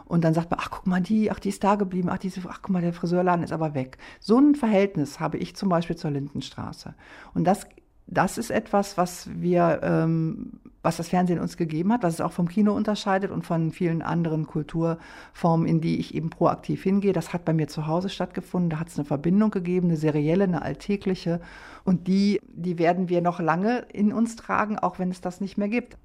und 0.09 0.23
dann 0.23 0.33
sagt 0.33 0.49
man, 0.49 0.59
ach 0.61 0.71
guck 0.71 0.87
mal 0.87 1.01
die, 1.01 1.29
ach 1.29 1.39
die 1.39 1.49
ist 1.49 1.63
da 1.63 1.75
geblieben, 1.75 2.09
ach 2.11 2.17
diese, 2.17 2.41
ach 2.49 2.61
guck 2.63 2.71
mal 2.71 2.81
der 2.81 2.93
Friseurladen 2.93 3.43
ist 3.43 3.53
aber 3.53 3.75
weg. 3.75 3.99
So 4.19 4.39
ein 4.39 4.55
Verhältnis 4.55 5.19
habe 5.19 5.37
ich 5.37 5.55
zum 5.55 5.69
Beispiel 5.69 5.95
zur 5.95 6.09
Lindenstraße 6.09 6.95
und 7.35 7.45
das 7.45 7.67
das 8.11 8.37
ist 8.37 8.49
etwas, 8.49 8.97
was 8.97 9.29
wir, 9.31 9.81
ähm, 9.83 10.59
was 10.81 10.97
das 10.97 11.09
Fernsehen 11.09 11.39
uns 11.39 11.57
gegeben 11.57 11.93
hat, 11.93 12.03
was 12.03 12.15
es 12.15 12.21
auch 12.21 12.31
vom 12.31 12.47
Kino 12.47 12.73
unterscheidet 12.73 13.29
und 13.29 13.45
von 13.45 13.71
vielen 13.71 14.01
anderen 14.01 14.47
Kulturformen, 14.47 15.67
in 15.67 15.79
die 15.79 15.99
ich 15.99 16.15
eben 16.15 16.29
proaktiv 16.29 16.81
hingehe. 16.81 17.13
Das 17.13 17.33
hat 17.33 17.45
bei 17.45 17.53
mir 17.53 17.67
zu 17.67 17.85
Hause 17.85 18.09
stattgefunden. 18.09 18.71
Da 18.71 18.79
hat 18.79 18.87
es 18.87 18.97
eine 18.97 19.05
Verbindung 19.05 19.51
gegeben, 19.51 19.87
eine 19.87 19.97
serielle, 19.97 20.45
eine 20.45 20.63
alltägliche. 20.63 21.39
Und 21.83 22.07
die, 22.07 22.39
die 22.47 22.79
werden 22.79 23.09
wir 23.09 23.21
noch 23.21 23.39
lange 23.39 23.85
in 23.93 24.11
uns 24.11 24.35
tragen, 24.35 24.79
auch 24.79 24.97
wenn 24.97 25.11
es 25.11 25.21
das 25.21 25.39
nicht 25.39 25.57
mehr 25.57 25.69
gibt. 25.69 25.97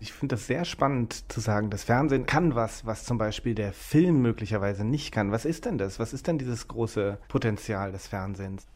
Ich 0.00 0.12
finde 0.12 0.34
das 0.34 0.48
sehr 0.48 0.64
spannend 0.64 1.32
zu 1.32 1.40
sagen, 1.40 1.70
das 1.70 1.84
Fernsehen 1.84 2.26
kann 2.26 2.56
was, 2.56 2.84
was 2.84 3.04
zum 3.04 3.16
Beispiel 3.16 3.54
der 3.54 3.72
Film 3.72 4.20
möglicherweise 4.22 4.84
nicht 4.84 5.12
kann. 5.12 5.30
Was 5.30 5.44
ist 5.44 5.66
denn 5.66 5.78
das? 5.78 6.00
Was 6.00 6.12
ist 6.12 6.26
denn 6.26 6.36
dieses 6.36 6.66
große 6.66 7.18
Potenzial 7.28 7.92
des 7.92 8.08
Fernsehens? 8.08 8.66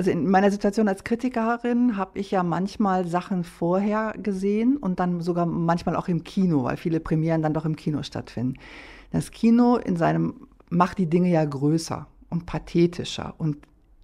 Also 0.00 0.12
in 0.12 0.30
meiner 0.30 0.50
Situation 0.50 0.88
als 0.88 1.04
Kritikerin 1.04 1.98
habe 1.98 2.18
ich 2.18 2.30
ja 2.30 2.42
manchmal 2.42 3.06
Sachen 3.06 3.44
vorher 3.44 4.14
gesehen 4.16 4.78
und 4.78 4.98
dann 4.98 5.20
sogar 5.20 5.44
manchmal 5.44 5.94
auch 5.94 6.08
im 6.08 6.24
Kino, 6.24 6.64
weil 6.64 6.78
viele 6.78 7.00
Premieren 7.00 7.42
dann 7.42 7.52
doch 7.52 7.66
im 7.66 7.76
Kino 7.76 8.02
stattfinden. 8.02 8.54
Das 9.10 9.30
Kino 9.30 9.76
in 9.76 9.96
seinem 9.96 10.48
macht 10.70 10.96
die 10.96 11.10
Dinge 11.10 11.28
ja 11.28 11.44
größer 11.44 12.06
und 12.30 12.46
pathetischer 12.46 13.34
und 13.36 13.58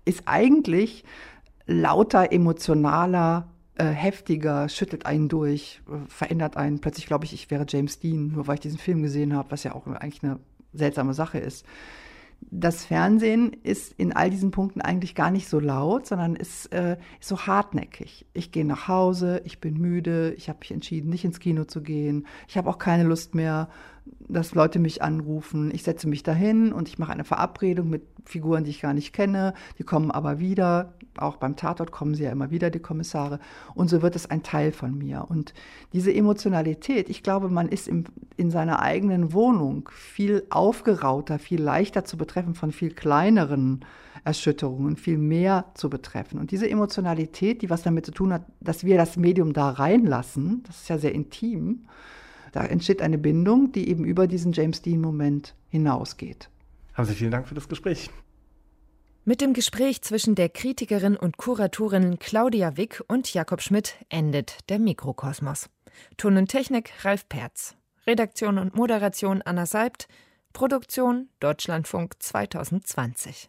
ist 0.04 0.24
eigentlich 0.26 1.02
lauter, 1.64 2.30
emotionaler, 2.30 3.48
äh, 3.76 3.86
heftiger, 3.86 4.68
schüttelt 4.68 5.06
einen 5.06 5.30
durch, 5.30 5.80
äh, 5.88 6.06
verändert 6.10 6.58
einen. 6.58 6.82
Plötzlich 6.82 7.06
glaube 7.06 7.24
ich, 7.24 7.32
ich 7.32 7.50
wäre 7.50 7.64
James 7.66 8.00
Dean, 8.00 8.32
nur 8.32 8.46
weil 8.48 8.56
ich 8.56 8.60
diesen 8.60 8.78
Film 8.78 9.00
gesehen 9.00 9.34
habe, 9.34 9.50
was 9.50 9.64
ja 9.64 9.74
auch 9.74 9.86
eigentlich 9.86 10.22
eine 10.22 10.40
seltsame 10.74 11.14
Sache 11.14 11.38
ist 11.38 11.64
das 12.40 12.84
Fernsehen 12.84 13.52
ist 13.64 13.92
in 13.98 14.12
all 14.12 14.30
diesen 14.30 14.50
Punkten 14.50 14.80
eigentlich 14.80 15.14
gar 15.14 15.30
nicht 15.30 15.48
so 15.48 15.58
laut, 15.58 16.06
sondern 16.06 16.36
ist, 16.36 16.72
äh, 16.72 16.96
ist 17.20 17.28
so 17.28 17.46
hartnäckig. 17.46 18.26
Ich 18.34 18.52
gehe 18.52 18.64
nach 18.64 18.88
Hause, 18.88 19.42
ich 19.44 19.60
bin 19.60 19.78
müde, 19.78 20.32
ich 20.34 20.48
habe 20.48 20.60
mich 20.60 20.70
entschieden, 20.70 21.10
nicht 21.10 21.24
ins 21.24 21.40
Kino 21.40 21.64
zu 21.64 21.82
gehen, 21.82 22.26
ich 22.48 22.56
habe 22.56 22.70
auch 22.70 22.78
keine 22.78 23.04
Lust 23.04 23.34
mehr, 23.34 23.68
dass 24.28 24.54
Leute 24.54 24.78
mich 24.78 25.02
anrufen. 25.02 25.70
Ich 25.72 25.82
setze 25.82 26.08
mich 26.08 26.22
dahin 26.22 26.72
und 26.72 26.88
ich 26.88 26.98
mache 26.98 27.12
eine 27.12 27.24
Verabredung 27.24 27.88
mit 27.88 28.02
Figuren, 28.24 28.64
die 28.64 28.70
ich 28.70 28.82
gar 28.82 28.94
nicht 28.94 29.12
kenne. 29.12 29.54
Die 29.78 29.84
kommen 29.84 30.10
aber 30.10 30.38
wieder. 30.38 30.94
Auch 31.16 31.36
beim 31.36 31.56
Tatort 31.56 31.92
kommen 31.92 32.14
sie 32.14 32.24
ja 32.24 32.32
immer 32.32 32.50
wieder, 32.50 32.70
die 32.70 32.80
Kommissare. 32.80 33.38
Und 33.74 33.88
so 33.88 34.02
wird 34.02 34.16
es 34.16 34.28
ein 34.28 34.42
Teil 34.42 34.72
von 34.72 34.96
mir. 34.98 35.26
Und 35.28 35.54
diese 35.92 36.12
Emotionalität, 36.12 37.08
ich 37.08 37.22
glaube, 37.22 37.48
man 37.48 37.68
ist 37.68 37.88
im, 37.88 38.04
in 38.36 38.50
seiner 38.50 38.80
eigenen 38.80 39.32
Wohnung 39.32 39.88
viel 39.92 40.44
aufgerauter, 40.50 41.38
viel 41.38 41.62
leichter 41.62 42.04
zu 42.04 42.16
betreffen 42.16 42.54
von 42.54 42.72
viel 42.72 42.92
kleineren 42.92 43.84
Erschütterungen, 44.24 44.96
viel 44.96 45.18
mehr 45.18 45.66
zu 45.74 45.88
betreffen. 45.88 46.40
Und 46.40 46.50
diese 46.50 46.68
Emotionalität, 46.68 47.62
die 47.62 47.70
was 47.70 47.82
damit 47.82 48.06
zu 48.06 48.12
tun 48.12 48.32
hat, 48.32 48.42
dass 48.60 48.84
wir 48.84 48.96
das 48.96 49.16
Medium 49.16 49.52
da 49.52 49.70
reinlassen, 49.70 50.64
das 50.66 50.82
ist 50.82 50.88
ja 50.88 50.98
sehr 50.98 51.14
intim, 51.14 51.86
da 52.52 52.64
entsteht 52.64 53.02
eine 53.02 53.18
Bindung, 53.18 53.72
die 53.72 53.88
eben 53.88 54.04
über 54.04 54.26
diesen 54.26 54.52
James 54.52 54.82
Dean-Moment 54.82 55.54
hinausgeht. 55.68 56.48
Haben 56.94 57.06
Sie 57.06 57.14
vielen 57.14 57.30
Dank 57.30 57.48
für 57.48 57.54
das 57.54 57.68
Gespräch. 57.68 58.10
Mit 59.24 59.40
dem 59.40 59.54
Gespräch 59.54 60.02
zwischen 60.02 60.36
der 60.36 60.48
Kritikerin 60.48 61.16
und 61.16 61.36
Kuratorin 61.36 62.18
Claudia 62.18 62.76
Wick 62.76 63.02
und 63.08 63.32
Jakob 63.34 63.60
Schmidt 63.60 63.96
endet 64.08 64.58
der 64.68 64.78
Mikrokosmos. 64.78 65.68
Ton 66.16 66.36
und 66.36 66.48
Technik 66.48 66.92
Ralf 67.04 67.28
Perz. 67.28 67.74
Redaktion 68.06 68.58
und 68.58 68.76
Moderation 68.76 69.42
Anna 69.42 69.66
Seibt. 69.66 70.06
Produktion 70.52 71.28
Deutschlandfunk 71.40 72.14
2020. 72.20 73.48